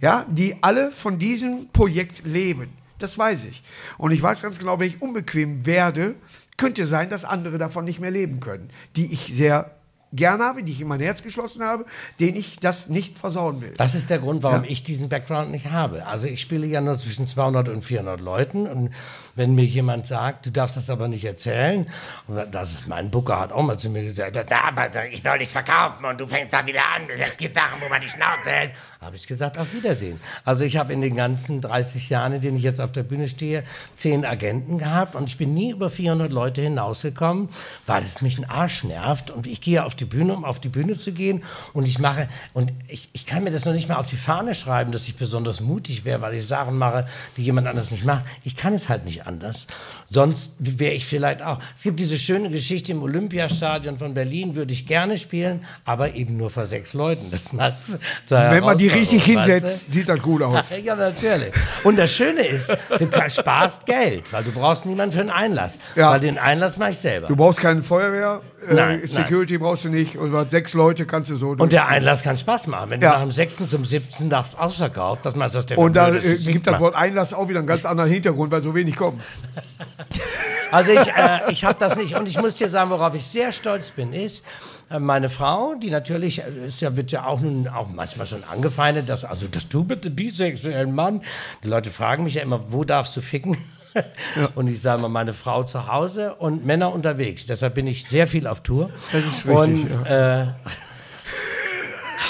Ja, 0.00 0.26
die 0.28 0.56
alle 0.60 0.90
von 0.90 1.18
diesem 1.18 1.68
Projekt 1.72 2.22
leben. 2.24 2.70
Das 2.98 3.16
weiß 3.16 3.44
ich. 3.48 3.62
Und 3.96 4.10
ich 4.10 4.22
weiß 4.22 4.42
ganz 4.42 4.58
genau, 4.58 4.78
wenn 4.80 4.88
ich 4.88 5.00
unbequem 5.00 5.64
werde, 5.66 6.14
könnte 6.56 6.86
sein, 6.86 7.10
dass 7.10 7.24
andere 7.24 7.58
davon 7.58 7.84
nicht 7.84 8.00
mehr 8.00 8.10
leben 8.10 8.40
können, 8.40 8.70
die 8.96 9.12
ich 9.12 9.32
sehr 9.34 9.70
gerne 10.12 10.44
habe, 10.44 10.62
die 10.62 10.72
ich 10.72 10.80
in 10.80 10.88
mein 10.88 11.00
Herz 11.00 11.22
geschlossen 11.22 11.62
habe, 11.62 11.84
denen 12.20 12.36
ich 12.36 12.58
das 12.60 12.88
nicht 12.88 13.18
versauen 13.18 13.60
will. 13.60 13.74
Das 13.76 13.94
ist 13.94 14.08
der 14.10 14.18
Grund, 14.18 14.42
warum 14.42 14.64
Ja. 14.64 14.70
ich 14.70 14.82
diesen 14.82 15.08
Background 15.08 15.50
nicht 15.50 15.70
habe. 15.70 16.06
Also 16.06 16.26
ich 16.26 16.40
spiele 16.40 16.66
ja 16.66 16.80
nur 16.80 16.96
zwischen 16.98 17.26
200 17.26 17.68
und 17.68 17.82
400 17.82 18.20
Leuten 18.20 18.66
und 18.66 18.90
wenn 19.36 19.54
mir 19.54 19.64
jemand 19.64 20.06
sagt, 20.06 20.46
du 20.46 20.50
darfst 20.50 20.76
das 20.76 20.90
aber 20.90 21.08
nicht 21.08 21.24
erzählen, 21.24 21.86
und 22.26 22.40
das 22.52 22.72
ist, 22.72 22.86
mein 22.88 23.10
Booker 23.10 23.38
hat 23.38 23.52
auch 23.52 23.62
mal 23.62 23.78
zu 23.78 23.90
mir 23.90 24.02
gesagt, 24.02 24.34
"Ja, 24.34 24.58
aber 24.66 24.90
ich 25.10 25.22
soll 25.22 25.38
nichts 25.38 25.52
verkaufen 25.52 26.04
und 26.04 26.18
du 26.18 26.26
fängst 26.26 26.52
da 26.52 26.66
wieder 26.66 26.80
an, 26.80 27.02
es 27.18 27.36
gibt 27.36 27.54
Sachen, 27.54 27.80
wo 27.80 27.88
man 27.88 28.00
die 28.00 28.08
Schnauze 28.08 28.50
hält. 28.50 28.72
Habe 29.00 29.14
ich 29.16 29.26
gesagt, 29.26 29.58
auf 29.58 29.74
Wiedersehen. 29.74 30.18
Also 30.44 30.64
ich 30.64 30.78
habe 30.78 30.92
in 30.92 31.02
den 31.02 31.14
ganzen 31.14 31.60
30 31.60 32.08
Jahren, 32.08 32.32
in 32.32 32.40
denen 32.40 32.56
ich 32.56 32.62
jetzt 32.62 32.80
auf 32.80 32.92
der 32.92 33.02
Bühne 33.02 33.28
stehe, 33.28 33.62
zehn 33.94 34.24
Agenten 34.24 34.78
gehabt 34.78 35.14
und 35.14 35.28
ich 35.28 35.36
bin 35.36 35.52
nie 35.52 35.70
über 35.70 35.90
400 35.90 36.32
Leute 36.32 36.62
hinausgekommen, 36.62 37.50
weil 37.84 38.02
es 38.02 38.22
mich 38.22 38.38
ein 38.38 38.48
Arsch 38.48 38.84
nervt 38.84 39.30
und 39.30 39.46
ich 39.46 39.60
gehe 39.60 39.84
auf 39.84 39.94
die 39.94 40.06
Bühne, 40.06 40.32
um 40.32 40.44
auf 40.46 40.60
die 40.60 40.70
Bühne 40.70 40.98
zu 40.98 41.12
gehen. 41.12 41.44
Und 41.74 41.86
ich 41.86 41.98
mache, 41.98 42.28
und 42.54 42.72
ich, 42.88 43.10
ich 43.12 43.26
kann 43.26 43.44
mir 43.44 43.50
das 43.50 43.66
noch 43.66 43.74
nicht 43.74 43.88
mal 43.88 43.96
auf 43.96 44.06
die 44.06 44.16
Fahne 44.16 44.54
schreiben, 44.54 44.92
dass 44.92 45.06
ich 45.06 45.16
besonders 45.16 45.60
mutig 45.60 46.06
wäre, 46.06 46.22
weil 46.22 46.34
ich 46.34 46.46
Sachen 46.46 46.78
mache, 46.78 47.06
die 47.36 47.42
jemand 47.42 47.66
anders 47.68 47.90
nicht 47.90 48.04
macht. 48.04 48.24
Ich 48.44 48.56
kann 48.56 48.72
es 48.72 48.88
halt 48.88 49.04
nicht 49.04 49.25
anders. 49.26 49.66
Sonst 50.08 50.52
wäre 50.58 50.94
ich 50.94 51.06
vielleicht 51.06 51.42
auch. 51.42 51.58
Es 51.74 51.82
gibt 51.82 51.98
diese 52.00 52.18
schöne 52.18 52.50
Geschichte 52.50 52.92
im 52.92 53.02
Olympiastadion 53.02 53.98
von 53.98 54.14
Berlin, 54.14 54.54
würde 54.54 54.72
ich 54.72 54.86
gerne 54.86 55.18
spielen, 55.18 55.64
aber 55.84 56.14
eben 56.14 56.36
nur 56.36 56.50
vor 56.50 56.66
sechs 56.66 56.94
Leuten. 56.94 57.30
Das 57.30 57.52
macht's 57.52 57.98
Wenn 58.28 58.62
man 58.64 58.78
die 58.78 58.88
richtig 58.88 59.20
weißt 59.20 59.28
du? 59.28 59.32
hinsetzt, 59.52 59.92
sieht 59.92 60.08
das 60.08 60.20
gut 60.20 60.42
aus. 60.42 60.64
Ja, 60.82 60.94
natürlich. 60.94 61.52
Und 61.84 61.98
das 61.98 62.12
Schöne 62.12 62.42
ist, 62.46 62.70
du 62.98 63.08
sparst 63.30 63.86
Geld, 63.86 64.32
weil 64.32 64.44
du 64.44 64.52
brauchst 64.52 64.86
niemanden 64.86 65.12
für 65.14 65.20
einen 65.20 65.30
Einlass. 65.30 65.78
Ja. 65.94 66.10
Weil 66.12 66.20
den 66.20 66.38
Einlass 66.38 66.76
mache 66.76 66.90
ich 66.90 66.98
selber. 66.98 67.28
Du 67.28 67.36
brauchst 67.36 67.60
keine 67.60 67.82
Feuerwehr, 67.82 68.42
äh, 68.68 68.74
Nein, 68.74 69.02
Security 69.06 69.58
brauchst 69.58 69.84
du 69.84 69.88
nicht. 69.88 70.16
Und 70.16 70.50
sechs 70.50 70.74
Leute 70.74 71.06
kannst 71.06 71.30
du 71.30 71.36
so. 71.36 71.50
Und 71.50 71.72
der 71.72 71.88
Einlass 71.88 72.22
kann 72.22 72.36
Spaß 72.36 72.66
machen. 72.68 72.90
Wenn 72.90 73.00
Ja. 73.00 73.10
du 73.10 73.14
nach 73.16 73.22
dem 73.22 73.32
6. 73.32 73.66
zum 73.68 73.84
7. 73.84 74.28
nachts 74.28 74.54
ausverkauft, 74.56 75.24
was 75.24 75.34
meinst 75.36 75.54
du, 75.54 75.58
was 75.58 75.66
der 75.66 75.78
und 75.78 75.94
da 75.94 76.14
äh, 76.14 76.36
gibt 76.36 76.66
das? 76.66 76.80
Wort 76.80 76.94
Einlass 76.94 77.32
auch 77.32 77.48
wieder 77.48 77.58
einen 77.60 77.68
ganz 77.68 77.84
anderen 77.84 78.10
Hintergrund, 78.10 78.50
weil 78.52 78.62
so 78.62 78.74
wenig 78.74 78.96
kommen. 79.16 79.22
Also 80.72 80.90
ich, 80.90 81.06
äh, 81.06 81.52
ich 81.52 81.64
habe 81.64 81.78
das 81.78 81.96
nicht. 81.96 82.18
Und 82.18 82.28
ich 82.28 82.40
muss 82.40 82.56
dir 82.56 82.68
sagen, 82.68 82.90
worauf 82.90 83.14
ich 83.14 83.24
sehr 83.24 83.52
stolz 83.52 83.92
bin, 83.92 84.12
ist, 84.12 84.42
äh, 84.90 84.98
meine 84.98 85.28
Frau, 85.28 85.74
die 85.74 85.90
natürlich, 85.90 86.40
äh, 86.40 86.66
ist 86.66 86.80
ja, 86.80 86.96
wird 86.96 87.12
ja 87.12 87.24
auch 87.24 87.40
nun 87.40 87.68
auch 87.68 87.88
manchmal 87.88 88.26
schon 88.26 88.42
angefeindet, 88.42 89.08
dass, 89.08 89.24
also, 89.24 89.46
dass 89.46 89.68
du 89.68 89.84
mit 89.84 90.04
dem 90.04 90.16
bisexuellen 90.16 90.92
Mann, 90.92 91.22
die 91.62 91.68
Leute 91.68 91.90
fragen 91.90 92.24
mich 92.24 92.34
ja 92.34 92.42
immer, 92.42 92.72
wo 92.72 92.82
darfst 92.82 93.16
du 93.16 93.20
ficken? 93.20 93.56
Und 94.56 94.66
ich 94.66 94.82
sage 94.82 95.00
mal, 95.00 95.08
meine 95.08 95.32
Frau 95.32 95.62
zu 95.62 95.90
Hause 95.90 96.34
und 96.34 96.66
Männer 96.66 96.92
unterwegs. 96.92 97.46
Deshalb 97.46 97.74
bin 97.74 97.86
ich 97.86 98.06
sehr 98.06 98.26
viel 98.26 98.46
auf 98.46 98.60
Tour. 98.60 98.90
Das 99.10 99.24
ist 99.24 99.46
richtig, 99.46 99.56
Und, 99.56 100.04
äh, 100.04 100.48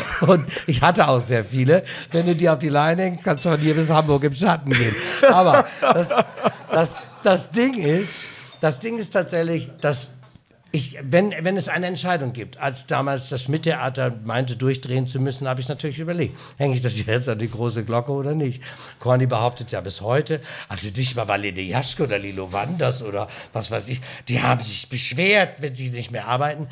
und 0.21 0.47
ich 0.67 0.83
hatte 0.83 1.09
auch 1.09 1.21
sehr 1.21 1.45
viele. 1.45 1.85
Wenn 2.13 2.27
du 2.27 2.35
die 2.35 2.49
auf 2.49 2.59
die 2.59 2.69
Leine 2.69 3.03
hängst, 3.03 3.25
kannst 3.25 3.45
du 3.45 3.51
von 3.51 3.61
hier 3.61 3.75
bis 3.75 3.91
Hamburg 3.91 4.25
im 4.25 4.35
Schatten 4.35 4.71
gehen. 4.71 4.95
Aber 5.31 5.67
das, 5.81 6.09
das, 6.71 6.97
das 7.23 7.51
Ding 7.51 7.75
ist, 7.75 8.15
das 8.61 8.81
Ding 8.81 8.99
ist 8.99 9.11
tatsächlich, 9.11 9.71
dass 9.81 10.11
ich, 10.77 10.99
wenn, 11.03 11.33
wenn 11.41 11.57
es 11.57 11.69
eine 11.69 11.87
Entscheidung 11.87 12.33
gibt, 12.33 12.59
als 12.59 12.87
damals 12.87 13.31
das 13.31 13.45
Schmidt-Theater 13.45 14.13
meinte, 14.25 14.57
durchdrehen 14.57 15.07
zu 15.07 15.21
müssen, 15.21 15.49
habe 15.49 15.61
ich 15.61 15.69
natürlich 15.69 15.99
überlegt, 15.99 16.37
hänge 16.59 16.75
ich 16.75 16.83
das 16.83 16.99
jetzt 17.05 17.29
an 17.29 17.39
die 17.39 17.51
große 17.51 17.85
Glocke 17.85 18.13
oder 18.13 18.35
nicht? 18.35 18.63
Corny 19.01 19.27
behauptet 19.27 19.73
ja 19.73 19.81
bis 19.81 20.01
heute, 20.03 20.41
also 20.69 20.89
nicht 20.95 21.17
mal 21.17 21.25
Marlene 21.25 21.63
Jaschke 21.63 22.03
oder 22.03 22.19
Lilo 22.19 22.53
Wanders 22.53 23.03
oder 23.03 23.27
was 23.53 23.71
weiß 23.71 23.89
ich, 23.89 24.01
die 24.29 24.43
haben 24.43 24.61
sich 24.61 24.89
beschwert, 24.89 25.63
wenn 25.63 25.75
sie 25.75 25.89
nicht 25.91 26.11
mehr 26.11 26.27
arbeiten. 26.27 26.69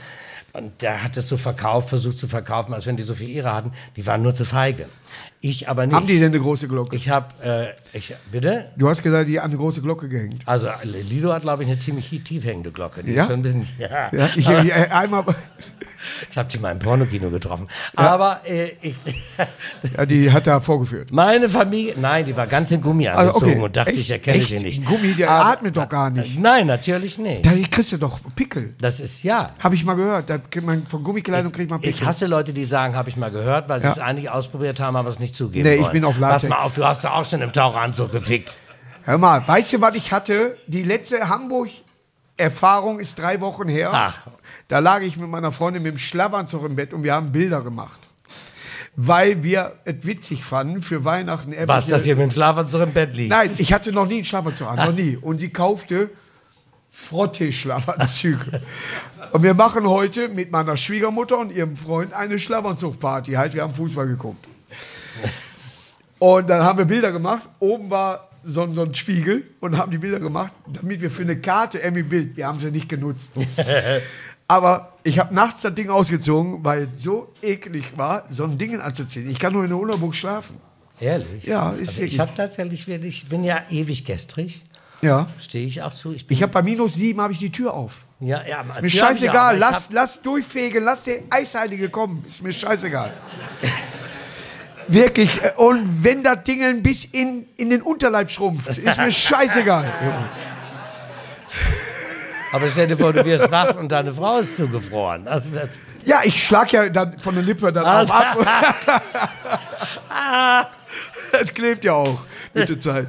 Und 0.55 0.83
der 0.83 1.03
hat 1.03 1.17
es 1.17 1.29
so 1.29 1.37
verkauft, 1.37 1.89
versucht 1.89 2.17
zu 2.17 2.29
verkaufen, 2.29 2.73
als 2.75 2.87
wenn 2.87 2.97
die 2.97 3.03
so 3.03 3.13
viel 3.15 3.29
Ehre 3.29 3.53
hatten. 3.53 3.73
Die 3.97 4.07
waren 4.07 4.23
nur 4.23 4.37
zu 4.37 4.45
feige. 4.45 4.87
Ich 5.41 5.69
aber 5.69 5.85
nicht. 5.85 5.97
Haben 5.97 6.07
die 6.07 6.19
denn 6.21 6.29
eine 6.33 6.39
große 6.41 6.69
Glocke? 6.69 6.95
Ich 6.95 7.11
habe, 7.11 7.27
äh, 7.93 7.97
ich, 7.99 8.15
bitte? 8.31 8.67
du 8.77 8.89
hast 8.89 9.03
gesagt, 9.03 9.27
die 9.29 9.41
haben 9.41 9.51
eine 9.51 9.59
große 9.59 9.83
Glocke 9.83 10.09
gehängt. 10.09 10.43
Also 10.47 10.69
Lido 10.85 11.33
hat, 11.33 11.43
glaube 11.43 11.65
ich, 11.65 11.69
eine 11.69 11.77
ziemlich 11.77 12.09
tief 12.23 12.45
hängende 12.45 12.71
Glocke. 12.71 13.03
Die 13.03 13.13
Ja? 13.13 13.23
ist 13.23 13.29
schon 13.31 13.41
ein 13.41 13.43
bisschen, 13.43 13.69
ja. 13.79 14.11
Ja, 14.13 14.31
ich, 14.37 14.49
äh, 14.49 14.89
einmal, 14.93 15.25
Ich 16.31 16.37
habe 16.37 16.49
die 16.49 16.59
mal 16.59 16.73
im 16.73 16.79
Pornokino 16.79 17.31
getroffen. 17.31 17.69
Aber 17.97 18.41
äh, 18.45 18.73
ich, 18.83 18.95
ja, 19.97 20.07
die 20.07 20.31
hat 20.33 20.47
er 20.47 20.61
vorgeführt. 20.61 21.11
meine 21.13 21.49
Familie, 21.49 21.95
nein, 21.99 22.25
die 22.27 22.37
war 22.37 22.47
ganz 22.47 22.71
in 22.71 22.81
Gummi 22.81 23.09
Also, 23.09 23.21
angezogen 23.31 23.53
okay. 23.53 23.61
und 23.61 23.77
dachte, 23.77 23.91
Echt? 23.91 24.01
ich 24.01 24.11
erkenne 24.11 24.39
Echt? 24.39 24.49
sie 24.51 24.59
nicht. 24.61 24.85
Gummi, 24.85 25.15
der 25.15 25.31
Aber- 25.31 25.51
atmet 25.51 25.77
doch 25.77 25.89
gar 25.89 26.11
nicht. 26.11 26.39
Nein, 26.39 26.67
natürlich 26.67 27.19
nicht. 27.19 27.45
Da 27.47 27.51
kriegst 27.71 27.93
du 27.93 27.97
doch 27.99 28.19
Pickel. 28.35 28.75
Das 28.81 29.01
ist 29.01 29.23
ja. 29.23 29.51
Habe 29.59 29.75
ich 29.75 29.85
mal 29.85 29.95
gehört. 29.95 30.29
Da 30.31 30.39
kriegt 30.39 30.67
man, 30.67 30.87
von 30.87 31.03
Gummikleidung 31.05 31.53
kriegt 31.53 31.71
man 31.71 31.81
Pickel. 31.81 31.95
Ich 32.01 32.05
hasse 32.07 32.27
Leute, 32.27 32.53
die 32.53 32.65
sagen, 32.65 32.95
habe 32.97 33.09
ich 33.09 33.17
mal 33.17 33.31
gehört, 33.31 33.69
weil 33.69 33.81
sie 33.81 33.87
Ja. 33.87 33.93
es 33.93 33.99
eigentlich 33.99 34.31
ausprobiert 34.31 34.81
haben, 34.81 34.97
aber 34.97 35.09
es 35.09 35.19
nicht 35.19 35.35
zugeben 35.37 35.69
Nee, 35.69 35.77
ich 35.77 35.83
wollen. 35.83 35.93
bin 35.93 36.05
auf 36.05 36.15
Pass 36.19 36.43
Latex. 36.45 36.49
mal 36.49 36.57
auf, 36.59 36.73
du 36.75 36.85
hast 36.85 37.05
doch 37.05 37.13
auch 37.15 37.25
schon 37.25 37.43
im 37.43 37.53
Taucheranzug 37.53 38.11
gefickt. 38.13 38.57
Hör 39.05 39.19
mal, 39.19 39.47
weißt 39.47 39.75
du, 39.75 39.81
was 39.81 39.95
ich 39.97 40.13
hatte? 40.13 40.57
Die 40.67 40.83
letzte 40.83 41.29
Hamburg-Erfahrung 42.39 43.01
ist 43.01 43.19
drei 43.19 43.41
Wochen 43.41 43.69
her. 43.69 43.91
Ach. 43.93 44.27
Da 44.69 44.79
lag 44.79 45.03
ich 45.03 45.17
mit 45.17 45.29
meiner 45.29 45.53
Freundin 45.53 45.83
mit 45.83 45.93
dem 45.93 45.99
Schlafanzug 45.99 46.65
im 46.65 46.77
Bett 46.77 46.93
und 46.93 47.03
wir 47.03 47.15
haben 47.15 47.33
Bilder 47.33 47.63
gemacht. 47.63 48.01
Weil 48.97 49.43
wir 49.43 49.73
es 49.85 49.97
witzig 50.03 50.45
fanden 50.45 50.83
für 50.83 51.05
Weihnachten. 51.05 51.55
Was, 51.67 51.87
dass 51.87 52.07
ihr 52.07 52.15
mit 52.15 52.25
dem 52.25 52.31
Schlafanzug 52.31 52.83
im 52.83 52.93
Bett 52.93 53.15
liegt? 53.15 53.31
Nein, 53.31 53.51
ich 53.59 53.73
hatte 53.73 53.93
noch 53.93 54.07
nie 54.07 54.17
einen 54.17 54.25
Schlafanzug 54.25 54.69
an, 54.69 54.77
noch 54.77 54.93
nie. 54.93 55.17
Und 55.17 55.41
sie 55.41 55.51
kaufte 55.51 56.11
Frottee-Schlafanzüge. 56.91 58.63
und 59.33 59.43
wir 59.43 59.55
machen 59.55 59.89
heute 59.89 60.29
mit 60.29 60.53
meiner 60.53 60.77
Schwiegermutter 60.77 61.39
und 61.39 61.51
ihrem 61.51 61.77
Freund 61.77 62.13
eine 62.13 62.39
Schlafanzugparty. 62.39 63.33
Halt, 63.33 63.55
wir 63.55 63.63
haben 63.63 63.75
Fußball 63.75 64.07
geguckt. 64.07 64.47
Und 66.21 66.49
dann 66.49 66.63
haben 66.63 66.79
wir 66.79 66.87
Bilder 66.87 67.13
gemacht. 67.13 67.43
Oben 67.59 67.91
war 67.91 68.31
so, 68.45 68.67
so 68.73 68.83
ein 68.83 68.95
Spiegel 68.95 69.45
und 69.61 69.77
haben 69.77 69.91
die 69.91 69.99
Bilder 69.99 70.21
gemacht, 70.21 70.53
damit 70.73 71.01
wir 71.01 71.11
für 71.11 71.23
eine 71.23 71.37
Karte 71.37 71.83
Emmy 71.83 72.03
Bild, 72.03 72.37
wir 72.37 72.47
haben 72.47 72.59
sie 72.61 72.71
nicht 72.71 72.89
genutzt. 72.89 73.31
Aber 74.49 74.93
ich 75.05 75.19
habe 75.19 75.35
nachts 75.35 75.63
das 75.63 75.75
Ding 75.75 75.89
ausgezogen, 75.89 76.63
weil 76.63 76.89
es 76.97 77.03
so 77.05 77.33
eklig 77.43 77.97
war, 77.97 78.25
so 78.31 78.45
ein 78.45 78.59
Ding 78.59 78.79
anzuziehen. 78.79 79.31
Ich 79.31 79.39
kann 79.39 79.53
nur 79.55 79.63
in 79.65 79.71
der 79.71 79.79
Unterburg 79.79 80.15
schlafen. 80.15 80.59
Ehrlich? 81.01 81.45
Ja, 81.45 81.71
ist 81.73 81.89
also 81.91 82.03
Ich 82.03 82.21
habe 82.21 82.33
tatsächlich 82.37 82.87
wirklich, 82.87 83.23
ich 83.25 83.29
bin 83.29 83.43
ja 83.43 83.63
ewig 83.71 84.05
gestrig, 84.05 84.63
Ja. 85.01 85.27
stehe 85.41 85.67
ich 85.67 85.83
auch 85.83 85.95
zu. 85.95 86.13
Ich, 86.13 86.27
Ich 86.31 86.43
habe 86.43 86.53
bei 86.53 86.63
minus 86.63 86.95
sieben 86.95 87.21
habe 87.21 87.33
ich 87.33 87.39
die 87.39 87.51
Tür 87.51 87.73
auf. 87.75 88.05
ja, 88.21 88.43
ja, 88.47 88.65
Mir 88.81 88.89
scheißegal, 88.91 89.57
lass, 89.59 89.91
lass 89.91 90.21
durchfegen, 90.21 90.85
lass 90.85 91.03
die 91.05 91.23
Eisheilige 91.31 91.89
kommen. 91.89 92.25
Ist 92.29 92.43
mir 92.43 92.53
scheißegal. 92.53 93.13
Wirklich. 94.89 95.43
äh, 95.43 95.53
Und 95.57 96.05
wenn 96.05 96.23
das 96.23 96.43
Ding 96.45 96.83
bis 96.83 97.05
in, 97.07 97.47
in 97.57 97.71
den 97.71 97.83
Unterleib 97.83 98.31
schrumpft, 98.31 98.69
ist 98.79 98.99
mir 98.99 99.11
scheißegal. 99.13 99.91
Aber 102.53 102.71
stell 102.71 102.87
dir 102.87 102.97
vor, 102.97 103.13
du 103.13 103.25
wirst 103.25 103.51
wach 103.51 103.75
und 103.77 103.91
deine 103.91 104.15
Frau 104.15 104.39
ist 104.39 104.57
zugefroren. 104.57 105.27
Also 105.27 105.55
das, 105.55 105.81
Ja, 106.05 106.21
ich 106.25 106.45
schlag 106.47 106.71
ja 106.73 106.89
dann 106.89 107.19
von 107.19 107.35
der 107.35 107.43
Lippe 107.43 107.73
dann 107.73 107.85
Also- 107.85 108.13
ab. 108.13 108.37
das 111.33 111.55
klebt 111.55 111.85
ja 111.85 111.95
auch 111.95 112.21
mit 112.53 112.69
der 112.69 112.81
Zeit. 112.81 113.07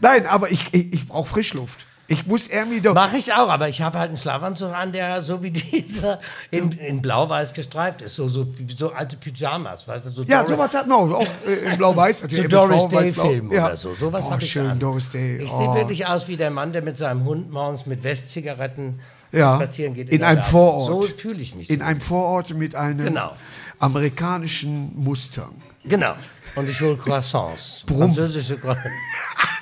Nein, 0.00 0.26
aber 0.26 0.50
ich, 0.50 0.66
ich, 0.72 0.92
ich 0.92 1.08
brauche 1.08 1.28
Frischluft. 1.28 1.86
Ich 2.10 2.26
muss 2.26 2.46
irgendwie 2.46 2.80
doch. 2.80 2.94
Mache 2.94 3.18
ich 3.18 3.34
auch, 3.34 3.50
aber 3.50 3.68
ich 3.68 3.82
habe 3.82 3.98
halt 3.98 4.08
einen 4.08 4.16
Schlafanzug 4.16 4.72
an, 4.72 4.92
der 4.92 5.22
so 5.22 5.42
wie 5.42 5.50
dieser 5.52 6.20
in, 6.50 6.72
in 6.72 7.02
blau-weiß 7.02 7.52
gestreift 7.52 8.00
ist. 8.00 8.14
So, 8.14 8.30
so, 8.30 8.46
so 8.78 8.92
alte 8.92 9.16
Pyjamas, 9.16 9.86
weißt 9.86 10.06
du? 10.06 10.10
So 10.10 10.22
Ja, 10.22 10.42
Doris- 10.42 10.48
sowas 10.48 10.74
hat 10.74 10.86
noch. 10.86 11.10
Auch 11.10 11.26
äh, 11.46 11.70
in 11.70 11.76
Blau-Weiß. 11.76 12.20
so 12.20 12.26
Doris. 12.26 12.88
Day-Film 12.88 13.52
Ja. 13.52 13.66
oder 13.66 13.76
so. 13.76 13.94
Sowas 13.94 14.24
oh, 14.26 14.30
habe 14.32 14.42
ich 14.42 14.50
schön, 14.50 14.66
an. 14.66 14.78
Doris 14.78 15.10
Day. 15.10 15.36
Ich 15.42 15.52
oh. 15.52 15.58
sehe 15.58 15.74
wirklich 15.74 16.06
aus 16.06 16.28
wie 16.28 16.38
der 16.38 16.50
Mann, 16.50 16.72
der 16.72 16.80
mit 16.80 16.96
seinem 16.96 17.24
Hund 17.26 17.52
morgens 17.52 17.84
mit 17.84 18.02
Westzigaretten 18.02 19.00
ja. 19.30 19.56
spazieren 19.56 19.92
geht. 19.92 20.08
In 20.08 20.22
einem. 20.22 20.42
Vorort. 20.42 20.86
So 20.86 21.02
fühle 21.02 21.42
ich 21.42 21.54
mich. 21.54 21.68
In 21.68 21.80
so. 21.80 21.84
einem 21.84 22.00
Vorort 22.00 22.48
mit 22.54 22.74
einem 22.74 23.04
Genau. 23.04 23.32
amerikanischen 23.80 24.92
Mustang. 24.96 25.54
Genau. 25.84 26.14
Und 26.54 26.70
ich 26.70 26.80
hole 26.80 26.96
Croissants. 26.96 27.84
Brumm. 27.86 28.14
Französische 28.14 28.56
Croissants. 28.56 28.88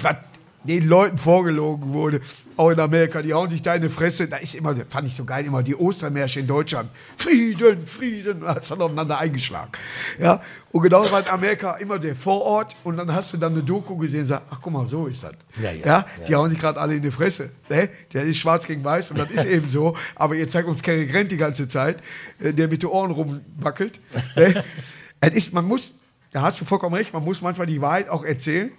was 0.00 0.16
den 0.64 0.86
Leuten 0.86 1.18
vorgelogen 1.18 1.92
wurde, 1.92 2.20
auch 2.56 2.70
in 2.70 2.78
Amerika, 2.78 3.22
die 3.22 3.34
hauen 3.34 3.50
sich 3.50 3.62
da 3.62 3.74
in 3.74 3.82
die 3.82 3.88
Fresse. 3.88 4.28
Da 4.28 4.36
ist 4.36 4.54
immer, 4.54 4.74
das 4.74 4.86
fand 4.88 5.08
ich 5.08 5.16
so 5.16 5.24
geil, 5.24 5.44
immer 5.44 5.62
die 5.62 5.74
Ostermärsche 5.74 6.40
in 6.40 6.46
Deutschland. 6.46 6.90
Frieden, 7.16 7.86
Frieden, 7.86 8.40
da 8.42 8.54
hast 8.54 8.70
du 8.70 8.74
aufeinander 8.76 9.18
eingeschlagen. 9.18 9.72
Ja? 10.18 10.40
Und 10.70 10.82
genau 10.82 11.10
war 11.10 11.20
in 11.20 11.28
Amerika 11.28 11.74
immer 11.76 11.98
der 11.98 12.14
Vorort 12.14 12.76
und 12.84 12.96
dann 12.96 13.12
hast 13.12 13.32
du 13.32 13.36
dann 13.36 13.52
eine 13.52 13.62
Doku 13.62 13.96
gesehen 13.96 14.22
und 14.22 14.26
sagst, 14.26 14.46
ach 14.50 14.58
guck 14.62 14.72
mal, 14.72 14.86
so 14.86 15.06
ist 15.06 15.24
das. 15.24 15.32
Ja, 15.60 15.72
ja, 15.72 16.06
Die 16.26 16.32
ja. 16.32 16.38
hauen 16.38 16.50
sich 16.50 16.58
gerade 16.58 16.80
alle 16.80 16.94
in 16.94 17.02
die 17.02 17.10
Fresse. 17.10 17.50
Ne? 17.68 17.88
Der 18.12 18.24
ist 18.24 18.38
schwarz 18.38 18.66
gegen 18.66 18.84
weiß 18.84 19.10
und 19.10 19.18
das 19.18 19.30
ist 19.30 19.44
eben 19.44 19.68
so. 19.68 19.96
Aber 20.14 20.34
ihr 20.34 20.46
zeigt 20.48 20.68
uns 20.68 20.82
Cary 20.82 21.06
Grant 21.06 21.32
die 21.32 21.36
ganze 21.36 21.66
Zeit, 21.66 22.02
äh, 22.38 22.52
der 22.52 22.68
mit 22.68 22.82
den 22.82 22.90
Ohren 22.90 23.10
rumwackelt. 23.10 24.00
Ne? 24.36 24.62
es 25.20 25.34
ist, 25.34 25.52
man 25.52 25.66
muss, 25.66 25.90
da 26.30 26.42
hast 26.42 26.60
du 26.60 26.64
vollkommen 26.64 26.94
recht, 26.94 27.12
man 27.12 27.24
muss 27.24 27.42
manchmal 27.42 27.66
die 27.66 27.80
Wahrheit 27.80 28.08
auch 28.08 28.24
erzählen. 28.24 28.70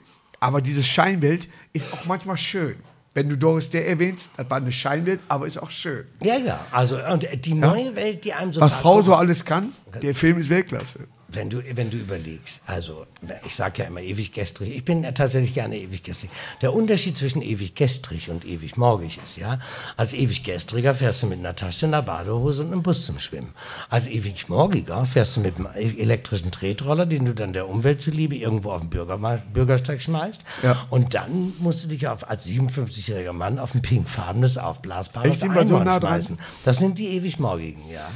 Aber 0.44 0.60
diese 0.60 0.84
Scheinwelt 0.84 1.48
ist 1.72 1.94
auch 1.94 2.06
manchmal 2.06 2.36
schön. 2.36 2.76
Wenn 3.14 3.30
du 3.30 3.38
Doris 3.38 3.70
Day 3.70 3.88
erwähnst, 3.88 4.30
das 4.36 4.50
war 4.50 4.58
eine 4.58 4.74
Scheinwelt, 4.74 5.22
aber 5.30 5.48
ist 5.48 5.58
auch 5.58 5.72
schön. 5.72 6.04
Ja, 6.22 6.36
ja. 6.36 6.60
Also, 6.70 6.98
und 7.02 7.26
die 7.46 7.54
neue 7.54 7.96
Welt, 7.96 8.26
die 8.26 8.34
einem 8.34 8.52
so 8.52 8.60
Was 8.60 8.76
Frau 8.76 9.02
so 9.02 9.16
alles 9.16 9.46
kann, 9.46 9.72
der 10.02 10.14
Film 10.14 10.40
ist 10.40 10.50
Weltklasse. 10.50 11.08
Wenn 11.36 11.50
du, 11.50 11.62
wenn 11.76 11.90
du 11.90 11.98
überlegst, 11.98 12.62
also 12.68 13.06
ich 13.46 13.56
sage 13.56 13.82
ja 13.84 13.88
immer 13.88 14.02
ewig 14.02 14.32
gestrig, 14.34 14.76
ich 14.76 14.86
bin 14.86 15.04
tatsächlich 15.14 15.54
gerne 15.54 15.78
ewig 15.78 16.04
gestrig. 16.04 16.30
Der 16.62 16.74
Unterschied 16.74 17.18
zwischen 17.18 17.42
ewig 17.42 17.76
gestrig 17.76 18.30
und 18.30 18.46
ewig 18.46 18.78
morgig 18.78 19.20
ist, 19.24 19.38
ja, 19.38 19.60
als 19.98 20.14
ewig 20.14 20.44
gestriger 20.44 20.94
fährst 20.96 21.24
du 21.24 21.28
mit 21.28 21.40
einer 21.40 21.56
Tasche, 21.56 21.86
einer 21.86 22.02
Badehose 22.02 22.64
und 22.64 22.72
einem 22.72 22.84
Bus 22.84 23.06
zum 23.06 23.20
Schwimmen. 23.20 23.54
Als 23.90 24.08
ewig 24.08 24.50
morgiger 24.50 25.06
fährst 25.06 25.36
du 25.38 25.42
mit 25.42 25.56
einem 25.58 25.68
elektrischen 25.98 26.52
Tretroller, 26.52 27.06
den 27.06 27.26
du 27.26 27.34
dann 27.34 27.54
der 27.54 27.68
Umwelt 27.68 28.02
zuliebe 28.02 28.36
irgendwo 28.36 28.72
auf 28.72 28.82
den 28.82 28.90
Bürger, 28.90 29.18
Bürgersteig 29.54 30.02
schmeißt. 30.02 30.42
Ja. 30.64 30.86
Und 30.90 31.14
dann 31.14 31.54
musst 31.60 31.84
du 31.84 31.88
dich 31.88 32.08
auf, 32.08 32.30
als 32.30 32.48
57-jähriger 32.48 33.34
Mann 33.34 33.60
auf 33.60 33.74
ein 33.74 33.82
pinkfarbenes, 33.82 34.58
aufblasbares 34.58 35.42
wir 35.44 35.52
so 35.54 35.60
Einhorn 35.60 35.86
nah 35.86 36.00
schmeißen. 36.00 36.38
Das 36.66 36.78
sind 36.80 36.98
die 37.00 37.08
ewig 37.16 37.40
morgigen, 37.40 37.82
ja. 37.90 38.10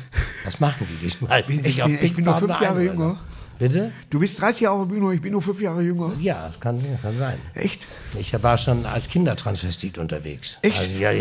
Was 0.45 0.59
machen 0.59 0.87
die? 0.89 1.05
Die 1.05 1.11
schmeißen 1.11 1.59
Ich 1.65 1.75
bin- 1.75 1.83
auf 1.83 2.03
ich 2.03 2.15
bin 2.15 2.25
nur 2.25 2.35
fünf 2.37 2.61
Jahre 2.61 2.83
jünger. 2.83 3.06
Bitte? 3.59 3.91
Du 4.09 4.19
bist 4.19 4.39
30 4.39 4.61
Jahre 4.61 4.75
auf 4.75 4.87
der 4.87 4.93
Bühne, 4.95 5.13
ich 5.15 5.21
bin 5.21 5.31
nur 5.31 5.41
fünf 5.41 5.59
Jahre 5.59 5.81
jünger. 5.81 6.13
Ja, 6.19 6.47
das 6.47 6.59
kann, 6.59 6.79
kann 7.01 7.17
sein. 7.17 7.37
Echt? 7.55 7.87
Ich 8.19 8.31
war 8.43 8.57
schon 8.57 8.85
als 8.85 9.07
Kindertransvestit 9.09 9.97
unterwegs. 9.97 10.59
Echt? 10.61 10.77
Also, 10.77 10.97
ja, 10.97 11.11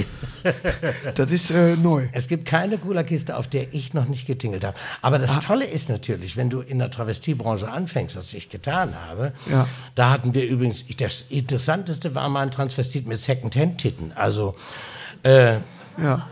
Das 1.14 1.32
ist 1.32 1.50
äh, 1.50 1.76
neu. 1.76 2.08
es 2.12 2.28
gibt 2.28 2.44
keine 2.46 2.78
Cola-Kiste, 2.78 3.36
auf 3.36 3.48
der 3.48 3.72
ich 3.72 3.94
noch 3.94 4.06
nicht 4.06 4.26
getingelt 4.26 4.64
habe. 4.64 4.76
Aber 5.02 5.16
Ah. 5.16 5.20
das 5.20 5.38
Tolle 5.40 5.64
ist 5.64 5.88
natürlich, 5.88 6.36
wenn 6.36 6.50
du 6.50 6.60
in 6.60 6.78
der 6.78 6.90
Travestiebranche 6.90 7.70
anfängst, 7.70 8.16
was 8.16 8.34
ich 8.34 8.48
getan 8.50 8.94
habe, 9.08 9.32
Ja. 9.50 9.66
da 9.94 10.10
hatten 10.10 10.34
wir 10.34 10.44
übrigens, 10.46 10.84
ich- 10.88 10.96
das 10.96 11.24
Interessanteste 11.30 12.14
war 12.14 12.28
mal 12.28 12.42
ein 12.42 12.50
Transvestit 12.50 13.06
mit 13.06 13.18
Second-Hand-Titten. 13.18 14.12
Also, 14.14 14.54
äh, 15.22 15.54
Ja. 15.98 16.28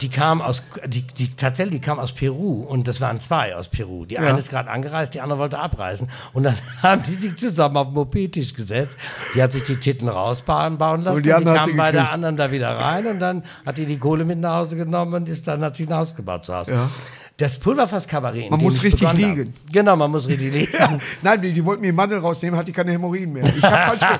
Die 0.00 0.08
kam 0.08 0.40
aus, 0.40 0.62
die, 0.86 1.02
die, 1.02 1.30
tatsächlich, 1.34 1.80
die 1.80 1.86
kam 1.86 1.98
aus 1.98 2.12
Peru 2.12 2.62
und 2.62 2.88
das 2.88 3.00
waren 3.00 3.20
zwei 3.20 3.54
aus 3.56 3.68
Peru. 3.68 4.04
Die 4.04 4.18
eine 4.18 4.38
ist 4.38 4.50
gerade 4.50 4.70
angereist, 4.70 5.14
die 5.14 5.20
andere 5.20 5.38
wollte 5.38 5.58
abreisen. 5.58 6.08
Und 6.32 6.44
dann 6.44 6.56
haben 6.82 7.02
die 7.02 7.14
sich 7.14 7.36
zusammen 7.36 7.76
auf 7.76 7.88
den 7.88 7.94
Mopedtisch 7.94 8.54
gesetzt. 8.54 8.98
Die 9.34 9.42
hat 9.42 9.52
sich 9.52 9.64
die 9.64 9.76
Titten 9.76 10.08
rausbauen 10.08 10.78
bauen 10.78 11.02
lassen. 11.02 11.18
Und 11.18 11.26
die 11.26 11.34
hat 11.34 11.44
kamen 11.44 11.70
sie 11.70 11.76
bei 11.76 11.92
der 11.92 12.12
anderen 12.12 12.36
da 12.36 12.50
wieder 12.50 12.70
rein 12.70 13.06
und 13.06 13.20
dann 13.20 13.42
hat 13.66 13.78
die 13.78 13.86
die 13.86 13.98
Kohle 13.98 14.24
mit 14.24 14.38
nach 14.38 14.56
Hause 14.56 14.76
genommen 14.76 15.14
und 15.14 15.28
ist 15.28 15.46
dann 15.48 15.62
hat 15.62 15.76
sich 15.76 15.88
ein 15.88 15.94
Haus 15.94 16.14
gebaut 16.14 16.44
zu 16.44 16.54
Hause. 16.54 16.72
Ja. 16.72 16.90
Das 17.36 17.56
Pulverfass-Kabarett. 17.56 18.50
Man 18.50 18.60
muss 18.60 18.78
ich 18.78 18.82
richtig 18.82 19.12
liegen. 19.12 19.54
Genau, 19.70 19.94
man 19.94 20.10
muss 20.10 20.26
richtig 20.26 20.52
liegen. 20.54 20.72
Ja. 20.76 20.98
Nein, 21.22 21.40
die, 21.40 21.52
die 21.52 21.64
wollten 21.64 21.82
mir 21.82 21.92
Mandel 21.92 22.18
rausnehmen, 22.18 22.58
hatte 22.58 22.70
ich 22.70 22.76
keine 22.76 22.90
Hämorrhoiden 22.90 23.32
mehr. 23.32 23.44
Ich 23.44 23.62
habe 23.62 23.96
falsch 23.96 24.00
ge 24.00 24.18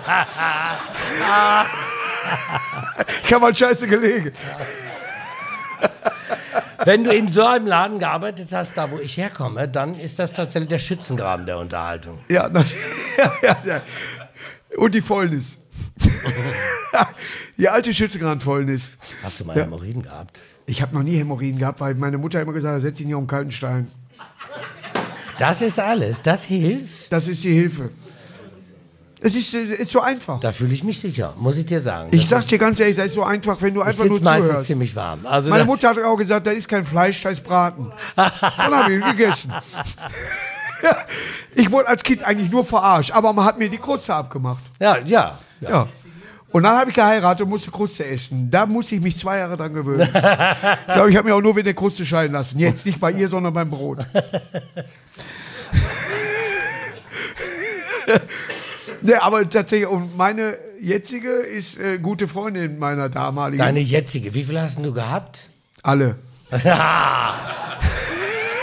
Ich 3.25 3.33
habe 3.33 3.43
mal 3.45 3.55
scheiße 3.55 3.87
gelegen. 3.87 4.33
Wenn 6.85 7.05
du 7.05 7.11
in 7.11 7.29
so 7.29 7.45
einem 7.45 7.67
Laden 7.67 7.99
gearbeitet 7.99 8.49
hast, 8.53 8.77
da 8.79 8.91
wo 8.91 8.99
ich 8.99 9.17
herkomme, 9.17 9.69
dann 9.69 9.95
ist 9.95 10.19
das 10.19 10.33
tatsächlich 10.33 10.69
der 10.69 10.79
Schützengraben 10.79 11.45
der 11.45 11.59
Unterhaltung. 11.59 12.19
Ja, 12.29 12.49
na, 12.53 12.65
ja, 13.43 13.57
ja. 13.65 13.83
Und 14.77 14.95
die 14.95 15.01
Fäulnis. 15.01 15.57
die 17.59 17.69
alte 17.69 17.93
Schützengrad-Fäulnis. 17.93 18.91
Hast 19.23 19.41
du 19.41 19.45
mal 19.45 19.57
Ja. 19.57 19.65
Hämorrhoiden 19.65 20.03
gehabt? 20.03 20.41
Ich 20.67 20.81
habe 20.83 20.95
noch 20.95 21.03
nie 21.03 21.17
Hämorrhoiden 21.17 21.59
gehabt, 21.59 21.81
weil 21.81 21.95
meine 21.95 22.19
Mutter 22.19 22.41
immer 22.41 22.53
gesagt 22.53 22.77
hat, 22.77 22.83
setz 22.83 22.99
dich 22.99 23.07
nicht 23.07 23.15
auf 23.15 23.23
den 23.23 23.29
kalten 23.29 23.53
Stein. 23.53 23.91
Das 25.39 25.63
ist 25.63 25.79
alles, 25.79 26.21
das 26.23 26.45
hilft. 26.45 27.13
Das 27.13 27.29
ist 27.29 27.43
die 27.45 27.53
Hilfe. 27.53 27.91
Es 29.21 29.35
ist, 29.35 29.53
äh, 29.55 29.65
ist 29.65 29.91
so 29.91 30.01
einfach. 30.01 30.41
Da 30.41 30.53
fühle 30.53 30.73
ich 30.73 30.85
mich 30.85 31.01
sicher, 31.01 31.35
muss 31.39 31.57
ich 31.57 31.67
dir 31.67 31.81
sagen. 31.81 32.09
Ich 32.13 32.23
Das 32.23 32.31
sag's 32.31 32.47
dir 32.47 32.59
ganz 32.59 32.79
ehrlich, 32.81 32.97
das 32.97 33.07
ist 33.07 33.15
so 33.15 33.23
einfach, 33.25 33.61
wenn 33.61 33.75
du 33.75 33.81
Ich 33.83 33.87
einfach 33.89 34.05
nur 34.05 34.15
sitze 34.15 34.25
meistens 34.25 34.49
zuhörst. 34.49 34.67
ziemlich 34.67 34.95
warm. 34.97 35.27
Also 35.27 35.51
Meine 35.51 35.65
Mutter 35.65 35.89
hat 35.89 35.99
auch 36.03 36.17
gesagt, 36.17 36.47
das 36.47 36.55
ist 36.55 36.69
kein 36.69 36.85
Fleisch, 36.85 37.21
das 37.23 37.33
ist 37.35 37.45
Braten. 37.45 37.91
Dann 38.17 38.31
habe 38.75 38.93
ich 38.95 39.05
gegessen. 39.05 39.53
Ich 41.57 41.73
wurde 41.73 41.89
als 41.89 42.05
Kind 42.05 42.23
eigentlich 42.23 42.53
nur 42.53 42.65
verarscht, 42.65 43.11
aber 43.11 43.33
man 43.33 43.45
hat 43.45 43.59
mir 43.59 43.69
die 43.69 43.79
Kruste 43.79 44.15
abgemacht. 44.15 44.63
Ja, 44.79 44.99
ja. 44.99 45.37
ja. 45.61 45.69
Ja. 45.69 45.89
Und 46.53 46.63
dann 46.63 46.77
habe 46.79 46.91
ich 46.91 46.95
geheiratet 46.97 47.43
und 47.43 47.51
musste 47.51 47.73
Kruste 47.73 48.07
essen. 48.07 48.49
Da 48.49 48.65
musste 48.65 48.95
ich 48.95 49.03
mich 49.03 49.19
zwei 49.19 49.39
Jahre 49.39 49.57
dran 49.57 49.75
gewöhnen. 49.75 50.03
ich 50.03 50.13
glaube, 50.95 51.11
ich 51.11 51.17
habe 51.17 51.29
mir 51.29 51.35
auch 51.35 51.41
nur 51.41 51.57
wegen 51.57 51.65
der 51.65 51.75
Kruste 51.75 52.07
scheiden 52.07 52.33
lassen. 52.33 52.61
Jetzt 52.61 52.87
nicht 52.87 53.01
bei 53.01 53.11
ihr, 53.11 53.29
sondern 53.29 53.53
beim 53.53 53.69
Brot. 53.71 53.99
ne, 59.03 59.23
aber 59.23 59.49
tatsächlich, 59.49 59.89
und 59.89 60.17
meine 60.17 60.57
jetzige 60.81 61.31
ist 61.31 61.79
äh, 61.79 61.99
gute 61.99 62.29
Freundin 62.29 62.79
meiner 62.79 63.09
damaligen. 63.09 63.59
Deine 63.59 63.81
jetzige, 63.81 64.35
wie 64.35 64.45
viel 64.45 64.61
hast 64.61 64.79
du 64.79 64.93
gehabt? 64.93 65.49
Alle. 65.83 66.17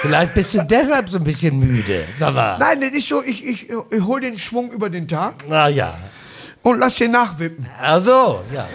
Vielleicht 0.01 0.33
bist 0.35 0.53
du 0.53 0.61
deshalb 0.63 1.09
so 1.09 1.17
ein 1.17 1.23
bisschen 1.23 1.59
müde. 1.59 2.03
Sag 2.19 2.33
mal. 2.35 2.57
Nein, 2.59 2.81
das 2.81 2.91
ist 2.91 3.07
so, 3.07 3.23
ich, 3.23 3.43
ich, 3.43 3.69
ich 3.69 4.01
hole 4.01 4.21
den 4.21 4.37
Schwung 4.37 4.71
über 4.71 4.89
den 4.89 5.07
Tag 5.07 5.43
Na 5.47 5.67
ja. 5.67 5.97
und 6.61 6.79
lass 6.79 6.95
den 6.97 7.11
nachwippen. 7.11 7.65
Also, 7.81 8.41
ja. 8.53 8.67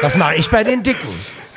Das 0.00 0.16
mache 0.16 0.36
ich 0.36 0.48
bei 0.48 0.62
den 0.62 0.82
Dicken. 0.82 1.08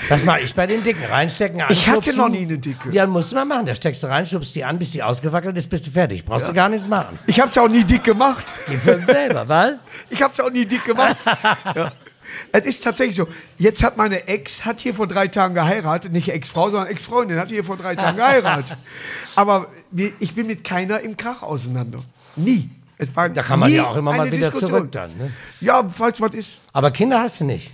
Das 0.07 0.23
mache 0.23 0.39
ich 0.41 0.55
bei 0.55 0.65
den 0.65 0.81
Dicken. 0.81 1.03
Reinstecken, 1.03 1.59
Ich 1.69 1.87
hatte 1.87 1.97
anschubsen. 1.97 2.17
noch 2.17 2.29
nie 2.29 2.43
eine 2.43 2.57
Dicke. 2.57 2.89
Ja, 2.91 3.05
musst 3.05 3.31
du 3.31 3.35
mal 3.35 3.45
machen. 3.45 3.65
Da 3.65 3.75
steckst 3.75 4.01
du 4.03 4.07
rein, 4.07 4.25
schubst 4.25 4.55
die 4.55 4.63
an, 4.63 4.79
bis 4.79 4.91
die 4.91 5.03
ausgewackelt 5.03 5.57
ist, 5.57 5.69
bist 5.69 5.85
du 5.87 5.91
fertig. 5.91 6.23
Brauchst 6.23 6.47
du 6.47 6.53
gar 6.53 6.69
nichts 6.69 6.87
machen. 6.87 7.19
Ich 7.27 7.39
habe 7.39 7.51
es 7.51 7.57
auch 7.57 7.67
nie 7.67 7.83
dick 7.83 8.03
gemacht. 8.03 8.53
Geh 8.67 8.77
für 8.77 8.95
uns 8.95 9.05
selber, 9.05 9.47
was? 9.49 9.73
Ich 10.09 10.21
habe 10.21 10.33
es 10.33 10.39
auch 10.39 10.49
nie 10.51 10.65
dick 10.65 10.85
gemacht. 10.85 11.17
ja. 11.75 11.91
Es 12.51 12.65
ist 12.65 12.83
tatsächlich 12.83 13.15
so. 13.17 13.27
Jetzt 13.57 13.83
hat 13.83 13.97
meine 13.97 14.27
Ex 14.27 14.63
hat 14.65 14.79
hier 14.79 14.93
vor 14.93 15.07
drei 15.07 15.27
Tagen 15.27 15.53
geheiratet, 15.53 16.11
nicht 16.13 16.29
Ex-Frau, 16.29 16.69
sondern 16.69 16.87
Ex-Freundin 16.89 17.37
hat 17.39 17.49
hier 17.49 17.63
vor 17.63 17.75
drei 17.77 17.95
Tagen 17.95 18.17
geheiratet. 18.17 18.77
Aber 19.35 19.67
ich 20.19 20.33
bin 20.33 20.47
mit 20.47 20.63
keiner 20.63 21.01
im 21.01 21.17
Krach 21.17 21.43
auseinander. 21.43 21.99
Nie. 22.35 22.69
Da 22.97 23.29
kann 23.43 23.59
man 23.59 23.71
ja 23.71 23.85
auch 23.85 23.95
immer 23.95 24.13
mal 24.13 24.31
wieder 24.31 24.49
Diskussion. 24.51 24.69
zurück 24.71 24.91
dann. 24.91 25.15
Ne? 25.17 25.31
Ja, 25.61 25.87
falls 25.89 26.19
was 26.19 26.33
ist, 26.33 26.49
Aber 26.73 26.91
Kinder 26.91 27.21
hast 27.21 27.39
du 27.39 27.45
nicht. 27.45 27.71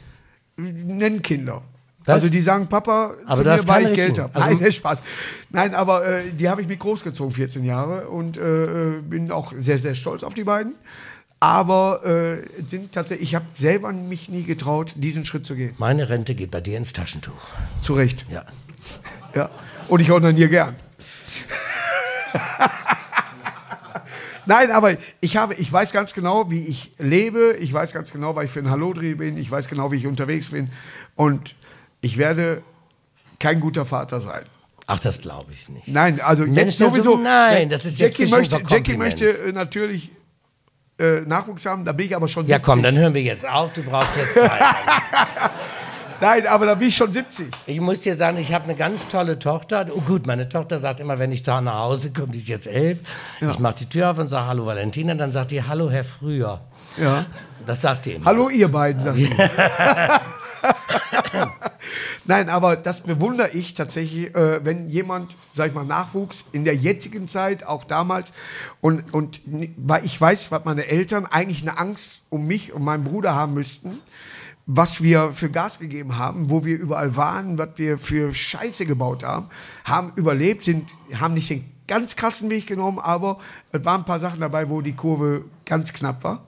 nennen 0.57 1.21
Kinder. 1.21 1.61
Was? 2.06 2.16
Also 2.16 2.30
die 2.30 2.41
sagen, 2.41 2.68
Papa, 2.68 3.16
Aber 3.26 3.43
zu 3.43 3.49
mir, 3.49 3.68
weil 3.68 3.88
ich 3.89 3.93
Geld 3.95 4.20
habe. 4.20 4.36
Also- 4.36 4.47
Nein, 4.47 4.60
das 4.60 4.70
ist 4.70 4.76
Spaß. 4.76 4.99
Nein, 5.49 5.74
aber 5.74 6.06
äh, 6.06 6.32
die 6.32 6.49
habe 6.49 6.62
ich 6.62 6.68
mit 6.68 6.80
großgezogen, 6.80 7.34
14 7.34 7.64
Jahre. 7.64 8.08
Und 8.10 8.38
äh, 8.38 9.01
bin 9.01 9.32
auch 9.32 9.53
sehr, 9.60 9.80
sehr 9.80 9.95
stolz 9.95 10.24
auf 10.24 10.34
die 10.34 10.43
beiden. 10.43 10.76
Aber 11.39 12.06
äh, 12.06 12.43
sind 12.68 12.91
tatsächlich, 12.91 13.30
ich 13.30 13.36
habe 13.36 13.45
selber 13.58 13.91
mich 13.91 14.30
nie 14.30 14.43
getraut, 14.43 14.93
diesen 14.95 15.26
Schritt 15.26 15.45
zu 15.45 15.56
gehen. 15.56 15.74
Meine 15.78 16.10
Rente 16.10 16.34
geht 16.34 16.51
bei 16.51 16.62
dir 16.62 16.78
ins 16.78 16.93
Taschentuch. 16.93 17.34
Zu 17.82 17.93
Recht. 17.93 18.26
Ja. 18.32 18.45
Ja. 19.34 19.49
Und 19.88 19.99
ich 19.99 20.12
ordiniere 20.12 20.49
gern. 20.49 20.76
Nein, 24.47 24.70
aber 24.72 24.95
ich 25.22 25.38
habe, 25.38 25.56
ich 25.56 25.72
weiß 25.72 25.91
ganz 25.91 26.14
genau, 26.14 26.51
wie 26.51 26.66
ich 26.68 26.93
lebe. 26.99 27.56
Ich 27.60 27.74
weiß 27.74 27.93
ganz 27.93 28.12
genau, 28.12 28.36
was 28.36 28.45
ich 28.45 28.51
für 28.51 28.60
ein 28.60 28.70
Hallodri 28.70 29.16
bin. 29.16 29.38
Ich 29.38 29.49
weiß 29.49 29.68
genau, 29.68 29.91
wie 29.91 29.95
ich 29.97 30.06
unterwegs 30.08 30.49
bin. 30.51 30.70
Und 31.16 31.56
ich 32.06 32.18
werde 32.20 32.62
kein 33.39 33.60
guter 33.60 33.84
Vater 33.86 34.22
sein. 34.22 34.43
Ach, 34.88 34.99
das 34.99 35.20
glaube 35.20 35.51
ich 35.51 35.68
nicht. 35.70 35.88
Nein, 35.88 36.22
also 36.22 36.43
Mensch, 36.45 36.58
jetzt 36.60 36.78
sowieso. 36.78 37.16
so- 37.16 37.18
nein, 37.18 37.68
das 37.70 37.86
ist 37.86 37.99
jetzt 37.99 38.18
Jackie 38.20 38.32
Fishing 38.32 38.38
möchte, 38.38 38.64
Jackie 38.68 38.95
möchte 38.97 39.28
äh, 39.28 39.51
natürlich 39.51 40.12
äh, 40.99 41.22
Nachwuchs 41.22 41.66
haben. 41.66 41.84
Da 41.84 41.91
bin 41.93 42.06
ich 42.06 42.16
aber 42.16 42.28
schon 42.28 42.45
Ja, 42.45 42.58
70. 42.58 42.64
komm, 42.66 42.84
dann 42.84 42.95
hören 42.95 43.16
wir 43.16 43.24
jetzt 43.24 43.49
auf. 43.49 43.74
Du 43.74 43.82
brauchst 43.82 44.16
jetzt 44.16 44.36
Zeit. 44.36 44.51
Nein, 46.22 46.45
aber 46.47 46.68
da 46.68 46.76
bin 46.76 46.88
ich 46.89 46.95
schon 46.95 47.12
70. 47.12 47.47
Ich 47.66 47.82
muss 47.82 48.01
dir 48.01 48.16
sagen, 48.16 48.38
ich 48.38 48.53
habe 48.53 48.66
eine 48.66 48.76
ganz 48.76 49.08
tolle 49.08 49.38
Tochter. 49.39 49.88
Oh 49.93 49.99
gut, 50.01 50.26
meine 50.28 50.47
Tochter 50.47 50.78
sagt 50.80 50.99
immer, 50.99 51.18
wenn 51.20 51.32
ich 51.32 51.41
da 51.43 51.60
nach 51.62 51.80
Hause 51.80 52.14
komme, 52.14 52.28
die 52.32 52.38
ist 52.38 52.47
jetzt 52.47 52.68
elf, 52.68 52.99
ich 53.41 53.60
mache 53.60 53.76
die 53.80 53.88
Tür 53.88 54.12
auf 54.12 54.20
und 54.20 54.28
sage 54.30 54.45
Hallo 54.47 54.66
Valentina, 54.68 55.14
dann 55.16 55.32
sagt 55.32 55.49
die 55.51 55.62
Hallo 55.64 55.89
Herr 55.89 56.06
Früher. 56.06 56.62
Ja. 56.97 57.26
Das 57.66 57.82
sagt 57.82 58.06
die 58.06 58.14
immer. 58.14 58.26
Hallo 58.26 58.49
ihr 58.49 58.68
beiden, 58.70 59.03
sagt 59.03 59.16
sie. 59.18 59.30
Nein, 62.26 62.49
aber 62.49 62.76
das 62.76 63.01
bewundere 63.01 63.49
ich 63.51 63.74
tatsächlich, 63.74 64.36
äh, 64.36 64.63
wenn 64.63 64.89
jemand, 64.89 65.36
sag 65.53 65.68
ich 65.68 65.74
mal, 65.74 65.86
Nachwuchs 65.86 66.45
in 66.51 66.66
der 66.66 66.76
jetzigen 66.76 67.28
Zeit, 67.28 67.66
auch 67.66 67.84
damals, 67.84 68.34
und, 68.82 69.13
und 69.13 69.41
weil 69.78 70.05
ich 70.05 70.20
weiß, 70.20 70.51
was 70.51 70.66
meine 70.66 70.88
Eltern 70.88 71.26
eigentlich 71.26 71.61
eine 71.61 71.78
Angst 71.78 72.22
um 72.30 72.47
mich 72.47 72.74
und 72.74 72.84
meinen 72.84 73.03
Bruder 73.03 73.36
haben 73.36 73.53
müssten, 73.53 73.99
was 74.66 75.01
wir 75.01 75.32
für 75.32 75.49
Gas 75.49 75.80
gegeben 75.80 76.18
haben, 76.18 76.49
wo 76.49 76.66
wir 76.66 76.78
überall 76.78 77.16
waren, 77.16 77.57
was 77.57 77.70
wir 77.76 77.97
für 77.97 78.34
Scheiße 78.34 78.86
gebaut 78.86 79.24
haben, 79.24 79.49
haben 79.84 80.13
überlebt, 80.16 80.66
sind, 80.66 80.91
haben 81.13 81.36
nicht 81.36 81.49
den 81.49 81.70
ganz 81.88 82.16
krassen 82.16 82.49
Weg 82.49 82.66
genommen, 82.66 82.97
aber 82.99 83.38
es 83.72 83.86
waren 83.86 84.01
ein 84.01 84.05
paar 84.05 84.20
Sachen 84.20 84.39
dabei, 84.39 84.70
wo 84.70 84.82
die 84.82 84.95
Kurve 84.95 85.45
ganz 85.66 85.93
knapp 85.93 86.24
war. 86.24 86.43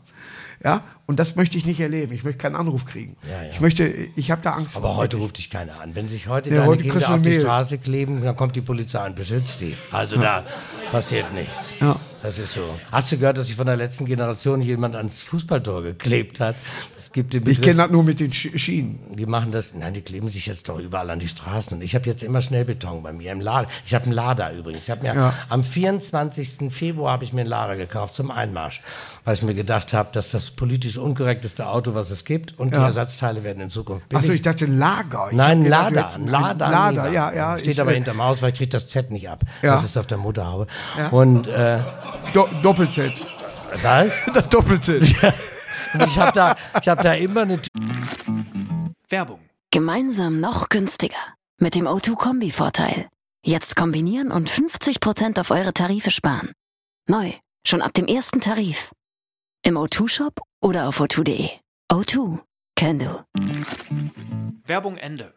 Ja, 0.64 0.84
und 1.06 1.20
das 1.20 1.36
möchte 1.36 1.58
ich 1.58 1.66
nicht 1.66 1.80
erleben. 1.80 2.14
Ich 2.14 2.24
möchte 2.24 2.40
keinen 2.40 2.56
Anruf 2.56 2.86
kriegen. 2.86 3.16
Ja, 3.30 3.44
ja. 3.44 3.50
Ich 3.52 3.62
möchte, 3.62 3.86
ich 4.16 4.32
habe 4.32 4.42
da 4.42 4.54
Angst 4.54 4.76
Aber 4.76 4.90
vor. 4.90 4.98
heute 4.98 5.18
ruft 5.18 5.38
dich 5.38 5.50
keiner 5.50 5.80
an. 5.82 5.96
Wenn 5.96 6.10
sich 6.10 6.28
heute 6.28 6.50
Ja, 6.50 6.58
deine 6.58 6.68
heute 6.68 6.84
Kinder 6.84 7.14
auf 7.14 7.22
die. 7.22 7.40
Straße 7.40 7.78
kleben, 7.78 8.24
dann 8.24 8.36
kommt 8.36 8.56
die 8.56 8.62
Polizei 8.62 9.06
und 9.06 9.16
beschützt 9.16 9.62
die. 9.62 9.76
Also 9.92 10.18
da 10.20 10.44
passiert 10.92 11.32
nichts. 11.34 11.76
Ja. 11.80 11.96
Das 12.22 12.40
ist 12.40 12.54
so. 12.54 12.62
Hast 12.92 13.12
du 13.12 13.18
gehört, 13.18 13.38
dass 13.38 13.46
sich 13.48 13.56
von 13.56 13.68
der 13.68 13.76
letzten 13.76 14.06
Generation 14.06 14.60
jemand 14.62 14.96
ans 14.96 15.22
Fußballtor 15.24 15.84
geklebt 15.84 16.40
hat? 16.40 16.56
Es 16.98 17.12
gibt 17.12 17.34
den 17.34 17.48
Ich 17.48 17.62
kenne 17.62 17.78
das 17.84 17.92
nur 17.92 18.04
mit 18.04 18.20
den 18.20 18.32
Sch- 18.32 18.58
Schienen. 18.58 19.00
die 19.16 19.26
machen 19.28 19.52
das, 19.52 19.74
nein, 19.76 19.94
die 19.94 20.02
kleben 20.02 20.28
sich 20.30 20.48
jetzt 20.48 20.68
doch 20.68 20.80
überall 20.80 21.10
an 21.12 21.20
die 21.20 21.28
Straßen. 21.28 21.78
Und 21.78 21.84
ich 21.84 21.94
habe 21.96 22.06
jetzt 22.10 22.24
immer 22.24 22.42
Schnellbeton 22.42 23.04
bei 23.04 23.14
mir 23.14 23.32
im 23.32 23.40
Lader. 23.40 23.68
Ich 23.86 23.94
habe 23.94 24.06
einen 24.06 24.14
Lader 24.14 24.52
übrigens. 24.54 24.84
Ich 24.86 24.90
habe 24.90 25.04
mir 25.04 25.14
Ja. 25.16 25.34
am 25.50 25.64
24. 25.64 26.72
Februar 26.72 27.12
habe 27.14 27.24
ich 27.24 27.34
mir 27.34 27.42
einen 27.42 27.50
Lader 27.50 27.76
gekauft 27.78 28.16
zum 28.16 28.32
Einmarsch, 28.32 28.82
weil 29.24 29.36
ich 29.36 29.44
mir 29.44 29.54
gedacht 29.54 29.94
habe, 29.94 30.10
dass 30.12 30.32
das 30.32 30.50
politisch 30.52 30.98
unkorrekteste 30.98 31.68
Auto, 31.68 31.94
was 31.94 32.10
es 32.12 32.26
gibt, 32.26 32.58
und 32.60 32.72
die 32.72 32.78
Ja. 32.78 32.86
Ersatzteile 32.86 33.44
werden 33.44 33.62
in 33.62 33.70
Zukunft 33.70 34.10
billig. 34.10 34.24
Achso, 34.24 34.34
ich 34.34 34.42
dachte 34.42 34.66
ein 34.66 34.78
Lager. 34.80 35.28
Ich 35.32 35.38
Nein, 35.38 35.66
Lader, 35.66 36.14
ein 36.16 36.28
Lader. 36.28 36.70
Lader, 36.70 37.10
die 37.10 37.16
ja, 37.16 37.32
ja. 37.32 37.58
Steht 37.60 37.74
ich, 37.74 37.82
aber 37.82 37.92
äh, 37.92 37.96
hinterm 37.96 38.22
Haus, 38.24 38.42
weil 38.42 38.50
ich 38.52 38.56
kriege 38.58 38.70
das 38.70 38.88
Z 38.88 39.12
nicht 39.12 39.30
ab. 39.30 39.42
Ja. 39.62 39.76
Das 39.76 39.84
ist 39.84 39.98
auf 39.98 40.08
der 40.08 40.18
Motorhaube. 40.18 40.68
Ja. 40.98 41.10
Und 41.10 41.48
äh, 41.48 41.80
Do 42.34 42.48
Doppel-Z. 42.62 43.22
was? 43.82 44.22
Das 44.34 44.48
Doppel-Z. 44.50 45.02
Und 45.94 46.04
ich 46.06 46.18
habe 46.18 46.32
da, 46.32 46.56
ich 46.82 46.88
hab 46.88 47.02
da 47.02 47.14
immer 47.14 47.42
eine 47.42 47.62
Werbung. 49.10 49.40
Gemeinsam 49.72 50.40
noch 50.40 50.70
günstiger. 50.70 51.16
Mit 51.60 51.76
dem 51.76 51.88
O2-Kombi-Vorteil. 51.88 53.08
Jetzt 53.44 53.76
kombinieren 53.76 54.32
und 54.32 54.50
50% 54.50 55.40
auf 55.40 55.52
eure 55.52 55.74
Tarife 55.74 56.12
sparen. 56.12 56.52
Neu. 57.08 57.32
Schon 57.66 57.82
ab 57.82 57.94
dem 57.94 58.06
ersten 58.06 58.42
Tarif. 58.42 58.92
Im 59.64 59.76
O2-Shop 59.78 60.40
oder 60.62 60.88
auf 60.88 61.02
o2.de. 61.02 61.50
O2. 61.92 62.40
Can 62.76 63.00
do. 63.00 63.24
Werbung 64.66 64.98
Ende. 64.98 65.37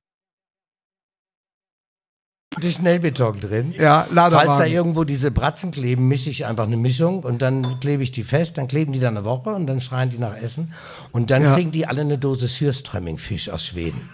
Die 2.59 2.73
Schnellbeton 2.73 3.39
drin. 3.39 3.75
Ja, 3.79 4.07
Falls 4.13 4.59
da 4.59 4.65
irgendwo 4.65 5.05
diese 5.05 5.31
Bratzen 5.31 5.71
kleben, 5.71 6.09
mische 6.09 6.31
ich 6.31 6.47
einfach 6.47 6.65
eine 6.65 6.77
Mischung 6.77 7.23
und 7.23 7.41
dann 7.43 7.79
klebe 7.79 8.03
ich 8.03 8.11
die 8.11 8.25
fest, 8.25 8.59
dann 8.59 8.67
kleben 8.67 8.93
die 8.93 8.99
dann 8.99 9.17
eine 9.17 9.25
Woche 9.25 9.51
und 9.51 9.69
dann 9.69 9.81
schreien 9.81 10.11
die 10.11 10.19
nach 10.19 10.37
Essen 10.37 10.75
und 11.13 11.31
dann 11.31 11.45
Ja. 11.45 11.55
kriegen 11.55 11.71
die 11.71 11.87
alle 11.87 12.01
eine 12.01 12.19
Dose 12.19 12.49
Sürströmming-Fisch 12.49 13.51
aus 13.51 13.67
Schweden. 13.67 14.11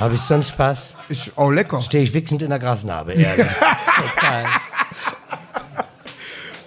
Habe 0.00 0.14
ich 0.16 0.20
so 0.20 0.34
einen 0.34 0.42
Spaß? 0.42 0.94
Ist 1.08 1.38
auch 1.38 1.50
lecker. 1.50 1.80
Stehe 1.80 2.02
ich 2.02 2.12
wichsend 2.12 2.42
in 2.42 2.50
der 2.50 2.58
Grasnarbe, 2.58 3.12
ehrlich. 3.14 3.46
Total. 4.16 4.44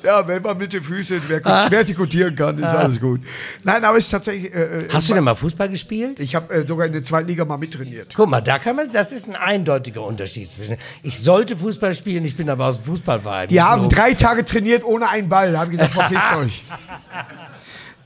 Ja, 0.04 0.28
wenn 0.28 0.42
man 0.42 0.58
mit 0.58 0.74
den 0.74 0.82
Füßen 0.84 1.22
vertikutieren 1.22 2.36
kann, 2.36 2.58
ist 2.58 2.66
alles 2.66 3.00
gut. 3.00 3.22
Nein, 3.64 3.84
aber 3.84 3.98
es 3.98 4.06
ist 4.06 4.12
tatsächlich. 4.12 4.54
Äh, 4.54 4.86
äh, 4.86 4.88
Hast 4.92 5.10
du 5.10 5.14
denn 5.14 5.24
mal 5.24 5.36
Fußball 5.36 5.70
gespielt? 5.70 6.20
ich 6.20 6.36
habe 6.36 6.54
äh, 6.54 6.68
sogar 6.68 6.86
in 6.88 6.94
der 6.94 7.04
zweiten 7.04 7.28
Liga 7.28 7.46
mal 7.46 7.58
mittrainiert. 7.58 8.14
Guck 8.16 8.30
mal, 8.30 8.42
da 8.42 8.60
kann 8.60 8.76
man, 8.76 8.92
das 8.92 9.12
ist 9.12 9.28
ein 9.28 9.36
eindeutiger 9.36 10.04
Unterschied 10.04 10.50
zwischen. 10.50 10.78
Ich 11.04 11.20
sollte 11.20 11.58
Fußball 11.58 11.94
spielen, 11.96 12.26
ich 12.26 12.36
bin 12.38 12.50
aber 12.50 12.66
aus 12.68 12.78
dem 12.78 12.86
Fußballverein. 12.86 13.50
Die 13.50 13.62
haben 13.62 13.84
geflogen. 13.84 13.98
drei 13.98 14.14
Tage 14.14 14.46
trainiert 14.46 14.84
ohne 14.84 15.10
einen 15.10 15.30
Ball. 15.30 15.52
Da 15.52 15.60
haben 15.60 15.72
gesagt, 15.72 15.94
verpisst 15.94 16.24
euch. 16.38 16.64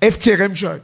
FC 0.02 0.38
Remscheid. 0.40 0.82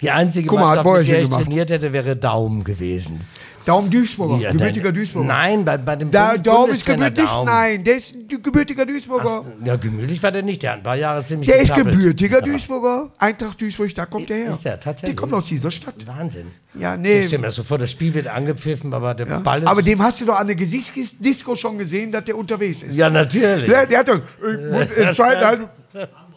Die 0.00 0.10
einzige 0.10 0.48
Guck 0.48 0.60
mal, 0.60 0.76
Mannschaft, 0.76 0.98
mit 0.98 1.08
der 1.08 1.22
ich 1.22 1.28
gemacht. 1.28 1.44
trainiert 1.44 1.70
hätte, 1.70 1.92
wäre 1.92 2.14
Daum 2.16 2.62
gewesen. 2.62 3.20
Daum 3.66 3.90
Duisburger, 3.90 4.36
Ja, 4.40 4.52
gebürtiger 4.52 4.92
Duisburger. 4.92 5.26
Nein, 5.26 5.64
bei, 5.64 5.76
bei 5.76 5.96
dem 5.96 6.10
Da, 6.10 6.38
Daum 6.38 6.70
ist 6.70 6.86
gebürtig, 6.86 7.24
Daum. 7.24 7.44
nein, 7.46 7.82
der 7.84 7.96
ist 7.96 8.14
gebürtiger 8.28 8.86
Duisburger. 8.86 9.44
Ach, 9.44 9.66
Ja, 9.66 9.74
gemütlich 9.76 10.22
war 10.22 10.30
der 10.32 10.42
nicht. 10.42 10.62
Der 10.62 10.70
hat 10.70 10.78
ein 10.78 10.82
paar 10.84 10.94
Jahre 10.96 11.24
ziemlich 11.24 11.48
der 11.50 11.58
ist 11.58 11.68
gezappelt. 11.74 11.96
gebürtiger 11.96 12.40
Duisburger. 12.40 13.10
Eintracht 13.18 13.60
Duisburg, 13.60 13.94
da 13.94 14.06
kommt 14.06 14.28
der 14.30 14.36
her. 14.36 14.50
Ist 14.50 14.64
der 14.64 14.78
tatsächlich? 14.78 15.16
Der 15.16 15.20
kommt 15.20 15.34
aus 15.34 15.46
dieser 15.46 15.70
Stadt. 15.70 15.94
Wahnsinn. 16.06 16.46
Ja, 16.78 16.96
nee. 16.96 17.26
Das 17.26 17.54
so 17.56 17.64
vor, 17.64 17.78
das 17.78 17.90
Spiel 17.90 18.14
wird 18.14 18.28
angepfiffen, 18.28 18.94
aber 18.94 19.14
der 19.14 19.26
Ja. 19.26 19.38
Ball 19.40 19.62
ist... 19.62 19.68
Aber 19.68 19.82
dem 19.82 20.00
hast 20.00 20.20
du 20.20 20.24
doch 20.26 20.38
an 20.38 20.46
der 20.46 20.56
Gesichtsdisco 20.56 21.56
schon 21.56 21.76
gesehen, 21.76 22.12
dass 22.12 22.24
der 22.24 22.38
unterwegs 22.38 22.82
ist. 22.84 22.94
ja, 22.94 23.10
natürlich. 23.10 23.68
Der, 23.68 23.84
der 23.86 23.98
hat 23.98 24.08
doch, 24.08 24.16
ich 24.18 24.72
muss 24.72 24.86
in 24.96 25.12
zweiten 25.14 25.44
Halb 25.44 25.68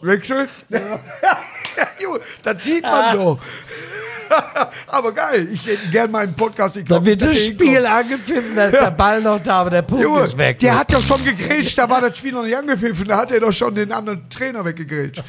wechseln. 0.02 0.48
Jo, 2.02 2.18
das 2.42 2.64
sieht 2.64 2.82
man 2.82 3.16
doch. 3.16 3.38
aber 4.86 5.12
geil, 5.12 5.48
ich 5.52 5.66
hätte 5.66 5.88
gern 5.90 6.10
meinen 6.10 6.34
Podcast. 6.34 6.76
Ich 6.76 6.84
Da 6.84 6.96
glaub, 6.96 7.04
wird 7.06 7.22
das 7.22 7.30
der 7.30 7.36
Spiel 7.36 7.84
angepfiffen, 7.86 8.54
da 8.56 8.64
ist 8.66 8.80
der 8.80 8.90
Ball 8.90 9.20
noch 9.20 9.42
da, 9.42 9.60
aber 9.60 9.70
der 9.70 9.82
Punkt 9.82 10.02
Junge, 10.04 10.20
ist 10.22 10.36
weg. 10.38 10.58
der 10.60 10.78
hat 10.78 10.92
doch 10.92 11.02
schon 11.02 11.24
gegrätscht, 11.24 11.76
da 11.78 11.88
war 11.88 12.00
das 12.00 12.16
Spiel 12.18 12.32
noch 12.32 12.42
nicht 12.44 12.56
angepfiffen, 12.56 13.06
da 13.06 13.18
hat 13.18 13.32
er 13.32 13.40
doch 13.40 13.52
schon 13.52 13.74
den 13.74 13.92
anderen 13.92 14.28
Trainer 14.28 14.64
weggegrätscht. 14.64 15.22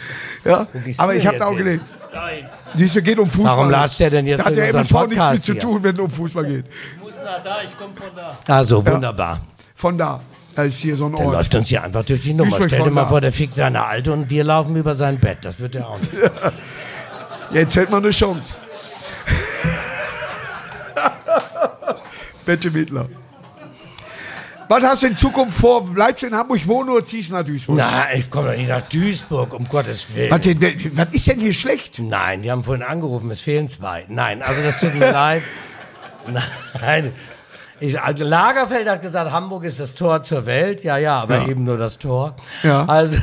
Ja? 0.45 0.68
Aber 0.97 1.16
ich 1.16 1.26
habe 1.26 1.38
da 1.38 1.45
auch 1.45 1.56
gelegt. 1.56 1.84
Siehst 2.76 2.95
du, 2.97 3.02
geht 3.02 3.20
um 3.20 3.26
Fußball. 3.30 3.58
Warum 3.58 3.70
latscht 3.70 3.99
der 4.02 4.10
denn 4.10 4.26
jetzt 4.28 4.39
Da 4.41 4.45
hat 4.45 4.52
in 4.54 4.58
der 4.60 4.76
unseren 4.76 4.82
MSV 4.82 4.91
nichts 4.91 5.10
mit 5.10 5.18
Podcast 5.20 5.43
zu 5.45 5.52
hier? 5.54 5.62
tun, 5.62 5.84
wenn 5.84 5.93
es 5.93 5.99
um 5.99 6.10
Fußball 6.12 6.45
geht. 6.45 6.66
Also, 8.47 8.86
wunderbar. 8.86 9.41
Von 9.76 9.97
da. 9.97 10.20
Da 10.54 10.64
ist 10.64 10.80
hier 10.80 10.97
so 10.97 11.06
ein 11.06 11.16
Der 11.16 11.26
Ort. 11.26 11.34
läuft 11.36 11.56
uns 11.56 11.70
hier 11.70 11.82
einfach 11.84 12.04
durch 12.04 12.22
die 12.22 12.34
Nummer. 12.34 12.58
Stell 12.58 12.68
dir 12.68 12.84
von 12.84 12.93
mal 12.93 13.04
da. 13.04 13.08
vor, 13.08 13.22
der 13.22 13.32
fickt 13.32 13.56
seine 13.56 13.86
Alte 13.86 14.12
und 14.12 14.30
wir 14.30 14.43
laufen 14.43 14.76
über 14.76 14.95
sein 14.95 15.18
Bett. 15.20 15.38
Das 15.43 15.60
wird 15.62 15.76
der 15.76 15.88
auch 15.88 15.99
nicht. 15.99 16.12
Jetzt 17.54 17.76
hätte 17.76 17.91
man 17.91 18.04
eine 18.04 18.12
Chance. 18.12 18.58
Bette 22.45 22.72
Mittler. 22.72 23.10
Was 24.68 24.84
hast 24.86 25.04
du 25.04 25.08
in 25.08 25.18
Zukunft 25.18 25.60
vor? 25.60 25.86
Bleibst 25.86 26.24
du 26.24 26.28
in 26.28 26.34
Hamburg 26.34 26.66
wohnen 26.66 26.89
oder 26.89 27.04
ziehst 27.04 27.30
du 27.30 27.34
nach 27.34 27.43
Duisburg? 27.43 27.76
Na, 27.76 28.14
ich 28.14 28.32
komme 28.32 28.52
doch 28.52 28.58
nicht 28.58 28.70
nach 28.70 28.84
Duisburg, 28.84 29.54
um 29.54 29.66
Gottes 29.66 30.08
Willen. 30.16 30.32
Was, 30.32 30.39
denn, 30.39 30.62
was 30.95 31.10
ist 31.12 31.28
denn 31.28 31.41
hier 31.41 31.52
schlecht? 31.52 31.99
Nein, 31.99 32.41
die 32.41 32.49
haben 32.49 32.64
vorhin 32.64 32.84
angerufen, 32.84 33.30
es 33.32 33.41
fehlen 33.41 33.68
zwei. 33.68 34.06
Nein, 34.08 34.41
also 34.41 34.62
das 34.62 34.80
tut 34.80 34.95
mir 34.95 35.12
leid. 35.12 35.43
Nein. 36.80 37.12
Ich, 37.82 37.99
also 37.99 38.23
Lagerfeld 38.23 38.88
hat 38.88 39.01
gesagt, 39.01 39.32
Hamburg 39.32 39.63
ist 39.65 39.79
das 39.79 39.95
Tor 39.95 40.21
zur 40.23 40.45
Welt. 40.45 40.84
Ja, 40.84 40.97
ja, 40.97 41.19
aber 41.21 41.38
Ja. 41.39 41.47
eben 41.47 41.63
nur 41.63 41.77
das 41.77 41.97
Tor. 41.97 42.36
Ja. 42.63 42.86
Also, 42.86 43.17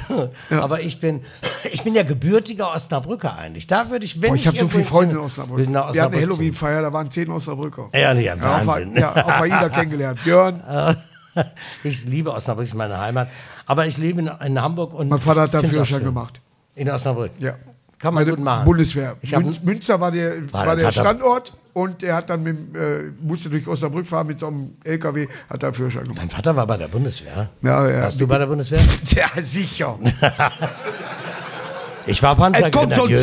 aber 0.50 0.80
ich 0.80 0.98
bin, 1.00 1.22
ich 1.70 1.84
bin 1.84 1.94
ja 1.94 2.02
gebürtiger 2.02 2.72
Osnabrücker 2.74 3.36
eigentlich. 3.36 3.66
Da 3.68 3.88
würde 3.88 4.04
ich, 4.04 4.20
wenn 4.20 4.30
Boah, 4.30 4.34
ich 4.34 4.46
habe 4.48 4.58
so 4.58 4.66
viele 4.68 4.82
Freunde 4.84 5.14
in 5.14 5.20
Osnabrück. 5.20 5.60
ich 5.60 5.68
nach 5.68 5.94
Wir 5.94 6.02
hatten 6.02 6.12
eine 6.14 6.22
Osnabrück. 6.22 6.30
Halloween-Feier, 6.38 6.82
da 6.82 6.92
waren 6.92 7.10
zehn 7.10 7.30
Osnabrücker. 7.30 7.88
Ehrlich, 7.92 8.26
Ja, 8.26 8.34
auf, 8.34 8.66
Wahnsinn. 8.66 8.96
ja, 8.96 9.12
auf 9.14 9.40
AIDA 9.40 9.68
kennengelernt. 9.68 10.20
Björn, 10.24 10.62
Ich 11.84 12.04
liebe 12.04 12.32
Osnabrück, 12.34 12.64
ist 12.66 12.74
meine 12.74 12.98
Heimat. 12.98 13.28
Aber 13.64 13.86
ich 13.86 13.96
lebe 13.96 14.20
in, 14.20 14.30
in 14.44 14.60
Hamburg 14.60 14.92
und. 14.92 15.08
mein 15.08 15.20
Vater 15.20 15.42
hat 15.42 15.54
da 15.54 15.60
find's 15.60 15.70
auch 15.70 15.74
Führerschein 15.76 15.98
schön. 15.98 16.04
gemacht. 16.06 16.40
In 16.74 16.90
Osnabrück. 16.90 17.30
Ja. 17.38 17.54
Kann 17.98 18.14
man 18.14 18.24
gut 18.24 18.38
machen. 18.38 18.64
Bundeswehr. 18.64 19.16
Mün 19.22 19.56
Münster 19.62 19.98
war 20.00 20.10
der, 20.10 20.52
War 20.52 20.66
war 20.66 20.76
der 20.76 20.92
Standort 20.92 21.52
und 21.72 22.02
er 22.02 22.14
hat 22.16 22.30
dann 22.30 22.42
mit, 22.44 22.56
äh, 22.76 23.10
musste 23.20 23.50
durch 23.50 23.66
Osnabrück 23.66 24.06
fahren 24.06 24.28
mit 24.28 24.38
so 24.38 24.46
einem 24.46 24.76
LKW, 24.84 25.26
hat 25.50 25.62
da 25.62 25.72
Führerschein 25.72 26.04
gemacht. 26.04 26.18
Dein 26.20 26.30
Vater 26.30 26.54
war 26.54 26.66
bei 26.66 26.76
der 26.76 26.88
Bundeswehr. 26.88 27.48
Ja, 27.62 27.88
ja. 27.88 28.02
Warst 28.02 28.20
du 28.20 28.26
bei 28.26 28.38
der 28.38 28.46
Bundeswehr? 28.46 28.80
Ja, 29.08 29.26
sicher. 29.42 29.98
Ich 32.10 32.22
war 32.22 32.32
Es 32.32 32.70
kommt 32.70 32.94
so 32.94 33.04
ein 33.04 33.10
Panzergrenadier. 33.10 33.18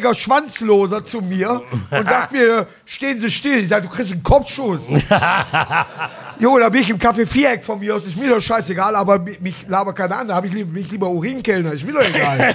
20-jähriger 0.00 0.14
Schwanzloser 0.14 1.04
zu 1.04 1.20
mir 1.20 1.60
und 1.90 2.08
sagt 2.08 2.32
mir, 2.32 2.66
stehen 2.86 3.20
Sie 3.20 3.30
still. 3.30 3.58
Ich 3.58 3.68
sage, 3.68 3.86
du 3.86 3.92
kriegst 3.94 4.12
einen 4.12 4.22
Kopfschuss. 4.22 4.80
jo, 6.38 6.58
da 6.58 6.70
bin 6.70 6.80
ich 6.80 6.88
im 6.88 6.96
Café 6.98 7.26
Viereck 7.26 7.62
von 7.62 7.78
mir 7.78 7.94
aus. 7.94 8.06
Ist 8.06 8.16
mir 8.18 8.30
doch 8.30 8.40
scheißegal, 8.40 8.96
aber 8.96 9.16
mi- 9.18 9.36
mich 9.40 9.66
laber 9.68 9.92
keiner 9.92 10.16
an. 10.20 10.28
Da 10.28 10.36
habe 10.36 10.46
ich 10.46 10.54
bin 10.54 10.74
ich 10.74 10.90
lieber 10.90 11.10
Urinkellner. 11.10 11.72
Ist 11.74 11.84
mir 11.84 11.92
doch 11.92 12.00
egal. 12.02 12.54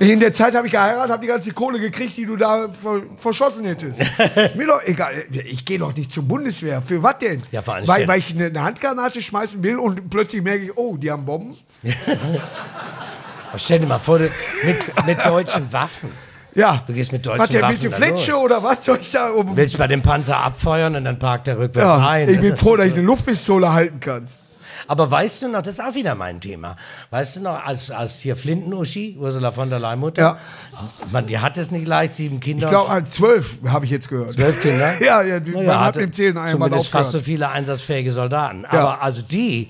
In 0.00 0.18
der 0.18 0.32
Zeit 0.32 0.54
habe 0.54 0.66
ich 0.66 0.72
geheiratet, 0.72 1.10
habe 1.12 1.20
die 1.20 1.28
ganze 1.28 1.52
Kohle 1.52 1.78
gekriegt, 1.78 2.16
die 2.16 2.24
du 2.24 2.34
da 2.36 2.70
ver 2.72 3.02
verschossen 3.18 3.66
hättest. 3.66 4.00
Ist 4.00 4.56
mir 4.56 4.66
doch 4.66 4.82
egal. 4.84 5.12
Ich 5.30 5.64
gehe 5.66 5.78
doch 5.78 5.94
nicht 5.94 6.10
zur 6.10 6.22
Bundeswehr. 6.24 6.80
Für 6.80 7.02
was 7.02 7.18
denn? 7.18 7.42
Ja, 7.52 7.60
vor 7.60 7.74
allem 7.74 7.86
weil, 7.86 8.08
weil 8.08 8.18
ich 8.18 8.34
eine, 8.34 8.46
eine 8.46 8.62
Handgranate 8.64 9.20
schmeißen 9.20 9.62
will 9.62 9.78
und 9.78 10.08
plötzlich 10.08 10.42
merke 10.42 10.64
ich, 10.64 10.76
oh, 10.76 10.96
die 10.96 11.10
haben 11.10 11.26
Bomben. 11.26 11.54
Stell 13.56 13.80
dir 13.80 13.86
mal 13.86 13.98
vor, 13.98 14.18
du- 14.18 14.30
mit, 14.64 15.06
mit 15.06 15.26
deutschen 15.26 15.72
Waffen. 15.72 16.10
Ja. 16.54 16.82
Du 16.86 16.92
gehst 16.92 17.12
mit 17.12 17.24
deutschen 17.26 17.38
Was 17.40 17.48
denn, 17.50 17.62
Waffen 17.62 17.74
mit 17.74 17.82
der 17.84 17.90
Fletsche 17.92 18.32
los. 18.32 18.40
oder 18.42 18.62
was 18.62 18.84
soll 18.84 18.98
ich 19.00 19.10
da 19.10 19.28
um? 19.30 19.56
Willst 19.56 19.76
bei 19.76 19.86
dem 19.86 20.02
Panzer 20.02 20.38
abfeuern 20.38 20.96
und 20.96 21.04
dann 21.04 21.18
parkt 21.18 21.46
er 21.48 21.58
rückwärts 21.58 21.86
Ja, 22.00 22.08
ein. 22.08 22.28
ich 22.28 22.40
bin 22.40 22.56
froh, 22.56 22.76
dass 22.76 22.86
ich 22.86 22.94
eine 22.94 23.02
Luftpistole 23.02 23.72
halten 23.72 24.00
kann. 24.00 24.28
Aber 24.86 25.10
weißt 25.10 25.42
du 25.42 25.48
noch, 25.48 25.62
das 25.62 25.74
ist 25.74 25.80
auch 25.80 25.94
wieder 25.94 26.14
mein 26.14 26.40
Thema. 26.40 26.76
Weißt 27.10 27.36
du 27.36 27.40
noch, 27.40 27.64
als, 27.64 27.90
als 27.90 28.20
hier 28.20 28.36
Flinten-Uschi, 28.36 29.16
Ursula 29.18 29.50
von 29.52 29.70
der 29.70 29.78
Leyen 29.78 29.98
Mutter, 30.00 30.22
Ja. 30.22 30.38
man, 31.10 31.26
die 31.26 31.38
hat 31.38 31.56
es 31.58 31.70
nicht 31.70 31.86
leicht, 31.86 32.14
sieben 32.14 32.40
Kinder. 32.40 32.64
Ich 32.66 32.70
glaube, 32.70 32.90
an 32.90 33.06
zwölf 33.06 33.56
habe 33.66 33.84
ich 33.84 33.90
jetzt 33.90 34.08
gehört. 34.08 34.32
Zwölf 34.32 34.60
Kinder? 34.62 34.94
Ja, 35.00 35.22
ja, 35.22 35.40
die- 35.40 35.52
Naja, 35.52 35.66
man 35.66 35.80
hat 35.80 35.96
im 35.96 36.12
Zählen 36.12 36.36
einmal 36.36 36.50
Zumindest 36.68 36.90
fast 36.90 37.10
so 37.12 37.18
aufgehört. 37.18 37.24
viele 37.24 37.48
einsatzfähige 37.50 38.12
Soldaten. 38.12 38.62
Ja. 38.62 38.70
Aber 38.70 39.02
also 39.02 39.22
die 39.22 39.68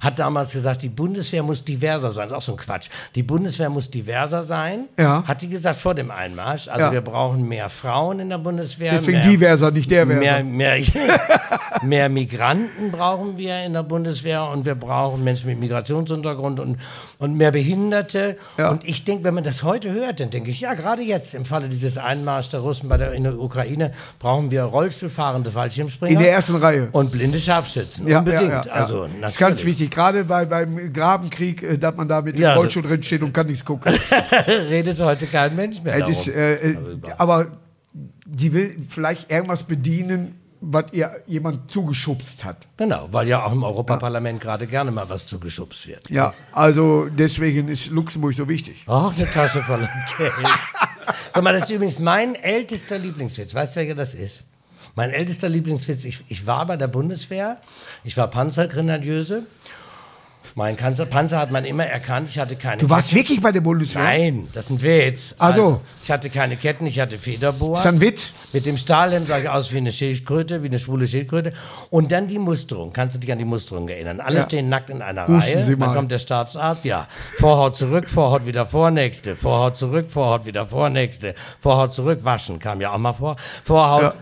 hat 0.00 0.18
damals 0.18 0.52
gesagt, 0.52 0.82
die 0.82 0.88
Bundeswehr 0.88 1.42
muss 1.42 1.64
diverser 1.64 2.10
sein. 2.10 2.28
Das 2.28 2.38
ist 2.38 2.38
auch 2.38 2.46
so 2.46 2.52
ein 2.52 2.58
Quatsch. 2.58 2.88
Die 3.14 3.22
Bundeswehr 3.22 3.68
muss 3.70 3.90
diverser 3.90 4.42
sein. 4.44 4.88
Ja. 4.98 5.24
Hat 5.26 5.42
die 5.42 5.48
gesagt 5.48 5.78
vor 5.80 5.94
dem 5.94 6.10
Einmarsch. 6.10 6.68
Also 6.68 6.80
Ja. 6.86 6.92
wir 6.92 7.00
brauchen 7.00 7.46
mehr 7.48 7.68
Frauen 7.68 8.20
in 8.20 8.28
der 8.30 8.38
Bundeswehr. 8.38 8.92
Deswegen 8.92 9.18
mehr, 9.18 9.26
diverser, 9.28 9.70
nicht 9.70 9.90
der 9.90 10.06
Mehr, 10.06 10.42
mehr, 10.44 10.76
mehr 11.82 12.08
Migranten 12.08 12.90
brauchen 12.92 13.36
wir 13.38 13.64
in 13.64 13.72
der 13.72 13.82
Bundeswehr 13.82 14.44
und 14.44 14.64
wir 14.64 14.74
brauchen 14.74 15.22
Menschen 15.24 15.48
mit 15.48 15.58
Migrationshintergrund 15.60 16.60
und, 16.60 16.78
und 17.18 17.34
mehr 17.36 17.50
Behinderte. 17.50 18.36
Ja. 18.56 18.70
Und 18.70 18.84
ich 18.84 19.04
denke, 19.04 19.24
wenn 19.24 19.34
man 19.34 19.44
das 19.44 19.62
heute 19.62 19.92
hört, 19.92 20.20
dann 20.20 20.30
denke 20.30 20.50
ich, 20.50 20.60
ja, 20.60 20.74
gerade 20.74 21.02
jetzt 21.02 21.34
im 21.34 21.44
Falle 21.44 21.68
dieses 21.68 21.98
Einmarsch 21.98 22.48
der 22.50 22.60
Russen 22.60 22.88
bei 22.88 22.96
der, 22.96 23.12
in 23.12 23.24
der 23.24 23.38
Ukraine 23.38 23.92
brauchen 24.18 24.50
wir 24.50 24.62
Rollstuhlfahrende 24.64 25.50
Fallschirmspringer. 25.50 26.12
In 26.12 26.18
der 26.18 26.32
ersten 26.32 26.56
Reihe. 26.56 26.88
Und 26.92 27.12
blinde 27.12 27.38
Scharfschützen. 27.40 28.06
Ja, 28.08 28.18
Unbedingt. 28.20 28.66
ja. 28.66 28.72
Also, 28.72 29.06
das 29.20 29.34
ist 29.34 29.38
ganz 29.38 29.64
wichtig. 29.64 29.87
Wichtig, 29.88 29.94
gerade 29.94 30.24
bei, 30.24 30.44
beim 30.44 30.92
Grabenkrieg, 30.92 31.62
äh, 31.62 31.78
dass 31.78 31.96
man 31.96 32.08
da 32.08 32.20
mit 32.20 32.36
dem 32.36 32.42
Ja, 32.42 32.54
Rollstuhl 32.54 32.82
drin 32.82 33.02
steht 33.02 33.22
und 33.22 33.32
kann 33.32 33.46
nichts 33.46 33.64
gucken. 33.64 33.92
Redet 34.46 35.00
heute 35.00 35.26
kein 35.26 35.54
Mensch 35.56 35.82
mehr 35.82 35.96
Es 35.96 36.08
ist, 36.08 36.28
äh, 36.28 36.70
äh, 36.70 36.76
aber 37.16 37.58
die 38.26 38.52
will 38.52 38.76
vielleicht 38.88 39.30
irgendwas 39.30 39.62
bedienen, 39.62 40.34
was 40.60 40.86
ihr 40.92 41.22
jemand 41.26 41.70
zugeschubst 41.70 42.44
hat. 42.44 42.66
Genau, 42.76 43.08
weil 43.12 43.28
ja 43.28 43.44
auch 43.44 43.52
im 43.52 43.62
Europaparlament 43.62 44.40
gerade 44.40 44.66
gerne 44.66 44.90
mal 44.90 45.08
was 45.08 45.26
zugeschubst 45.26 45.86
wird. 45.86 46.10
Ja, 46.10 46.34
also 46.52 47.06
deswegen 47.06 47.68
ist 47.68 47.90
Luxemburg 47.90 48.34
so 48.34 48.48
wichtig. 48.48 48.84
Ach, 48.88 49.16
eine 49.16 49.30
Tasche 49.30 49.62
voller 49.62 49.88
Geld. 50.18 50.32
Sag 51.32 51.44
mal, 51.44 51.52
das 51.52 51.64
ist 51.64 51.70
übrigens 51.70 52.00
mein 52.00 52.34
ältester 52.34 52.98
Lieblingswitz. 52.98 53.54
Weißt 53.54 53.76
du, 53.76 53.80
welcher 53.80 53.94
das 53.94 54.14
ist? 54.14 54.44
Mein 54.98 55.10
ältester 55.10 55.48
Lieblingswitz, 55.48 56.04
ich, 56.04 56.24
ich 56.26 56.44
war 56.44 56.66
bei 56.66 56.76
der 56.76 56.88
Bundeswehr, 56.88 57.58
ich 58.02 58.16
war 58.16 58.26
Panzergrenadieuse. 58.26 59.46
Mein 60.58 60.74
Panzer, 60.74 61.06
Panzer 61.06 61.38
hat 61.38 61.52
man 61.52 61.64
immer 61.64 61.86
erkannt, 61.86 62.28
ich 62.30 62.36
hatte 62.36 62.56
keine 62.56 62.78
Du 62.78 62.90
warst 62.90 63.10
Ketten. 63.10 63.20
wirklich 63.20 63.40
bei 63.40 63.52
der 63.52 63.60
Bundeswehr? 63.60 64.02
Nein, 64.02 64.48
das 64.52 64.64
ist 64.64 64.70
ein 64.72 64.82
Witz. 64.82 65.36
Ach 65.38 65.54
so. 65.54 65.62
Also, 65.62 65.80
ich 66.02 66.10
hatte 66.10 66.30
keine 66.30 66.56
Ketten, 66.56 66.84
ich 66.86 66.98
hatte 66.98 67.16
Federboas. 67.16 67.78
Ist 67.78 67.86
ein 67.86 68.00
Witz? 68.00 68.32
Mit 68.52 68.66
dem 68.66 68.76
Stahlhelm 68.76 69.24
sah 69.24 69.38
ich 69.38 69.48
aus 69.48 69.72
wie 69.72 69.76
eine 69.76 69.92
Schildkröte, 69.92 70.64
wie 70.64 70.66
eine 70.66 70.80
schwule 70.80 71.06
Schildkröte. 71.06 71.52
Und 71.90 72.10
dann 72.10 72.26
die 72.26 72.40
Musterung. 72.40 72.92
Kannst 72.92 73.14
du 73.14 73.20
dich 73.20 73.30
an 73.30 73.38
die 73.38 73.44
Musterung 73.44 73.88
erinnern? 73.88 74.18
Alle 74.18 74.38
Ja. 74.38 74.42
stehen 74.42 74.68
nackt 74.68 74.90
in 74.90 75.00
einer 75.00 75.28
Husten 75.28 75.40
Reihe. 75.52 75.64
Sie 75.64 75.70
Dann 75.76 75.78
mal. 75.78 75.94
kommt 75.94 76.10
der 76.10 76.18
Stabsarzt, 76.18 76.84
ja. 76.84 77.06
Vorhaut 77.38 77.76
zurück, 77.76 78.08
Vorhaut 78.08 78.44
wieder 78.44 78.66
vor, 78.66 78.90
nächste. 78.90 79.36
Vorhaut 79.36 79.76
zurück, 79.76 80.10
Vorhaut 80.10 80.44
wieder 80.44 80.66
vor, 80.66 80.90
nächste. 80.90 81.36
Vorhaut 81.60 81.94
zurück, 81.94 82.24
waschen, 82.24 82.58
kam 82.58 82.80
ja 82.80 82.92
auch 82.92 82.98
mal 82.98 83.12
vor. 83.12 83.36
Vorhaut, 83.62 84.02
Ja. 84.02 84.14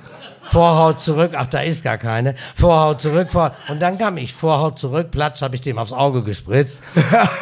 Vorhaut 0.51 1.01
zurück, 1.01 1.33
ach, 1.37 1.47
da 1.47 1.61
ist 1.61 1.83
gar 1.85 1.99
keine. 1.99 2.35
Vorhaut 2.55 3.01
zurück, 3.01 3.33
vor. 3.33 3.55
Und 3.69 3.81
dann 3.81 3.99
kam 3.99 4.17
ich, 4.17 4.33
Vorhaut 4.33 4.79
zurück, 4.79 5.11
platsch, 5.11 5.43
habe 5.43 5.55
ich 5.55 5.61
dem 5.61 5.79
aufs 5.79 5.93
Auge 5.93 6.23
gespritzt. 6.23 6.79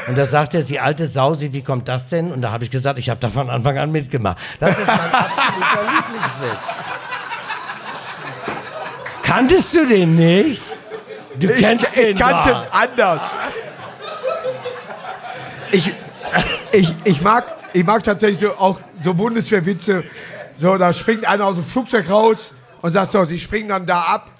Und 0.09 0.17
da 0.17 0.27
sagte 0.27 0.59
er, 0.59 0.63
sie 0.63 0.81
alte 0.81 1.07
Sausi, 1.07 1.53
wie 1.53 1.63
kommt 1.63 1.89
das 1.89 2.09
denn? 2.09 2.33
Und 2.33 2.43
da 2.43 2.51
habe 2.51 2.65
ich 2.65 2.71
gesagt, 2.71 2.99
ich 2.99 3.11
habe 3.11 3.21
da 3.21 3.29
von 3.29 3.51
Anfang 3.51 3.79
an 3.79 3.93
mitgemacht. 3.93 4.39
Das 4.59 4.79
ist 4.79 4.87
mein 4.87 4.99
absoluter 4.99 5.83
Lieblingswitz. 5.97 6.75
Kanntest 9.23 9.75
du 9.75 9.87
den 9.87 10.17
nicht? 10.17 10.63
Du 11.39 11.49
Ich, 11.49 11.61
kennst 11.61 11.97
ich 11.97 12.05
den 12.05 12.19
kannte 12.19 12.51
ihn 12.51 12.57
anders. 12.71 13.35
Ich, 15.73 15.93
ich, 16.73 16.95
ich, 17.05 17.21
mag, 17.21 17.45
ich 17.73 17.85
mag 17.85 18.03
tatsächlich 18.03 18.39
so 18.39 18.53
auch 18.53 18.79
so 19.03 19.13
Bundeswehrwitze. 19.15 20.05
So, 20.57 20.77
da 20.79 20.93
springt 20.93 21.27
einer 21.27 21.47
aus 21.47 21.57
dem 21.57 21.65
Flugzeug 21.65 22.09
raus 22.09 22.53
und 22.85 22.91
sagt 22.91 23.13
so, 23.13 23.25
sie 23.25 23.39
springen 23.39 23.71
dann 23.71 23.87
da 23.87 24.03
ab 24.03 24.31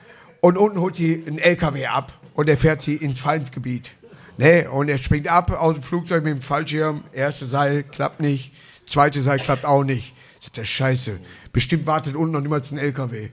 und 0.43 0.59
unten 0.59 0.79
holt 0.79 0.97
sie 0.97 1.25
einen 1.27 1.39
LKW 1.39 1.87
ab 1.87 2.13
und 2.35 2.47
er 2.47 2.59
fährt 2.59 2.83
sie 2.83 2.95
ins 2.95 3.19
Feindgebiet. 3.19 3.93
Ne, 4.37 4.69
und 4.71 4.91
er 4.91 4.99
springt 4.99 5.29
ab 5.29 5.51
aus 5.51 5.77
dem 5.77 5.83
Flugzeug 5.83 6.23
mit 6.25 6.35
dem 6.35 6.43
Fallschirm. 6.43 7.05
Erste 7.15 7.47
Seil 7.47 7.85
klappt 7.85 8.21
nicht, 8.21 8.53
zweite 8.87 9.23
Seil 9.23 9.39
klappt 9.39 9.65
auch 9.65 9.83
nicht. 9.83 10.13
Sagt 10.41 10.59
der 10.59 10.67
Scheiße. 10.67 11.21
Bestimmt 11.55 11.87
wartet 11.87 12.17
unten 12.17 12.33
noch 12.33 12.43
niemals 12.43 12.71
ein 12.71 12.77
LKW. 12.77 13.31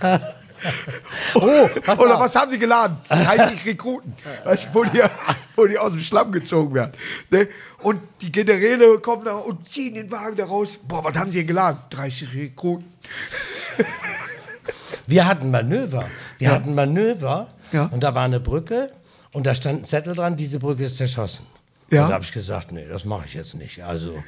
Oh, 1.34 1.40
Oder 1.40 2.16
auf. 2.16 2.20
was 2.20 2.34
haben 2.34 2.50
sie 2.50 2.58
geladen? 2.58 2.96
30 3.08 3.64
Rekruten, 3.66 4.14
weißt 4.44 4.68
wo, 4.72 4.84
die, 4.84 5.02
wo 5.56 5.66
die 5.66 5.78
aus 5.78 5.92
dem 5.92 6.00
Schlamm 6.02 6.32
gezogen 6.32 6.74
werden. 6.74 6.92
Ne? 7.30 7.48
Und 7.82 8.00
die 8.20 8.32
Generäle 8.32 8.98
kommen 8.98 9.24
da 9.24 9.36
und 9.36 9.68
ziehen 9.68 9.94
den 9.94 10.10
Wagen 10.10 10.36
da 10.36 10.46
raus. 10.46 10.78
Boah, 10.86 11.04
was 11.04 11.16
haben 11.16 11.30
sie 11.32 11.44
geladen? 11.46 11.78
30 11.90 12.34
Rekruten. 12.34 12.86
Wir 15.06 15.26
hatten 15.26 15.50
Manöver. 15.50 16.06
Wir 16.38 16.50
hatten 16.52 16.74
Manöver 16.74 17.48
Ja. 17.72 17.84
und 17.86 18.02
da 18.02 18.14
war 18.14 18.24
eine 18.24 18.40
Brücke 18.40 18.92
und 19.32 19.46
da 19.46 19.54
stand 19.54 19.82
ein 19.82 19.84
Zettel 19.84 20.14
dran, 20.14 20.36
diese 20.36 20.58
Brücke 20.58 20.84
ist 20.84 20.96
zerschossen. 20.96 21.46
Ja. 21.90 22.02
Und 22.02 22.08
da 22.08 22.14
habe 22.14 22.24
ich 22.24 22.32
gesagt, 22.32 22.72
nee, 22.72 22.86
das 22.88 23.04
mache 23.04 23.26
ich 23.26 23.34
jetzt 23.34 23.54
nicht. 23.54 23.82
Also, 23.82 24.22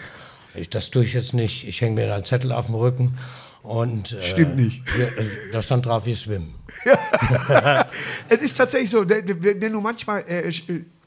ich, 0.55 0.71
das 0.71 0.91
tue 0.91 1.05
ich 1.05 1.13
jetzt 1.13 1.35
nicht. 1.35 1.67
Ich 1.69 1.81
hänge 1.81 1.95
mir 1.97 2.07
da 2.07 2.15
einen 2.15 2.25
Zettel 2.25 2.53
auf 2.53 2.67
dem 2.67 2.75
Rücken 2.75 3.19
und... 3.63 4.13
Äh, 4.13 4.23
Stimmt 4.23 4.57
nicht. 4.57 4.83
Äh, 4.99 5.25
da 5.53 5.63
stand 5.63 5.87
drauf, 5.87 6.07
wir 6.07 6.17
schwimmen. 6.17 6.55
Es 8.29 8.39
ist 8.43 8.57
tatsächlich 8.57 8.91
so, 8.91 9.09
wenn 9.09 9.73
du 9.73 9.81
manchmal 9.81 10.21
äh, 10.29 10.51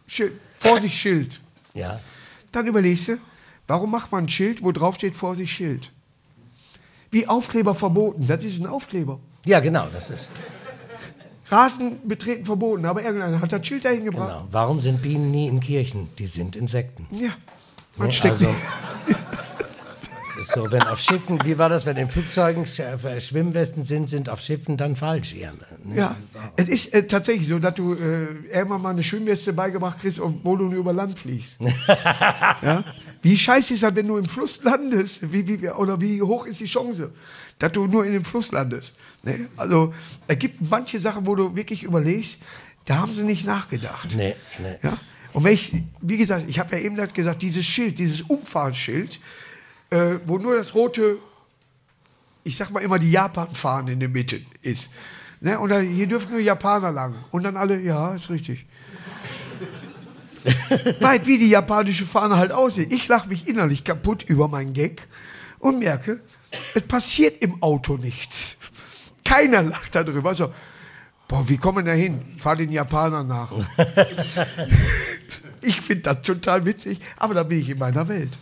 Schild, 0.08 0.34
Vorsicht 0.58 0.95
Schild, 0.95 1.39
Ja. 1.74 1.99
dann 2.51 2.68
überlegst 2.68 3.08
du, 3.10 3.18
warum 3.68 3.91
macht 3.91 4.12
man 4.12 4.26
ein 4.26 4.30
Schild, 4.30 4.64
wo 4.64 4.72
drauf 4.72 4.95
steht 4.95 5.16
Vorsicht 5.16 5.51
Schild? 5.54 5.91
Wie 7.12 7.28
Aufkleber 7.28 7.76
verboten, 7.76 8.26
das 8.28 8.43
ist 8.43 8.60
ein 8.60 8.66
Aufkleber. 8.68 9.20
Ja, 9.45 9.60
genau, 9.60 9.88
das 9.93 10.10
ist... 10.10 10.30
Rasen 11.51 12.08
betreten 12.08 12.45
verboten, 12.45 12.86
aber 12.86 13.04
irgendeiner 13.04 13.39
hat 13.41 13.51
das 13.51 13.66
Schild 13.68 13.84
dahin 13.86 14.06
gebracht. 14.06 14.30
Genau. 14.30 14.47
Warum 14.49 14.82
sind 14.82 15.01
Bienen 15.01 15.30
nie 15.30 15.47
in 15.47 15.60
Kirchen? 15.60 16.10
Die 16.18 16.26
sind 16.26 16.56
Insekten. 16.56 17.06
Ja, 17.12 17.32
man 17.97 18.08
Ne, 18.08 18.14
steckt 18.14 18.36
also, 18.36 18.56
ist 20.36 20.52
so, 20.52 20.72
wenn 20.72 20.84
auf 20.84 21.00
Schiffen, 21.00 21.40
wie 21.46 21.58
war 21.58 21.70
das, 21.70 21.86
wenn 21.86 21.98
in 21.98 22.10
Flugzeugen 22.10 22.66
äh, 22.66 23.22
Schwimmwesten 23.22 23.84
sind, 23.84 24.10
sind 24.10 24.30
auf 24.30 24.42
Schiffen 24.42 24.78
dann 24.78 24.96
Fallschirme. 24.96 25.66
Ne? 25.84 25.96
Ja, 25.96 26.16
es 26.56 26.68
ist 26.68 26.94
äh, 26.94 27.06
tatsächlich 27.06 27.48
so, 27.48 27.60
dass 27.60 27.76
du 27.76 27.94
äh, 27.94 28.28
irgendwann 28.52 28.82
mal 28.82 28.90
eine 28.92 29.04
Schwimmweste 29.04 29.54
beigebracht 29.54 30.00
kriegst, 30.00 30.20
obwohl 30.20 30.58
du 30.58 30.66
nur 30.66 30.80
über 30.80 30.94
Land 30.94 31.18
fliegst. 31.18 31.58
ja? 32.62 32.84
Wie 33.22 33.38
scheiße 33.38 33.74
ist 33.74 33.84
das, 33.84 33.96
wenn 33.96 34.08
du 34.08 34.18
im 34.18 34.26
Fluss 34.26 34.62
landest? 34.64 35.32
Wie, 35.32 35.48
wie, 35.48 35.70
oder 35.70 36.00
wie 36.00 36.22
hoch 36.22 36.46
ist 36.46 36.60
die 36.60 36.66
Chance, 36.66 37.12
dass 37.60 37.72
du 37.72 37.88
nur 37.88 38.06
in 38.06 38.14
dem 38.14 38.26
Fluss 38.26 38.52
landest? 38.52 38.96
Ne? 39.24 39.48
Also, 39.58 39.94
es 40.28 40.40
gibt 40.40 40.62
manche 40.70 41.00
Sachen, 41.00 41.26
wo 41.26 41.36
du 41.36 41.56
wirklich 41.56 41.84
überlegst, 41.84 42.40
da 42.86 42.98
haben 42.98 43.12
sie 43.12 43.24
nicht 43.24 43.46
nachgedacht. 43.46 44.10
Nee, 44.16 44.36
nee. 44.60 44.76
Ja? 44.84 44.98
Und 45.34 45.44
wenn 45.44 45.54
ich, 45.54 45.74
wie 46.02 46.18
gesagt, 46.18 46.46
ich 46.48 46.60
habe 46.60 46.76
ja 46.76 46.84
eben 46.84 46.98
halt 46.98 47.14
gesagt, 47.14 47.42
dieses 47.42 47.66
Schild, 47.66 47.98
dieses 47.98 48.22
Umfahrtsschild, 48.22 49.20
äh, 49.94 50.20
wo 50.26 50.39
nur 50.39 50.56
das 50.56 50.74
rote, 50.74 51.20
ich 52.44 52.58
sag 52.58 52.72
mal 52.72 52.82
immer 52.82 52.98
die 52.98 53.12
Japan-Fahne 53.12 53.91
in 53.91 54.00
der 54.00 54.10
Mitte 54.10 54.41
ist. 54.64 54.89
Ne? 55.39 55.60
Und 55.60 55.70
da, 55.70 55.80
hier 55.80 56.08
dürfen 56.08 56.32
nur 56.32 56.39
Japaner 56.39 56.91
lang. 56.91 57.16
Und 57.30 57.44
dann 57.44 57.58
alle, 57.58 57.80
ja, 57.80 58.16
ist 58.16 58.30
richtig. 58.32 58.66
Weit 61.00 61.28
wie 61.28 61.38
die 61.38 61.50
japanische 61.50 62.06
Fahne 62.06 62.38
halt 62.38 62.52
aussieht. 62.52 62.91
Ich 62.91 63.08
lache 63.08 63.30
mich 63.30 63.48
innerlich 63.48 63.84
kaputt 63.84 64.24
über 64.24 64.48
meinen 64.48 64.74
Gag 64.74 65.08
und 65.60 65.80
merke, 65.80 66.20
es 66.74 66.84
passiert 66.84 67.41
im 67.41 67.62
Auto 67.62 67.96
nichts. 67.98 68.58
Keiner 69.24 69.62
lacht 69.62 69.96
darüber. 69.96 70.34
So, 70.36 70.52
boah, 71.28 71.48
wie 71.48 71.58
kommen 71.58 71.86
wir 71.86 71.94
da 71.94 71.98
hin? 71.98 72.36
Fahr 72.38 72.56
den 72.56 72.72
Japanern 72.72 73.28
nach. 73.28 73.52
Ich 75.66 75.80
finde 75.80 76.02
das 76.02 76.22
total 76.24 76.66
witzig, 76.66 77.00
aber 77.16 77.34
da 77.34 77.44
bin 77.44 77.62
ich 77.62 77.70
in 77.70 77.78
meiner 77.78 78.06
Welt. 78.10 78.38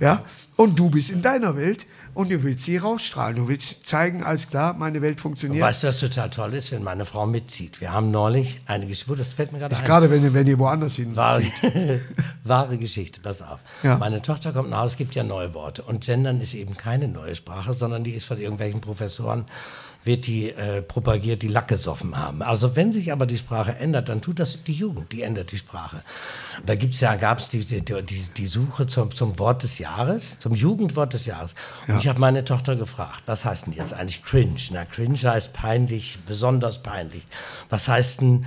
Ja. 0.00 0.24
Und 0.56 0.78
du 0.78 0.90
bist 0.90 1.10
in 1.10 1.22
deiner 1.22 1.56
Welt 1.56 1.86
und 2.14 2.30
du 2.30 2.42
willst 2.42 2.64
sie 2.64 2.78
rausstrahlen. 2.78 3.36
Du 3.36 3.48
willst 3.48 3.86
zeigen, 3.86 4.22
alles 4.22 4.48
klar, 4.48 4.72
meine 4.74 5.02
Welt 5.02 5.20
funktioniert. 5.20 5.62
Weißt 5.62 5.82
du, 5.82 5.88
was 5.88 5.98
total 6.00 6.30
toll 6.30 6.54
ist, 6.54 6.72
wenn 6.72 6.82
meine 6.82 7.04
Frau 7.04 7.26
mitzieht? 7.26 7.80
Wir 7.80 7.92
haben 7.92 8.10
neulich 8.10 8.60
eine 8.66 8.86
Geschichte, 8.86 9.16
das 9.16 9.34
fällt 9.34 9.52
mir 9.52 9.58
gerade 9.58 9.76
ein. 9.76 9.84
Gerade 9.84 10.10
wenn, 10.10 10.22
ihr- 10.24 10.32
wenn 10.32 10.46
ihr 10.46 10.58
woanders 10.58 10.94
hin 10.94 11.14
Wahre, 11.16 11.42
wahre 12.44 12.78
Geschichte, 12.78 13.20
pass 13.20 13.42
auf. 13.42 13.60
Ja. 13.82 13.98
Meine 13.98 14.22
Tochter 14.22 14.52
kommt 14.52 14.70
nach 14.70 14.78
Hause, 14.80 14.92
es 14.92 14.96
gibt 14.98 15.14
ja 15.14 15.22
neue 15.24 15.52
Worte. 15.54 15.82
Und 15.82 16.04
Gendern 16.04 16.40
ist 16.40 16.54
eben 16.54 16.76
keine 16.76 17.08
neue 17.08 17.34
Sprache, 17.34 17.72
sondern 17.72 18.04
die 18.04 18.12
ist 18.12 18.24
von 18.24 18.38
irgendwelchen 18.38 18.80
Professoren, 18.80 19.44
wird 20.06 20.26
die 20.26 20.50
äh, 20.50 20.82
propagiert, 20.82 21.42
die 21.42 21.48
Lack 21.48 21.68
gesoffen 21.68 22.16
haben. 22.16 22.42
Also 22.42 22.76
wenn 22.76 22.92
sich 22.92 23.12
aber 23.12 23.26
die 23.26 23.36
Sprache 23.36 23.76
ändert, 23.76 24.08
dann 24.08 24.20
tut 24.20 24.38
das 24.38 24.62
die 24.64 24.72
Jugend, 24.72 25.12
die 25.12 25.22
ändert 25.22 25.52
die 25.52 25.58
Sprache. 25.58 26.02
Da 26.64 26.74
gibt's 26.74 27.00
ja, 27.00 27.16
gab 27.16 27.38
es 27.38 27.48
die, 27.48 27.64
die, 27.64 27.82
die, 27.82 28.02
die 28.36 28.46
Suche 28.46 28.86
zum, 28.86 29.14
zum 29.14 29.38
Wort 29.38 29.62
des 29.62 29.78
Jahres, 29.78 30.38
zum 30.38 30.54
Jugendwort 30.54 31.12
des 31.12 31.26
Jahres. 31.26 31.54
Und 31.88 31.98
ich 31.98 32.08
habe 32.08 32.20
meine 32.20 32.44
Tochter 32.44 32.76
gefragt, 32.76 33.24
was 33.26 33.44
heißt 33.44 33.66
denn 33.66 33.74
jetzt 33.74 33.92
eigentlich 33.92 34.22
cringe? 34.22 34.56
Na, 34.70 34.84
cringe 34.84 35.18
heißt 35.18 35.52
peinlich, 35.52 36.18
besonders 36.26 36.82
peinlich. 36.82 37.26
Was 37.68 37.88
heißt 37.88 38.20
denn 38.20 38.46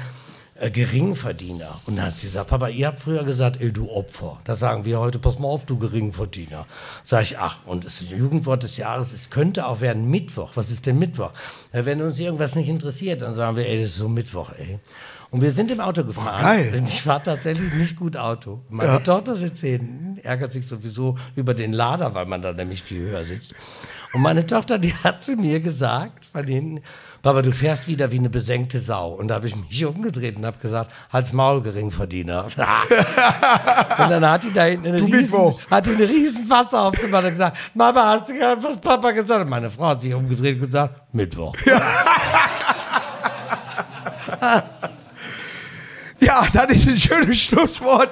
äh, 0.59 0.69
Geringverdiener. 0.69 1.79
Und 1.85 1.97
dann 1.97 2.07
hat 2.07 2.17
sie 2.17 2.27
gesagt, 2.27 2.49
Papa, 2.49 2.67
ihr 2.67 2.87
habt 2.87 2.99
früher 2.99 3.23
gesagt, 3.23 3.61
ey, 3.61 3.71
du 3.71 3.89
Opfer. 3.89 4.39
Das 4.43 4.59
sagen 4.59 4.85
wir 4.85 4.99
heute, 4.99 5.19
pass 5.19 5.39
mal 5.39 5.47
auf, 5.47 5.65
du 5.65 5.77
Geringverdiener. 5.77 6.65
Sag 7.03 7.23
ich, 7.23 7.37
ach, 7.37 7.65
und 7.65 7.85
das 7.85 8.01
Jugendwort 8.01 8.63
des 8.63 8.77
Jahres, 8.77 9.13
es 9.13 9.29
könnte 9.29 9.65
auch 9.65 9.81
werden 9.81 10.09
Mittwoch. 10.09 10.51
Was 10.55 10.69
ist 10.69 10.85
denn 10.85 10.99
Mittwoch? 10.99 11.31
Ja, 11.73 11.85
wenn 11.85 12.01
uns 12.01 12.19
irgendwas 12.19 12.55
nicht 12.55 12.69
interessiert, 12.69 13.21
dann 13.21 13.33
sagen 13.33 13.55
wir, 13.55 13.65
ey, 13.65 13.81
das 13.81 13.91
ist 13.91 13.97
so 13.97 14.09
Mittwoch, 14.09 14.51
ey. 14.57 14.79
Und 15.31 15.41
wir 15.41 15.51
sind 15.51 15.69
im 15.69 15.79
Auto 15.79 16.03
gefahren. 16.03 16.41
geil. 16.41 16.83
Ich 16.87 17.03
fahre 17.03 17.21
tatsächlich 17.21 17.71
nicht 17.73 17.95
gut 17.95 18.17
Auto. 18.17 18.61
Meine 18.69 19.03
Tochter 19.03 19.35
sitzt 19.35 19.61
hinten, 19.61 20.17
ärgert 20.23 20.53
sich 20.53 20.65
sowieso 20.67 21.17
über 21.35 21.53
den 21.53 21.71
Lader, 21.71 22.15
weil 22.15 22.25
man 22.25 22.41
da 22.41 22.51
nämlich 22.51 22.81
viel 22.81 23.01
höher 23.01 23.23
sitzt. 23.23 23.53
Und 24.13 24.21
meine 24.21 24.45
Tochter, 24.45 24.79
die 24.79 24.93
hat 24.95 25.21
zu 25.21 25.35
mir 25.35 25.59
gesagt, 25.59 26.25
von 26.25 26.45
hinten, 26.45 26.81
Papa, 27.21 27.41
du 27.41 27.51
fährst 27.51 27.87
wieder 27.87 28.11
wie 28.11 28.19
eine 28.19 28.29
besenkte 28.29 28.79
Sau. 28.79 29.11
Und 29.11 29.27
da 29.27 29.35
habe 29.35 29.47
ich 29.47 29.55
mich 29.55 29.85
umgedreht 29.85 30.37
und 30.37 30.45
habe 30.45 30.57
gesagt, 30.59 30.91
Hals 31.11 31.33
Maul, 31.33 31.61
Geringverdiener. 31.61 32.45
und 32.45 32.57
dann 34.09 34.29
hat 34.29 34.43
die 34.43 34.53
da 34.53 34.63
hinten 34.63 34.87
eine 34.87 34.97
Du 34.99 35.05
riesen, 35.05 35.55
hat 35.69 35.85
die 35.85 35.91
eine 35.91 36.07
riesen 36.07 36.47
Fass 36.47 36.73
aufgemacht 36.73 37.25
und 37.25 37.31
gesagt, 37.31 37.57
Mama, 37.73 38.05
hast 38.05 38.29
du 38.29 38.33
gehört, 38.33 38.63
was 38.63 38.77
Papa 38.77 39.11
gesagt 39.11 39.41
hat? 39.41 39.49
Meine 39.49 39.69
Frau 39.69 39.87
hat 39.87 40.01
sich 40.01 40.13
umgedreht 40.13 40.59
und 40.59 40.67
gesagt, 40.67 41.13
Mittwoch. 41.13 41.55
Ja, 46.21 46.45
das 46.53 46.71
ist 46.71 46.87
ein 46.87 46.97
schönes 46.97 47.37
Schlusswort. 47.39 48.09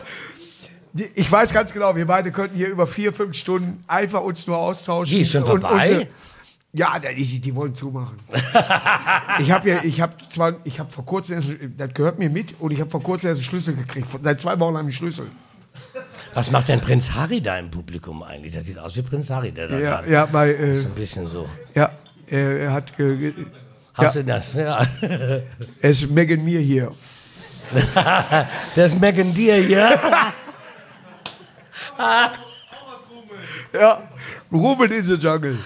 Ich 1.14 1.32
weiß 1.32 1.54
ganz 1.54 1.72
genau, 1.72 1.96
wir 1.96 2.08
beide 2.08 2.32
könnten 2.32 2.56
hier 2.56 2.70
über 2.70 2.88
vier, 2.88 3.14
fünf 3.14 3.36
Stunden 3.38 3.84
einfach 3.88 4.22
uns 4.22 4.48
nur 4.48 4.58
austauschen. 4.58 5.16
Die 5.16 5.22
ist 5.22 5.32
schon 5.32 5.44
Und 5.44 5.62
vorbei? 5.62 6.08
Ja, 6.74 7.00
die, 7.00 7.40
die 7.40 7.56
wollen 7.56 7.74
zumachen. 7.74 8.20
ich 9.40 9.52
habe 9.52 9.70
ja, 9.70 9.84
ich 9.84 10.02
habe 10.02 10.14
zwar, 10.34 10.56
ich 10.64 10.80
habe 10.80 10.92
vor 10.92 11.06
kurzem, 11.06 11.36
erst, 11.36 11.56
das 11.78 11.94
gehört 11.94 12.20
mir 12.20 12.30
mit, 12.30 12.60
und 12.60 12.72
ich 12.72 12.80
habe 12.80 12.90
vor 12.90 13.02
kurzem 13.02 13.30
erst 13.30 13.40
einen 13.40 13.46
Schlüssel 13.46 13.76
gekriegt. 13.76 14.08
Seit 14.22 14.42
zwei 14.42 14.60
Wochen 14.60 14.78
habe 14.78 14.90
ich 14.90 15.02
einen 15.02 15.12
Schlüssel. 15.12 15.30
Was 16.34 16.52
macht 16.52 16.68
denn 16.68 16.82
Prinz 16.82 17.12
Harry 17.12 17.42
da 17.42 17.58
im 17.58 17.72
Publikum 17.72 18.22
eigentlich? 18.22 18.54
Das 18.54 18.66
sieht 18.66 18.78
aus 18.78 18.96
wie 18.96 19.02
Prinz 19.02 19.30
Harry, 19.30 19.52
der 19.52 19.68
da 19.68 19.80
Ja, 19.80 20.06
ja, 20.06 20.26
bei, 20.26 20.54
äh, 20.54 20.76
So 20.76 20.88
ein 20.88 20.94
bisschen 20.94 21.28
so. 21.28 21.48
ja, 21.74 21.92
er, 22.28 22.74
hat, 22.74 22.96
ge, 22.96 23.34
Hast 23.94 24.16
ja, 24.16 24.22
du 24.22 24.28
das? 24.28 24.54
Ja. 24.54 24.86
er 25.82 25.90
ist 25.90 26.10
Megan 26.10 26.44
mir 26.44 26.60
hier. 26.60 26.92
Das 28.76 28.94
ist 28.94 29.02
Megan 29.02 29.34
Deer 29.34 29.62
hier. 29.62 30.00
Ja, 33.74 34.04
Ruben 34.52 34.92
in 34.92 35.06
the 35.06 35.16
Jungle. 35.16 35.58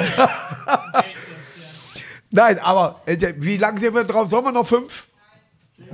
Nein, 2.30 2.58
aber 2.60 3.00
äh, 3.06 3.34
wie 3.38 3.56
lange 3.56 3.80
sind 3.80 3.94
wir 3.94 4.04
drauf? 4.04 4.30
Sollen 4.30 4.44
wir 4.44 4.52
noch 4.52 4.66
fünf? 4.66 5.06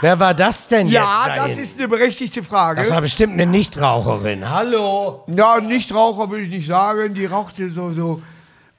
Wer 0.00 0.20
war 0.20 0.34
das 0.34 0.68
denn 0.68 0.86
Ja, 0.86 1.26
jetzt? 1.26 1.30
da 1.30 1.34
das 1.36 1.46
hinten? 1.46 1.62
ist 1.62 1.78
eine 1.78 1.88
berechtigte 1.88 2.42
Frage. 2.42 2.80
Das 2.82 2.90
war 2.90 3.00
bestimmt 3.00 3.32
eine 3.34 3.46
Nichtraucherin. 3.46 4.48
Hallo. 4.48 5.24
Ja, 5.28 5.60
Nichtraucher 5.60 6.28
würde 6.30 6.44
ich 6.44 6.52
nicht 6.52 6.66
sagen. 6.66 7.14
Die 7.14 7.24
rauchte 7.24 7.70
so, 7.70 7.90
so. 7.90 8.22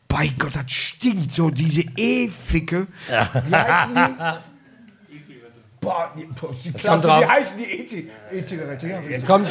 Bei 0.07 0.27
Gott, 0.37 0.55
das 0.55 0.71
stinkt 0.71 1.31
so, 1.31 1.49
diese 1.49 1.81
E-Ficke. 1.97 2.87
Boah, 5.85 6.11
die, 6.17 6.25
boah, 6.25 6.53
die 6.63 6.71
Klasse, 6.73 7.07
drauf. 7.07 7.21
wie 7.21 7.25
heißen 7.27 7.57
die 7.57 7.63
E-Zi- 7.63 8.09
E-Zigarette? 8.31 8.87
Ja, 8.87 8.99
richtig. 8.99 9.25
Kommt, 9.25 9.47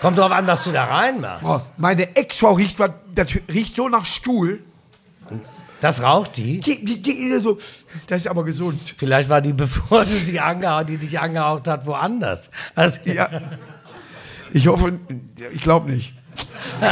kommt 0.00 0.18
drauf 0.18 0.30
an, 0.32 0.46
was 0.46 0.64
du 0.64 0.72
da 0.72 0.84
reinmachst. 0.84 1.42
Boah, 1.42 1.64
meine 1.76 2.14
Ex-Frau 2.16 2.52
riecht, 2.52 2.78
was- 2.78 2.90
das 3.14 3.28
riecht 3.52 3.76
so 3.76 3.88
nach 3.88 4.04
Stuhl. 4.04 4.62
Das 5.80 6.02
raucht 6.02 6.36
die. 6.36 6.60
Die, 6.60 6.84
die, 6.84 7.02
die, 7.02 7.38
so, 7.40 7.58
das 8.06 8.20
ist 8.22 8.28
aber 8.28 8.44
gesund. 8.44 8.94
Vielleicht 8.96 9.28
war 9.28 9.40
die, 9.40 9.52
bevor 9.64 10.00
du 10.04 10.10
sie 10.10 10.38
angehaucht, 10.38 10.88
die 10.90 10.96
dich 10.98 11.18
angehaucht 11.18 11.66
hat, 11.68 11.86
woanders. 11.86 12.50
Also, 12.74 13.00
Ja. 13.04 13.28
Ich 14.52 14.66
hoffe, 14.68 14.98
ich 15.52 15.62
glaube 15.62 15.90
nicht. 15.90 16.14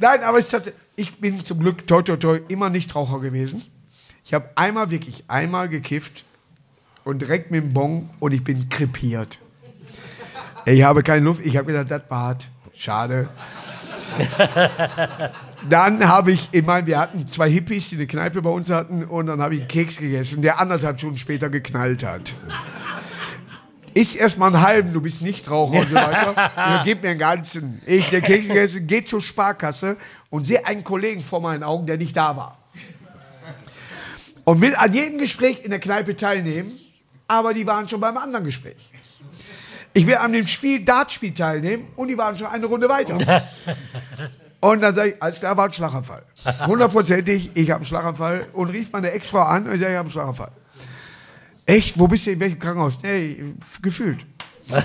Nein, 0.00 0.22
aber 0.22 0.38
es 0.38 0.52
hat, 0.52 0.72
ich 0.96 1.16
bin 1.18 1.38
zum 1.44 1.60
Glück 1.60 1.86
toi 1.86 2.02
toi 2.02 2.16
toi 2.16 2.40
immer 2.48 2.68
Nichtraucher 2.68 3.20
gewesen. 3.20 3.62
Ich 4.24 4.34
habe 4.34 4.50
einmal 4.56 4.90
wirklich 4.90 5.24
einmal 5.28 5.68
gekifft 5.68 6.24
und 7.06 7.20
direkt 7.20 7.52
mit 7.52 7.62
dem 7.62 7.72
Bon 7.72 8.10
und 8.18 8.32
ich 8.32 8.42
bin 8.42 8.68
krepiert. 8.68 9.38
Ich 10.64 10.82
habe 10.82 11.04
keine 11.04 11.24
Luft. 11.24 11.40
Ich 11.46 11.56
habe 11.56 11.66
gesagt, 11.66 11.90
das 11.92 12.02
war's. 12.08 12.48
Schade. 12.74 13.28
Dann 15.68 16.06
habe 16.08 16.32
ich, 16.32 16.48
ich 16.50 16.66
meine, 16.66 16.86
wir 16.86 16.98
hatten 16.98 17.28
zwei 17.28 17.48
Hippies, 17.48 17.90
die 17.90 17.94
eine 17.94 18.08
Kneipe 18.08 18.42
bei 18.42 18.50
uns 18.50 18.70
hatten, 18.70 19.04
und 19.04 19.26
dann 19.26 19.40
habe 19.40 19.54
ich 19.54 19.60
einen 19.60 19.68
Keks 19.68 19.98
gegessen, 19.98 20.42
der 20.42 20.60
anderthalb 20.60 20.98
Stunden 20.98 21.18
später 21.18 21.48
geknallt 21.48 22.04
hat. 22.04 22.34
Iss 23.94 24.14
erstmal 24.14 24.54
einen 24.54 24.64
halben, 24.64 24.92
du 24.92 25.00
bist 25.00 25.22
Nichtraucher 25.22 25.80
und 25.80 25.88
so 25.88 25.94
weiter. 25.94 26.34
Ja, 26.56 26.82
gib 26.84 27.02
mir 27.02 27.10
einen 27.10 27.18
ganzen. 27.18 27.82
Ich, 27.86 28.08
der 28.10 28.20
Keks 28.20 28.46
gegessen, 28.46 28.86
geht 28.86 29.08
zur 29.08 29.20
Sparkasse 29.20 29.96
und 30.30 30.46
sehe 30.46 30.64
einen 30.66 30.84
Kollegen 30.84 31.20
vor 31.20 31.40
meinen 31.40 31.62
Augen, 31.62 31.86
der 31.86 31.96
nicht 31.98 32.16
da 32.16 32.36
war. 32.36 32.58
Und 34.44 34.60
will 34.60 34.74
an 34.76 34.92
jedem 34.92 35.18
Gespräch 35.18 35.64
in 35.64 35.70
der 35.70 35.80
Kneipe 35.80 36.14
teilnehmen, 36.14 36.78
aber 37.28 37.54
die 37.54 37.66
waren 37.66 37.88
schon 37.88 38.00
beim 38.00 38.16
anderen 38.16 38.44
Gespräch. 38.44 38.90
Ich 39.92 40.06
will 40.06 40.16
an 40.16 40.32
dem 40.32 40.46
Spiel, 40.46 40.84
Dartspiel 40.84 41.32
teilnehmen 41.32 41.90
und 41.96 42.08
die 42.08 42.18
waren 42.18 42.36
schon 42.36 42.46
eine 42.46 42.66
Runde 42.66 42.88
weiter. 42.88 43.16
Und 44.60 44.80
dann 44.80 44.94
sage 44.94 45.10
ich, 45.10 45.22
als 45.22 45.40
da 45.40 45.56
war 45.56 45.66
ein 45.66 45.72
Schlaganfall. 45.72 46.24
Hundertprozentig, 46.66 47.50
ich 47.54 47.70
habe 47.70 47.76
einen 47.76 47.84
Schlaganfall 47.84 48.48
und 48.52 48.70
rief 48.70 48.90
meine 48.90 49.10
Ex-Frau 49.10 49.42
an 49.42 49.68
und 49.68 49.78
sage, 49.78 49.92
ich 49.92 49.96
habe 49.96 50.00
einen 50.00 50.10
Schlaganfall. 50.10 50.50
Echt? 51.66 51.98
Wo 51.98 52.08
bist 52.08 52.26
du? 52.26 52.32
In 52.32 52.40
welchem 52.40 52.58
Krankenhaus? 52.58 52.98
Nee, 53.02 53.54
gefühlt. 53.82 54.24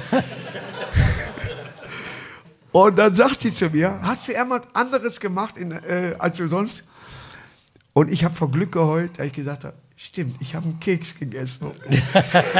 und 2.71 2.95
dann 2.97 3.13
sagt 3.15 3.41
sie 3.41 3.51
zu 3.51 3.69
mir, 3.69 3.99
hast 4.03 4.27
du 4.27 4.33
irgendwas 4.33 4.63
anderes 4.73 5.19
gemacht 5.19 5.57
in, 5.57 5.71
äh, 5.71 6.15
als 6.19 6.37
du 6.37 6.47
sonst? 6.47 6.83
Und 7.93 8.11
ich 8.11 8.23
habe 8.23 8.35
vor 8.35 8.51
Glück 8.51 8.71
geheult, 8.73 9.19
da 9.19 9.23
ich 9.23 9.33
gesagt 9.33 9.63
habe, 9.63 9.75
stimmt, 10.05 10.35
ich 10.39 10.55
habe 10.55 10.65
einen 10.65 10.79
Keks 10.79 11.17
gegessen. 11.17 11.71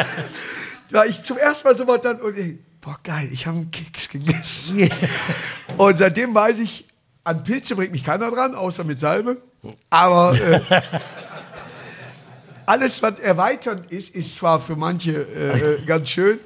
da 0.92 1.06
ich 1.06 1.24
zum 1.24 1.38
ersten 1.38 1.68
Mal 1.68 1.76
so 1.76 1.88
was 1.88 2.02
dann 2.02 2.22
und 2.22 2.38
ich, 2.38 2.58
boah 2.80 3.00
geil, 3.04 3.30
ich 3.32 3.48
habe 3.48 3.58
einen 3.58 3.72
Keks 3.72 4.10
gegessen. 4.10 4.90
und 5.78 5.98
seitdem 5.98 6.34
weiß 6.34 6.60
ich, 6.60 6.86
an 7.24 7.44
Pilze 7.44 7.76
bringt 7.76 7.92
mich 7.92 8.04
keiner 8.04 8.32
dran, 8.32 8.56
außer 8.56 8.84
mit 8.84 9.00
Salbe. 9.00 9.42
Aber 9.90 10.36
äh, 10.40 10.62
alles, 12.66 13.02
was 13.02 13.20
erweiternd 13.20 13.92
ist, 13.92 14.16
ist 14.16 14.38
zwar 14.38 14.60
für 14.60 14.76
manche 14.76 15.12
äh, 15.14 15.76
äh, 15.76 15.86
ganz 15.86 16.10
schön, 16.10 16.40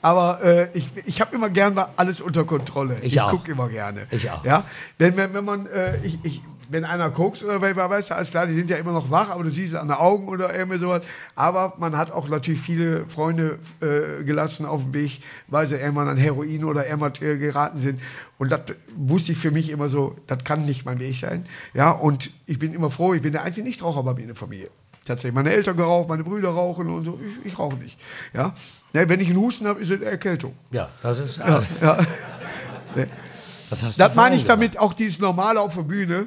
aber 0.00 0.42
äh, 0.42 0.68
ich, 0.74 0.88
ich 1.06 1.20
habe 1.20 1.34
immer 1.34 1.48
gern 1.48 1.74
mal 1.74 1.88
alles 1.96 2.20
unter 2.20 2.44
Kontrolle. 2.44 2.98
Ich 3.02 3.20
auch. 3.20 3.30
gucke 3.30 3.52
immer 3.52 3.68
gerne. 3.68 4.06
Ich 4.10 4.28
auch. 4.30 4.44
Ja? 4.44 4.64
Wenn, 4.98 5.16
wenn, 5.16 5.32
wenn 5.32 5.44
man, 5.44 5.66
äh, 5.66 5.96
ich, 6.04 6.18
ich, 6.24 6.42
wenn 6.72 6.84
einer 6.84 7.10
kokst 7.10 7.44
oder 7.44 7.60
wer 7.60 7.76
weiß, 7.76 8.12
alles 8.12 8.30
klar, 8.30 8.46
die 8.46 8.54
sind 8.54 8.70
ja 8.70 8.78
immer 8.78 8.92
noch 8.92 9.10
wach, 9.10 9.28
aber 9.28 9.44
du 9.44 9.50
siehst 9.50 9.74
es 9.74 9.78
an 9.78 9.88
den 9.88 9.96
Augen 9.96 10.28
oder 10.28 10.54
irgendwie 10.54 10.78
sowas. 10.78 11.04
Aber 11.34 11.74
man 11.76 11.96
hat 11.96 12.10
auch 12.10 12.28
natürlich 12.28 12.60
viele 12.60 13.06
Freunde 13.06 13.58
äh, 13.80 14.24
gelassen 14.24 14.64
auf 14.64 14.82
dem 14.82 14.94
Weg, 14.94 15.20
weil 15.48 15.66
sie 15.66 15.76
irgendwann 15.76 16.08
an 16.08 16.16
Heroin 16.16 16.64
oder 16.64 16.86
irgendwas 16.86 17.20
äh, 17.20 17.36
geraten 17.36 17.78
sind. 17.78 18.00
Und 18.38 18.50
das 18.50 18.62
wusste 18.96 19.32
ich 19.32 19.38
für 19.38 19.50
mich 19.50 19.68
immer 19.68 19.90
so, 19.90 20.16
das 20.26 20.44
kann 20.44 20.64
nicht 20.64 20.86
mein 20.86 20.98
Weg 20.98 21.14
sein. 21.16 21.44
Ja, 21.74 21.90
und 21.90 22.30
ich 22.46 22.58
bin 22.58 22.72
immer 22.72 22.88
froh, 22.88 23.12
ich 23.12 23.22
bin 23.22 23.32
der 23.32 23.42
einzige 23.42 23.66
Nichtraucher 23.66 24.02
bei 24.02 24.14
mir 24.14 24.22
in 24.22 24.28
der 24.28 24.36
Familie. 24.36 24.70
Tatsächlich, 25.04 25.34
meine 25.34 25.52
Eltern 25.52 25.76
geraucht, 25.76 26.08
meine 26.08 26.24
Brüder 26.24 26.50
rauchen 26.50 26.88
und 26.88 27.04
so. 27.04 27.20
Ich, 27.26 27.52
ich 27.52 27.58
rauche 27.58 27.76
nicht. 27.76 27.98
Ja? 28.32 28.54
Ne, 28.94 29.08
wenn 29.08 29.20
ich 29.20 29.28
einen 29.28 29.38
Husten 29.38 29.66
habe, 29.66 29.80
ist 29.80 29.90
es 29.90 30.00
Erkältung. 30.00 30.54
ja, 30.70 30.88
das 31.02 31.20
ist. 31.20 31.36
Ja, 31.38 31.62
ja. 31.80 31.98
Das, 33.72 33.82
hast 33.82 33.98
du 33.98 33.98
Das 33.98 34.14
meine 34.14 34.36
ich 34.36 34.44
damit 34.44 34.78
auch 34.78 34.92
dieses 34.92 35.18
Normale 35.18 35.60
auf 35.60 35.74
der 35.74 35.82
Bühne, 35.82 36.26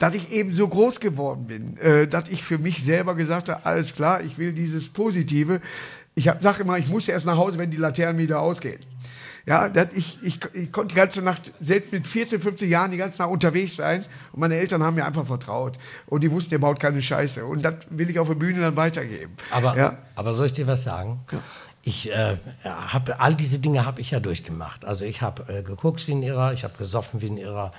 dass 0.00 0.14
ich 0.14 0.32
eben 0.32 0.52
so 0.52 0.66
groß 0.66 0.98
geworden 0.98 1.46
bin, 1.46 1.76
äh, 1.76 2.08
dass 2.08 2.28
ich 2.30 2.42
für 2.42 2.58
mich 2.58 2.82
selber 2.82 3.14
gesagt 3.14 3.50
habe, 3.50 3.64
alles 3.64 3.92
klar, 3.92 4.22
ich 4.22 4.38
will 4.38 4.52
dieses 4.52 4.88
Positive. 4.88 5.60
Ich 6.14 6.24
sage 6.40 6.62
immer, 6.62 6.78
ich 6.78 6.88
muss 6.88 7.06
erst 7.06 7.26
nach 7.26 7.36
Hause, 7.36 7.58
wenn 7.58 7.70
die 7.70 7.76
Laternen 7.76 8.18
wieder 8.18 8.40
ausgehen. 8.40 8.80
Ja, 9.46 9.70
ich, 9.94 10.18
ich, 10.22 10.38
ich 10.54 10.72
konnte 10.72 10.94
die 10.94 10.98
ganze 10.98 11.22
Nacht, 11.22 11.52
selbst 11.60 11.92
mit 11.92 12.06
14, 12.06 12.40
15 12.40 12.68
Jahren, 12.68 12.90
die 12.90 12.96
ganze 12.96 13.20
Nacht 13.20 13.30
unterwegs 13.30 13.76
sein. 13.76 14.04
Und 14.32 14.40
meine 14.40 14.56
Eltern 14.56 14.82
haben 14.82 14.94
mir 14.94 15.04
einfach 15.04 15.26
vertraut. 15.26 15.78
Und 16.06 16.22
die 16.22 16.30
wussten, 16.30 16.50
der 16.50 16.58
baut 16.58 16.80
keine 16.80 17.02
Scheiße. 17.02 17.44
Und 17.44 17.62
das 17.62 17.74
will 17.90 18.08
ich 18.08 18.18
auf 18.18 18.28
der 18.28 18.34
Bühne 18.36 18.60
dann 18.60 18.76
weitergeben. 18.76 19.34
Aber, 19.50 19.76
ja. 19.76 19.98
aber 20.14 20.34
soll 20.34 20.46
ich 20.46 20.52
dir 20.52 20.66
was 20.66 20.82
sagen? 20.82 21.20
Ich 21.82 22.10
äh, 22.10 22.36
habe 22.64 23.20
all 23.20 23.34
diese 23.34 23.58
Dinge 23.58 23.86
habe 23.86 24.02
ich 24.02 24.10
ja 24.10 24.20
durchgemacht. 24.20 24.84
Also 24.84 25.06
ich 25.06 25.22
habe 25.22 25.50
äh, 25.50 25.62
geguckt 25.62 26.06
wie 26.06 26.12
ein 26.12 26.22
Irrer, 26.22 26.52
ich 26.52 26.62
habe 26.64 26.76
gesoffen 26.76 27.22
wie 27.22 27.30
ein 27.30 27.38
Irrer, 27.38 27.72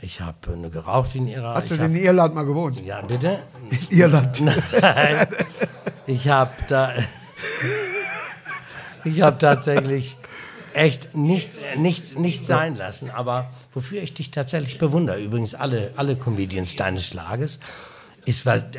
ich 0.00 0.22
habe 0.22 0.54
äh, 0.54 0.70
geraucht 0.70 1.14
wie 1.14 1.20
ein 1.20 1.28
Irrer. 1.28 1.54
Hast 1.54 1.70
du 1.70 1.74
denn 1.74 1.84
hab, 1.84 1.90
in 1.90 1.96
Irland 1.96 2.34
mal 2.34 2.44
gewohnt? 2.44 2.82
ja, 2.82 3.02
bitte? 3.02 3.40
In 3.70 3.98
Irland. 3.98 4.40
Nein. 4.40 5.26
Ich 6.06 6.28
habe 6.28 6.52
da. 6.68 6.94
Ich 9.04 9.20
habe 9.20 9.36
tatsächlich 9.36 10.16
echt 10.72 11.14
nichts, 11.14 11.58
nichts, 11.76 12.16
nichts 12.16 12.46
sein 12.46 12.76
lassen. 12.76 13.10
Aber 13.10 13.50
wofür 13.72 14.02
ich 14.02 14.14
dich 14.14 14.30
tatsächlich 14.30 14.78
bewundere, 14.78 15.20
übrigens 15.20 15.54
alle, 15.54 15.92
alle 15.96 16.16
Comedians 16.16 16.76
deines 16.76 17.06
Schlages, 17.06 17.58
ist, 18.24 18.46
weil 18.46 18.70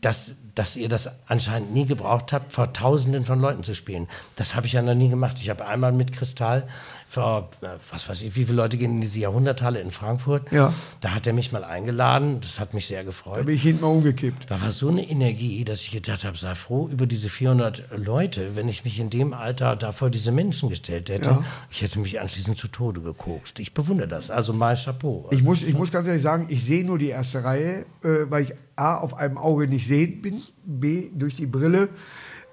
dass, 0.00 0.34
dass 0.60 0.76
ihr 0.76 0.90
das 0.90 1.08
anscheinend 1.26 1.72
nie 1.72 1.86
gebraucht 1.86 2.34
habt, 2.34 2.52
vor 2.52 2.74
Tausenden 2.74 3.24
von 3.24 3.40
Leuten 3.40 3.62
zu 3.62 3.74
spielen. 3.74 4.08
Das 4.36 4.54
habe 4.54 4.66
ich 4.66 4.74
ja 4.74 4.82
noch 4.82 4.94
nie 4.94 5.08
gemacht. 5.08 5.38
Ich 5.40 5.48
habe 5.48 5.64
einmal 5.64 5.90
mit 5.90 6.12
Kristall 6.12 6.66
vor, 7.10 7.50
äh, 7.60 7.66
was 7.90 8.08
weiß 8.08 8.22
ich, 8.22 8.36
wie 8.36 8.44
viele 8.44 8.58
Leute 8.58 8.76
gehen 8.76 8.92
in 8.92 9.00
diese 9.00 9.18
Jahrhunderthalle 9.18 9.80
in 9.80 9.90
Frankfurt. 9.90 10.52
Ja. 10.52 10.72
Da 11.00 11.12
hat 11.12 11.26
er 11.26 11.32
mich 11.32 11.50
mal 11.50 11.64
eingeladen. 11.64 12.40
Das 12.40 12.60
hat 12.60 12.72
mich 12.72 12.86
sehr 12.86 13.02
gefreut. 13.02 13.40
Da 13.40 13.42
bin 13.42 13.56
ich 13.56 13.62
hinten 13.62 13.80
mal 13.80 13.88
umgekippt. 13.88 14.48
Da 14.48 14.62
war 14.62 14.70
so 14.70 14.88
eine 14.88 15.02
Energie, 15.02 15.64
dass 15.64 15.80
ich 15.80 15.90
gedacht 15.90 16.24
habe, 16.24 16.36
sei 16.36 16.54
froh 16.54 16.88
über 16.88 17.06
diese 17.06 17.28
400 17.28 17.82
Leute, 17.96 18.54
wenn 18.54 18.68
ich 18.68 18.84
mich 18.84 19.00
in 19.00 19.10
dem 19.10 19.34
Alter 19.34 19.74
da 19.74 19.90
vor 19.90 20.08
diese 20.08 20.30
Menschen 20.30 20.68
gestellt 20.68 21.08
hätte. 21.08 21.30
Ja. 21.30 21.44
Ich 21.68 21.82
hätte 21.82 21.98
mich 21.98 22.20
anschließend 22.20 22.56
zu 22.56 22.68
Tode 22.68 23.00
gekokst. 23.00 23.58
Ich 23.58 23.74
bewundere 23.74 24.06
das. 24.06 24.30
Also 24.30 24.52
mal 24.52 24.76
Chapeau. 24.76 25.28
Ich 25.32 25.42
muss, 25.42 25.64
ich 25.64 25.74
muss 25.74 25.90
ganz 25.90 26.06
ehrlich 26.06 26.22
sagen, 26.22 26.46
ich 26.48 26.62
sehe 26.62 26.86
nur 26.86 26.98
die 26.98 27.08
erste 27.08 27.42
Reihe, 27.42 27.86
äh, 28.04 28.30
weil 28.30 28.44
ich 28.44 28.54
A, 28.76 28.98
auf 28.98 29.14
einem 29.14 29.36
Auge 29.36 29.66
nicht 29.66 29.86
sehend 29.86 30.22
bin, 30.22 30.40
B, 30.64 31.08
durch 31.12 31.34
die 31.34 31.46
Brille. 31.46 31.88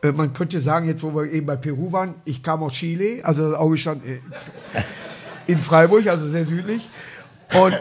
Äh, 0.07 0.11
man 0.11 0.33
könnte 0.33 0.61
sagen, 0.61 0.87
jetzt 0.87 1.03
wo 1.03 1.13
wir 1.15 1.31
eben 1.31 1.45
bei 1.45 1.55
Peru 1.55 1.91
waren, 1.91 2.15
ich 2.25 2.43
kam 2.43 2.63
aus 2.63 2.73
Chile, 2.73 3.23
also 3.23 3.51
das 3.51 3.59
Auge 3.59 3.77
stand 3.77 4.05
äh, 4.05 4.19
in 5.47 5.61
Freiburg, 5.61 6.07
also 6.07 6.29
sehr 6.29 6.45
südlich. 6.45 6.87
Und 7.53 7.77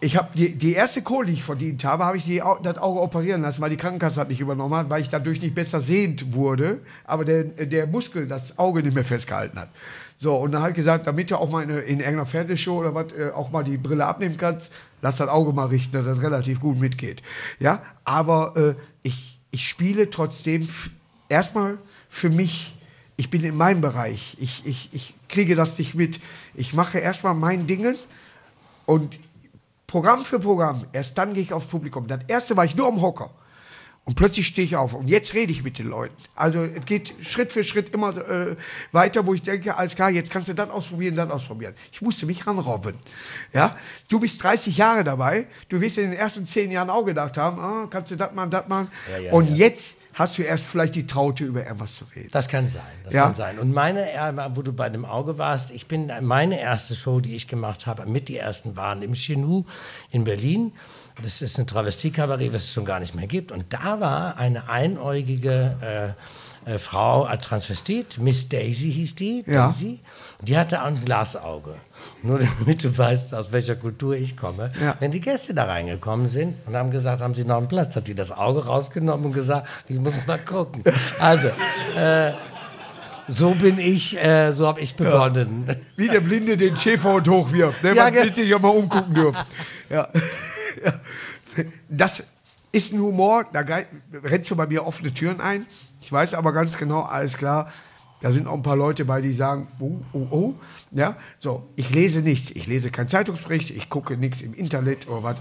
ich 0.00 0.16
habe 0.16 0.28
die, 0.34 0.56
die 0.56 0.72
erste 0.72 1.02
Kohle, 1.02 1.26
die 1.28 1.34
ich 1.34 1.44
verdient 1.44 1.84
habe, 1.84 2.04
habe 2.04 2.16
ich 2.16 2.24
die, 2.24 2.42
das 2.62 2.78
Auge 2.78 3.00
operieren 3.00 3.42
lassen, 3.42 3.60
weil 3.60 3.70
die 3.70 3.76
Krankenkasse 3.76 4.20
hat 4.20 4.28
nicht 4.28 4.40
übernommen 4.40 4.74
hat, 4.74 4.90
weil 4.90 5.00
ich 5.00 5.08
dadurch 5.08 5.40
nicht 5.40 5.54
besser 5.54 5.80
sehend 5.80 6.34
wurde, 6.34 6.80
aber 7.04 7.24
der, 7.24 7.44
der 7.44 7.86
Muskel 7.86 8.26
das 8.26 8.58
Auge 8.58 8.82
nicht 8.82 8.94
mehr 8.94 9.04
festgehalten 9.04 9.58
hat. 9.58 9.68
So, 10.18 10.36
und 10.36 10.52
dann 10.52 10.62
halt 10.62 10.74
gesagt, 10.74 11.06
damit 11.06 11.30
du 11.30 11.36
auch 11.36 11.50
mal 11.50 11.62
in, 11.62 11.70
in 11.70 11.98
irgendeiner 11.98 12.26
Fernsehshow 12.26 12.78
oder 12.78 12.94
was 12.94 13.12
äh, 13.12 13.30
auch 13.34 13.50
mal 13.50 13.64
die 13.64 13.76
Brille 13.76 14.06
abnehmen 14.06 14.36
kannst, 14.36 14.72
lass 15.02 15.16
das 15.16 15.28
Auge 15.28 15.52
mal 15.52 15.66
richten, 15.66 15.92
dass 15.92 16.04
das 16.04 16.22
relativ 16.22 16.60
gut 16.60 16.78
mitgeht. 16.78 17.22
Ja, 17.58 17.82
aber 18.04 18.56
äh, 18.56 18.74
ich, 19.02 19.40
ich 19.50 19.68
spiele 19.68 20.10
trotzdem 20.10 20.68
erstmal 21.32 21.78
für 22.08 22.30
mich 22.30 22.72
ich 23.16 23.30
bin 23.30 23.44
in 23.44 23.56
meinem 23.56 23.80
Bereich. 23.80 24.36
Ich, 24.40 24.66
ich, 24.66 24.88
ich 24.92 25.14
kriege 25.28 25.54
das 25.54 25.78
nicht 25.78 25.94
mit. 25.94 26.20
Ich 26.54 26.72
mache 26.72 26.98
erstmal 26.98 27.34
mein 27.34 27.66
Dingen 27.66 27.96
und 28.86 29.18
Programm 29.86 30.24
für 30.24 30.40
Programm. 30.40 30.86
Erst 30.92 31.18
dann 31.18 31.34
gehe 31.34 31.42
ich 31.42 31.52
aufs 31.52 31.66
Publikum. 31.66 32.08
Das 32.08 32.20
erste 32.26 32.56
war 32.56 32.64
ich 32.64 32.74
nur 32.74 32.88
am 32.88 33.00
Hocker. 33.00 33.30
Und 34.04 34.16
plötzlich 34.16 34.48
stehe 34.48 34.66
ich 34.66 34.74
auf 34.74 34.94
und 34.94 35.06
jetzt 35.06 35.32
rede 35.32 35.52
ich 35.52 35.62
mit 35.62 35.78
den 35.78 35.86
Leuten. 35.86 36.16
Also 36.34 36.64
es 36.64 36.84
geht 36.84 37.14
Schritt 37.20 37.52
für 37.52 37.62
Schritt 37.62 37.90
immer 37.90 38.16
äh, 38.16 38.56
weiter, 38.90 39.24
wo 39.24 39.32
ich 39.32 39.42
denke, 39.42 39.76
alles 39.76 39.94
klar, 39.94 40.10
jetzt 40.10 40.28
kannst 40.28 40.48
du 40.48 40.54
das 40.54 40.70
ausprobieren, 40.70 41.14
das 41.14 41.30
ausprobieren. 41.30 41.74
Ich 41.92 42.02
musste 42.02 42.26
mich 42.26 42.44
ranrobben. 42.44 42.96
Ja? 43.52 43.76
Du 44.08 44.18
bist 44.18 44.42
30 44.42 44.76
Jahre 44.76 45.04
dabei, 45.04 45.46
du 45.68 45.80
wirst 45.80 45.98
in 45.98 46.10
den 46.10 46.18
ersten 46.18 46.44
10 46.44 46.72
Jahren 46.72 46.90
auch 46.90 47.04
gedacht 47.04 47.38
haben, 47.38 47.60
ah, 47.60 47.86
kannst 47.88 48.10
du 48.10 48.16
das 48.16 48.34
machen, 48.34 48.50
das 48.50 48.66
machen. 48.66 48.88
Ja, 49.12 49.18
ja, 49.18 49.32
und 49.32 49.48
ja. 49.50 49.54
jetzt 49.54 49.96
hast 50.14 50.38
du 50.38 50.42
erst 50.42 50.64
vielleicht 50.64 50.94
die 50.94 51.06
Traute, 51.06 51.44
über 51.44 51.64
irgendwas 51.64 51.94
zu 51.96 52.04
reden. 52.14 52.28
Das 52.32 52.48
kann 52.48 52.68
sein, 52.68 52.82
das 53.04 53.14
Ja. 53.14 53.24
kann 53.24 53.34
sein. 53.34 53.58
Und 53.58 53.72
meine, 53.72 54.06
wo 54.54 54.62
du 54.62 54.72
bei 54.72 54.88
dem 54.90 55.04
Auge 55.04 55.38
warst, 55.38 55.70
ich 55.70 55.86
bin 55.86 56.10
meine 56.20 56.60
erste 56.60 56.94
Show, 56.94 57.20
die 57.20 57.34
ich 57.34 57.48
gemacht 57.48 57.86
habe, 57.86 58.06
mit 58.06 58.28
die 58.28 58.36
ersten 58.36 58.76
waren 58.76 59.02
im 59.02 59.14
Chenou 59.14 59.64
in 60.10 60.24
Berlin. 60.24 60.72
Das 61.22 61.42
ist 61.42 61.58
ein 61.58 61.66
Travestiekabarett, 61.66 62.52
was 62.52 62.64
es 62.64 62.72
schon 62.72 62.84
gar 62.84 63.00
nicht 63.00 63.14
mehr 63.14 63.26
gibt. 63.26 63.52
Und 63.52 63.72
da 63.72 64.00
war 64.00 64.36
eine 64.38 64.68
einäugige 64.68 66.14
äh, 66.16 66.22
äh, 66.64 66.78
Frau 66.78 67.24
als 67.24 67.44
Transvestit, 67.46 68.18
Miss 68.18 68.48
Daisy 68.48 68.92
hieß 68.92 69.14
die, 69.14 69.44
Ja. 69.46 69.68
Daisy. 69.68 70.00
Die 70.42 70.56
hatte 70.56 70.82
auch 70.82 70.86
ein 70.86 71.04
Glasauge. 71.04 71.74
Nur 72.22 72.38
damit 72.58 72.82
du 72.84 72.96
weißt, 72.96 73.34
aus 73.34 73.52
welcher 73.52 73.76
Kultur 73.76 74.14
ich 74.16 74.36
komme. 74.36 74.72
Ja. 74.80 74.96
Wenn 75.00 75.10
die 75.10 75.20
Gäste 75.20 75.54
da 75.54 75.64
reingekommen 75.64 76.28
sind 76.28 76.56
und 76.66 76.74
haben 76.76 76.90
gesagt, 76.90 77.20
haben 77.20 77.34
sie 77.34 77.44
noch 77.44 77.58
einen 77.58 77.68
Platz, 77.68 77.96
hat 77.96 78.08
die 78.08 78.14
das 78.14 78.32
Auge 78.32 78.64
rausgenommen 78.64 79.26
und 79.26 79.32
gesagt, 79.32 79.68
ich 79.88 79.98
muss 79.98 80.14
mal 80.26 80.38
gucken. 80.38 80.82
Also, 81.18 81.48
äh, 81.96 82.32
so 83.28 83.50
bin 83.52 83.78
ich, 83.78 84.16
äh, 84.22 84.52
so 84.52 84.66
habe 84.66 84.80
ich 84.80 84.96
begonnen. 84.96 85.68
Wie 85.96 86.08
der 86.08 86.20
Blinde 86.20 86.56
den 86.56 86.76
Schäferhund 86.76 87.28
hochwirft, 87.28 87.82
ne? 87.84 87.94
Ja, 87.94 88.04
Man 88.04 88.14
hätte 88.14 88.34
sich 88.34 88.48
ja 88.50 88.58
mal 88.58 88.68
umgucken 88.68 89.14
dürfen. 89.14 89.40
Ja. 89.90 90.08
Ja. 90.84 90.94
Das 91.90 92.24
ist 92.72 92.92
ein 92.94 93.00
Humor, 93.00 93.44
da 93.52 93.62
rennst 94.24 94.50
du 94.50 94.56
bei 94.56 94.66
mir 94.66 94.86
offene 94.86 95.12
Türen 95.12 95.38
ein. 95.40 95.66
Ich 96.02 96.12
weiß 96.12 96.34
aber 96.34 96.52
ganz 96.52 96.76
genau, 96.76 97.02
alles 97.02 97.38
klar, 97.38 97.72
da 98.22 98.30
sind 98.30 98.46
auch 98.46 98.54
ein 98.54 98.62
paar 98.62 98.76
Leute 98.76 99.04
bei, 99.04 99.20
die 99.20 99.32
sagen, 99.32 99.66
oh, 99.80 99.96
oh, 100.12 100.26
oh. 100.30 100.54
Ja, 100.92 101.16
so, 101.38 101.68
ich 101.74 101.90
lese 101.90 102.20
nichts. 102.20 102.52
Ich 102.52 102.68
lese 102.68 102.90
keinen 102.90 103.08
Zeitungsbericht, 103.08 103.70
ich 103.70 103.88
gucke 103.88 104.16
nichts 104.16 104.42
im 104.42 104.54
Internet 104.54 105.08
oder 105.08 105.22
was. 105.24 105.36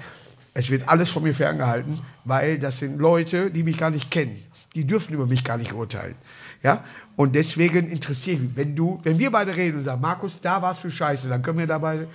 Es 0.53 0.69
wird 0.69 0.89
alles 0.89 1.09
von 1.11 1.23
mir 1.23 1.35
ferngehalten, 1.35 2.01
weil 2.25 2.57
das 2.59 2.79
sind 2.79 2.97
Leute, 2.97 3.51
die 3.51 3.63
mich 3.63 3.77
gar 3.77 3.91
nicht 3.91 4.09
kennen. 4.11 4.43
Die 4.75 4.85
dürfen 4.85 5.13
über 5.13 5.27
mich 5.27 5.43
gar 5.43 5.57
nicht 5.57 5.73
urteilen. 5.73 6.15
Ja? 6.63 6.83
Und 7.15 7.35
deswegen 7.35 7.89
interessiert 7.89 8.41
mich, 8.41 8.55
wenn 8.55 8.75
du, 8.75 8.99
wenn 9.03 9.17
wir 9.17 9.31
beide 9.31 9.55
reden 9.55 9.77
und 9.77 9.85
sagen, 9.85 10.01
Markus, 10.01 10.41
da 10.41 10.61
warst 10.61 10.83
du 10.83 10.89
scheiße, 10.89 11.29
dann 11.29 11.41
können 11.43 11.59
wir 11.59 11.67
dabei, 11.67 12.07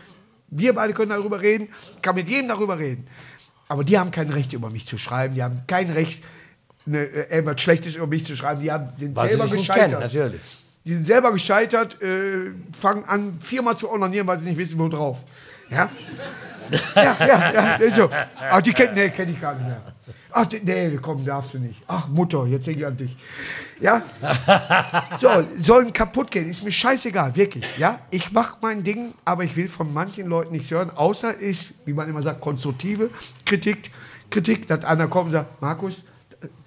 wir 0.48 0.74
beide 0.74 0.92
können 0.92 1.10
darüber 1.10 1.40
reden, 1.40 1.68
kann 2.02 2.16
mit 2.16 2.28
jedem 2.28 2.48
darüber 2.48 2.78
reden. 2.78 3.06
Aber 3.68 3.84
die 3.84 3.98
haben 3.98 4.10
kein 4.10 4.30
Recht, 4.30 4.52
über 4.52 4.68
mich 4.68 4.86
zu 4.86 4.98
schreiben, 4.98 5.34
die 5.34 5.42
haben 5.42 5.62
kein 5.66 5.88
Recht, 5.90 6.22
ne, 6.86 6.98
äh, 7.00 7.36
irgendwas 7.36 7.60
Schlechtes 7.60 7.94
über 7.94 8.06
mich 8.06 8.24
zu 8.24 8.34
schreiben, 8.36 8.60
die 8.60 8.70
haben, 8.70 8.88
sind 8.96 9.14
Weil 9.14 9.30
sie 9.30 9.36
selber 9.36 9.56
gescheitert. 9.56 10.12
kennen. 10.12 10.40
Die 10.84 10.94
sind 10.94 11.06
selber 11.06 11.32
gescheitert, 11.32 12.00
äh, 12.00 12.52
fangen 12.78 13.04
an, 13.04 13.38
viermal 13.40 13.76
zu 13.76 13.90
onanieren, 13.90 14.26
weil 14.26 14.38
sie 14.38 14.46
nicht 14.46 14.56
wissen, 14.56 14.78
wo 14.78 14.88
drauf. 14.88 15.18
Ja? 15.68 15.90
ja, 16.94 17.16
ja, 17.20 17.78
ja, 17.80 17.90
so. 17.90 18.08
Ach, 18.38 18.62
die 18.62 18.72
kennt, 18.72 18.94
nee, 18.94 19.10
kenne 19.10 19.32
ich 19.32 19.40
gar 19.40 19.54
nicht 19.54 19.66
mehr. 19.66 19.82
Ach, 20.30 20.46
nee, 20.62 20.98
komm, 21.00 21.24
darfst 21.24 21.54
du 21.54 21.58
nicht. 21.58 21.82
Ach, 21.86 22.08
Mutter, 22.08 22.46
jetzt 22.46 22.66
denke 22.66 22.80
ich 22.80 22.86
an 22.86 22.96
dich. 22.96 23.16
Ja? 23.80 24.02
So, 25.18 25.28
sollen 25.56 25.92
kaputt 25.92 26.30
gehen, 26.30 26.48
ist 26.48 26.64
mir 26.64 26.72
scheißegal, 26.72 27.34
wirklich. 27.34 27.64
Ja? 27.78 28.00
Ich 28.10 28.30
mache 28.32 28.58
mein 28.60 28.82
Ding, 28.82 29.14
aber 29.24 29.44
ich 29.44 29.56
will 29.56 29.68
von 29.68 29.92
manchen 29.92 30.26
Leuten 30.26 30.52
nichts 30.52 30.70
hören, 30.70 30.90
außer 30.90 31.34
ist, 31.34 31.72
wie 31.84 31.94
man 31.94 32.08
immer 32.08 32.22
sagt, 32.22 32.40
konstruktive 32.40 33.10
Kritik, 33.44 33.90
Kritik, 34.30 34.66
dass 34.66 34.84
einer 34.84 35.08
kommt 35.08 35.26
und 35.26 35.32
sagt, 35.32 35.60
Markus, 35.62 36.04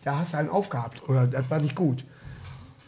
da 0.03 0.19
hast 0.19 0.33
du 0.33 0.37
einen 0.37 0.49
aufgehabt 0.49 1.07
oder 1.07 1.27
das 1.27 1.49
war 1.49 1.61
nicht 1.61 1.75
gut 1.75 2.03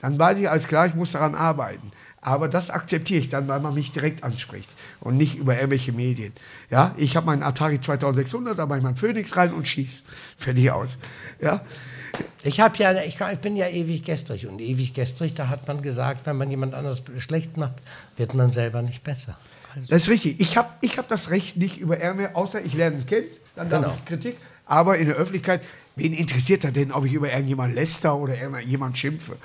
dann 0.02 0.18
weiß 0.18 0.40
ich 0.40 0.50
alles 0.50 0.68
klar, 0.68 0.88
ich 0.88 0.96
muss 0.96 1.12
daran 1.12 1.36
arbeiten. 1.36 1.92
Aber 2.22 2.48
das 2.48 2.70
akzeptiere 2.70 3.20
ich 3.20 3.30
dann, 3.30 3.48
weil 3.48 3.60
man 3.60 3.74
mich 3.74 3.92
direkt 3.92 4.24
anspricht 4.24 4.70
und 5.00 5.18
nicht 5.18 5.36
über 5.36 5.56
irgendwelche 5.56 5.92
Medien. 5.92 6.34
Ja, 6.70 6.94
ich 6.98 7.16
habe 7.16 7.26
meinen 7.28 7.42
Atari 7.44 7.80
2600, 7.80 8.58
da 8.58 8.66
mache 8.66 8.80
ich 8.80 8.84
meinen 8.84 8.96
Phoenix 8.96 9.36
rein 9.38 9.54
und 9.54 9.68
schieß. 9.68 10.04
Fertig 10.38 10.72
aus. 10.72 10.98
Ja, 11.40 11.62
Ich, 12.44 12.60
hab 12.60 12.78
ja, 12.78 12.94
ich, 13.02 13.20
ich 13.22 13.40
bin 13.40 13.56
ja 13.56 13.68
ewig 13.68 14.04
gestrig 14.04 14.46
und 14.48 14.60
ewig 14.60 14.94
gestrig, 14.94 15.34
da 15.34 15.48
hat 15.50 15.68
man 15.68 15.82
gesagt, 15.82 16.26
wenn 16.26 16.38
man 16.38 16.50
jemand 16.50 16.74
anders 16.76 17.02
schlecht 17.18 17.58
macht, 17.58 17.76
wird 18.18 18.34
man 18.34 18.52
selber 18.52 18.82
nicht 18.82 19.04
besser. 19.04 19.38
Also, 19.76 19.88
das 19.88 20.04
ist 20.04 20.10
richtig. 20.10 20.40
Ich 20.40 20.58
habe 20.58 20.70
ich 20.82 20.98
hab 20.98 21.08
das 21.08 21.30
Recht 21.30 21.58
nicht 21.58 21.78
über 21.78 22.00
Ärmel, 22.00 22.32
außer 22.34 22.64
ich 22.64 22.74
lerne 22.74 22.98
es 22.98 23.06
kennen, 23.08 23.28
dann 23.56 23.70
darf 23.70 23.82
Genau. 23.84 23.96
ich 23.98 24.06
Kritik. 24.06 24.38
Aber 24.66 24.98
in 24.98 25.08
der 25.08 25.16
Öffentlichkeit, 25.16 25.62
wen 25.96 26.14
interessiert 26.14 26.64
das 26.64 26.74
denn, 26.74 26.92
ob 26.92 27.06
ich 27.06 27.14
über 27.14 27.32
irgendjemand 27.32 27.76
läster 27.76 28.16
oder 28.16 28.40
irgendjemand 28.40 28.98
schimpfe? 28.98 29.38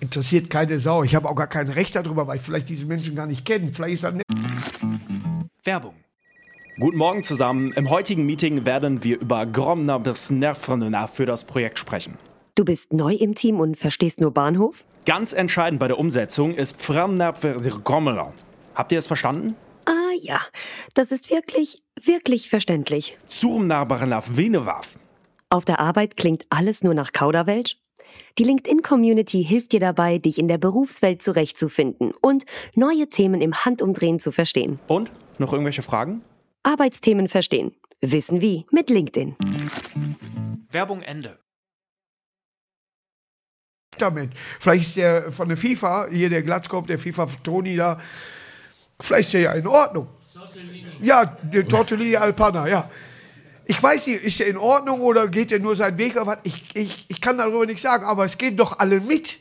Interessiert 0.00 0.50
keine 0.50 0.78
Sau. 0.78 1.02
Ich 1.02 1.14
habe 1.14 1.28
auch 1.28 1.36
gar 1.36 1.46
kein 1.46 1.68
Recht 1.68 1.94
darüber, 1.94 2.26
weil 2.26 2.36
ich 2.36 2.42
vielleicht 2.42 2.68
diese 2.68 2.84
Menschen 2.84 3.14
gar 3.14 3.26
nicht 3.26 3.44
kenne. 3.44 3.72
Vielleicht 3.72 3.94
ist 3.94 4.04
das 4.04 4.14
nicht 4.14 4.24
Werbung. 5.64 5.94
Guten 6.78 6.96
Morgen 6.96 7.22
zusammen. 7.22 7.72
Im 7.72 7.90
heutigen 7.90 8.24
Meeting 8.24 8.64
werden 8.64 9.04
wir 9.04 9.20
über 9.20 9.44
Gromner 9.44 10.00
bis 10.00 10.30
Nervrenner 10.30 11.08
für 11.08 11.26
das 11.26 11.44
Projekt 11.44 11.78
sprechen. 11.78 12.16
Du 12.54 12.64
bist 12.64 12.92
neu 12.92 13.14
im 13.14 13.34
Team 13.34 13.60
und 13.60 13.76
verstehst 13.76 14.20
nur 14.20 14.32
Bahnhof? 14.32 14.84
Ganz 15.06 15.32
entscheidend 15.32 15.80
bei 15.80 15.88
der 15.88 15.98
Umsetzung 15.98 16.54
ist 16.54 16.80
Framnerver 16.80 17.54
Grommeler. 17.84 18.32
Habt 18.74 18.92
ihr 18.92 18.98
es 18.98 19.06
verstanden? 19.06 19.56
Ah 19.90 20.12
ja, 20.20 20.40
das 20.94 21.10
ist 21.10 21.30
wirklich, 21.30 21.82
wirklich 22.00 22.48
verständlich. 22.48 23.18
Zurmnabarnaf 23.26 24.36
Venewaf. 24.36 24.88
Auf 25.48 25.64
der 25.64 25.80
Arbeit 25.80 26.16
klingt 26.16 26.46
alles 26.48 26.84
nur 26.84 26.94
nach 26.94 27.10
Kauderwelsch? 27.10 27.76
Die 28.38 28.44
LinkedIn-Community 28.44 29.44
hilft 29.44 29.72
dir 29.72 29.80
dabei, 29.80 30.18
dich 30.18 30.38
in 30.38 30.46
der 30.46 30.58
Berufswelt 30.58 31.24
zurechtzufinden 31.24 32.12
und 32.20 32.44
neue 32.76 33.08
Themen 33.08 33.40
im 33.40 33.52
Handumdrehen 33.64 34.20
zu 34.20 34.30
verstehen. 34.30 34.78
Und? 34.86 35.10
Noch 35.38 35.52
irgendwelche 35.52 35.82
Fragen? 35.82 36.22
Arbeitsthemen 36.62 37.26
verstehen. 37.26 37.74
Wissen 38.00 38.40
wie 38.40 38.66
mit 38.70 38.90
LinkedIn. 38.90 39.34
Werbung 40.70 41.02
Ende. 41.02 41.40
damit. 43.98 44.30
Vielleicht 44.60 44.84
ist 44.84 44.96
der 44.96 45.32
von 45.32 45.48
der 45.48 45.56
FIFA, 45.56 46.06
hier 46.10 46.30
der 46.30 46.42
Glatzkopf, 46.42 46.86
der 46.86 46.98
FIFA-Toni 46.98 47.76
da, 47.76 48.00
vielleicht 49.00 49.34
ist 49.34 49.40
ja 49.40 49.52
in 49.52 49.66
Ordnung. 49.66 50.08
Ja, 51.00 51.24
der 51.24 51.66
Tortellini 51.66 52.16
Alpana, 52.16 52.68
ja. 52.68 52.90
Ich 53.66 53.80
weiß 53.82 54.06
nicht, 54.08 54.22
ist 54.24 54.40
er 54.40 54.48
in 54.48 54.56
Ordnung 54.56 55.00
oder 55.00 55.28
geht 55.28 55.52
er 55.52 55.60
nur 55.60 55.76
seinen 55.76 55.96
Weg? 55.96 56.16
Aber 56.16 56.38
ich, 56.42 56.74
ich, 56.74 57.06
ich 57.08 57.20
kann 57.20 57.38
darüber 57.38 57.64
nichts 57.66 57.82
sagen, 57.82 58.04
aber 58.04 58.24
es 58.24 58.36
gehen 58.36 58.56
doch 58.56 58.78
alle 58.78 59.00
mit. 59.00 59.38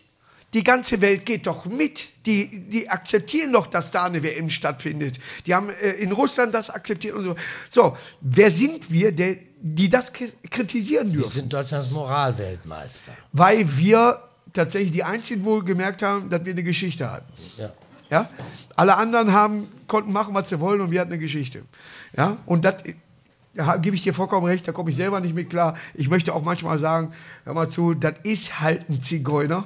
Die 0.54 0.64
ganze 0.64 1.02
Welt 1.02 1.26
geht 1.26 1.48
doch 1.48 1.66
mit. 1.66 2.10
Die, 2.26 2.70
die 2.70 2.90
akzeptieren 2.90 3.52
doch, 3.52 3.68
dass 3.68 3.92
da 3.92 4.06
eine 4.06 4.22
WM 4.24 4.50
stattfindet. 4.50 5.20
Die 5.46 5.54
haben 5.54 5.70
äh, 5.70 5.92
in 5.92 6.12
Russland 6.12 6.54
das 6.54 6.70
akzeptiert 6.70 7.16
und 7.16 7.24
so. 7.24 7.36
So, 7.70 7.98
wer 8.22 8.50
sind 8.50 8.92
wir, 8.92 9.12
der, 9.12 9.38
die 9.62 9.90
das 9.90 10.12
kritisieren 10.14 11.12
wir 11.12 11.22
dürfen? 11.22 11.34
sind 11.34 11.54
Deutschlands 11.54 11.92
Moralweltmeister. 11.92 13.12
weil 13.32 13.78
wir 13.78 14.24
tatsächlich 14.54 14.92
die 14.92 15.04
einzigen 15.04 15.44
wohl 15.44 15.64
gemerkt 15.64 16.02
haben, 16.02 16.30
dass 16.30 16.46
wir 16.46 16.54
eine 16.54 16.64
Geschichte 16.64 17.12
hatten. 17.12 17.32
Ja. 17.58 17.72
Ja? 18.10 18.30
Alle 18.76 18.98
anderen 18.98 19.32
haben, 19.34 19.68
konnten 19.88 20.12
machen, 20.12 20.34
was 20.34 20.50
sie 20.50 20.60
wollen 20.60 20.82
und 20.82 20.92
wir 20.92 21.02
hatten 21.02 21.12
eine 21.12 21.20
Geschichte. 21.20 21.64
Ja? 22.16 22.38
Und 22.46 22.66
das 22.66 22.76
da 23.56 23.78
gebe 23.78 23.96
ich 23.96 24.04
dir 24.04 24.14
vollkommen 24.14 24.46
recht, 24.46 24.68
da 24.68 24.72
komme 24.72 24.90
ich 24.90 24.96
selber 24.96 25.20
nicht 25.20 25.36
mit 25.36 25.50
klar. 25.50 25.76
Ich 25.94 26.10
möchte 26.10 26.34
auch 26.34 26.44
manchmal 26.44 26.80
sagen, 26.80 27.14
hör 27.46 27.54
mal 27.54 27.70
zu, 27.70 27.94
das 27.94 28.14
ist 28.24 28.60
halt 28.60 28.90
ein 28.90 29.02
Zigeuner. 29.02 29.66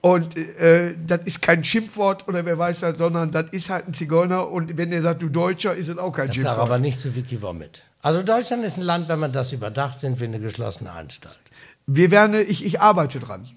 Und 0.00 0.36
äh, 0.36 0.94
das 1.06 1.20
ist 1.24 1.42
kein 1.42 1.62
Schimpfwort 1.62 2.26
oder 2.26 2.46
wer 2.46 2.56
weiß 2.56 2.80
das, 2.80 2.96
sondern 2.96 3.32
das 3.32 3.46
ist 3.50 3.68
halt 3.68 3.86
ein 3.86 3.92
Zigeuner. 3.92 4.48
Und 4.48 4.76
wenn 4.78 4.88
der 4.88 5.02
sagt, 5.02 5.20
du 5.20 5.28
Deutscher, 5.28 5.74
ist 5.74 5.88
es 5.88 5.98
auch 5.98 6.12
kein 6.12 6.28
Das 6.28 6.36
Schimpfwort. 6.36 6.58
aber 6.58 6.78
nicht 6.78 6.98
zu 7.00 7.14
Vicky 7.14 7.42
Womit. 7.42 7.82
Also 8.00 8.22
Deutschland 8.22 8.64
ist 8.64 8.78
ein 8.78 8.84
Land, 8.84 9.10
wenn 9.10 9.18
man 9.18 9.32
das 9.32 9.52
überdacht, 9.52 9.98
sind 10.00 10.18
wir 10.18 10.26
eine 10.26 10.40
geschlossene 10.40 10.90
Anstalt. 10.90 11.36
Wir 11.92 12.12
werden, 12.12 12.34
ich, 12.48 12.64
ich 12.64 12.80
arbeite 12.80 13.18
dran. 13.18 13.48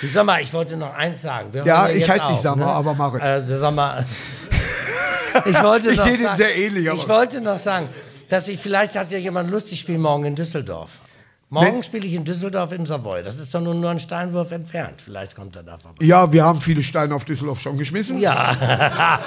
Du 0.00 0.08
sag 0.08 0.24
mal, 0.24 0.40
ich 0.40 0.50
wollte 0.54 0.78
noch 0.78 0.94
eins 0.94 1.20
sagen. 1.20 1.52
Wir 1.52 1.62
Ja, 1.66 1.88
ich 1.90 2.00
jetzt 2.00 2.08
heiß 2.08 2.22
nicht 2.30 2.38
auf, 2.38 2.56
ne? 2.56 2.62
Sammer, 2.62 2.66
aber 2.68 2.94
mach 2.94 3.12
es. 3.14 3.20
Also 3.20 3.58
sag 3.58 3.74
mal, 3.74 4.02
ich 5.44 5.62
wollte 5.62 5.90
Ich 5.90 5.98
noch 5.98 6.04
sehe 6.04 6.16
den 6.16 6.34
sehr 6.34 6.56
ähnlich, 6.56 6.86
Ich 6.86 7.06
wollte 7.06 7.42
noch 7.42 7.58
sagen, 7.58 7.86
dass 8.30 8.48
ich, 8.48 8.58
vielleicht 8.58 8.96
hat 8.96 9.10
ja 9.10 9.18
jemand 9.18 9.50
Lust, 9.50 9.70
ich 9.72 9.80
spiele 9.80 9.98
morgen 9.98 10.24
in 10.24 10.34
Düsseldorf. 10.34 10.88
Morgen 11.50 11.76
Nee. 11.76 11.82
spiele 11.82 12.06
ich 12.06 12.14
in 12.14 12.24
Düsseldorf 12.24 12.72
im 12.72 12.86
Savoy. 12.86 13.22
Das 13.22 13.38
ist 13.38 13.54
doch 13.54 13.60
nur, 13.60 13.74
nur 13.74 13.90
ein 13.90 13.98
Steinwurf 14.00 14.52
entfernt. 14.52 15.02
Vielleicht 15.04 15.36
kommt 15.36 15.54
er 15.56 15.64
da 15.64 15.76
vorbei. 15.76 16.02
Ja, 16.02 16.32
wir 16.32 16.46
haben 16.46 16.62
viele 16.62 16.82
Steine 16.82 17.14
auf 17.14 17.26
Düsseldorf 17.26 17.60
schon 17.60 17.76
geschmissen. 17.76 18.18
Ja, 18.18 18.56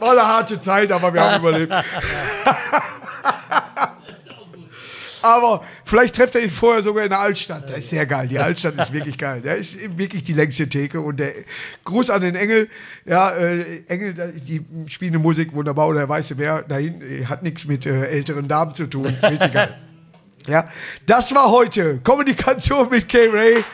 War 0.00 0.10
eine 0.10 0.26
harte 0.26 0.60
Zeit, 0.60 0.90
aber 0.90 1.14
wir 1.14 1.22
haben 1.22 1.38
überlebt. 1.38 1.72
aber 5.22 5.64
vielleicht 5.84 6.16
trefft 6.16 6.34
er 6.34 6.42
ihn 6.42 6.50
vorher 6.50 6.82
sogar 6.82 7.04
in 7.04 7.10
der 7.10 7.20
Altstadt. 7.20 7.70
Das 7.70 7.78
ist 7.78 7.90
sehr 7.90 8.06
geil. 8.06 8.28
Die 8.28 8.38
Altstadt 8.38 8.76
ist 8.76 8.92
wirklich 8.92 9.16
geil. 9.16 9.40
Da 9.42 9.52
ist 9.52 9.76
wirklich 9.96 10.22
die 10.22 10.32
längste 10.32 10.68
Theke. 10.68 11.00
Und 11.00 11.18
der 11.18 11.32
Gruß 11.84 12.10
an 12.10 12.20
den 12.20 12.34
Engel. 12.34 12.68
Ja, 13.04 13.30
äh, 13.30 13.82
Engel, 13.86 14.34
die 14.46 14.64
spielen 14.88 15.14
eine 15.14 15.22
Musik 15.22 15.54
wunderbar. 15.54 15.88
Oder 15.88 16.00
der 16.00 16.08
weiße 16.08 16.34
Bär 16.34 16.62
dahin 16.62 17.00
äh, 17.02 17.26
hat 17.26 17.42
nichts 17.42 17.64
mit 17.64 17.86
äh, 17.86 18.06
älteren 18.06 18.48
Damen 18.48 18.74
zu 18.74 18.86
tun. 18.86 19.06
Richtig 19.06 19.52
geil. 19.52 19.78
Ja, 20.46 20.64
das 21.06 21.34
war 21.34 21.50
heute 21.50 21.98
Kommunikation 21.98 22.88
mit 22.90 23.08
K-Ray. 23.08 23.64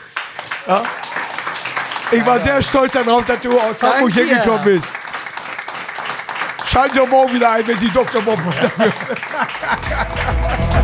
Ja. 0.67 0.83
Ich 2.11 2.25
war 2.25 2.39
sehr 2.41 2.61
stolz 2.61 2.93
darauf, 2.93 3.25
dass 3.25 3.41
du 3.41 3.51
aus 3.51 3.81
Hamburg 3.81 4.13
Danke. 4.13 4.19
hingekommen 4.19 4.63
bist. 4.63 4.87
Schalten 6.65 6.93
Sie 6.93 7.07
morgen 7.07 7.33
wieder 7.33 7.51
ein, 7.51 7.67
wenn 7.67 7.79
Sie 7.79 7.89
Dr. 7.89 8.21
Bob. 8.21 8.39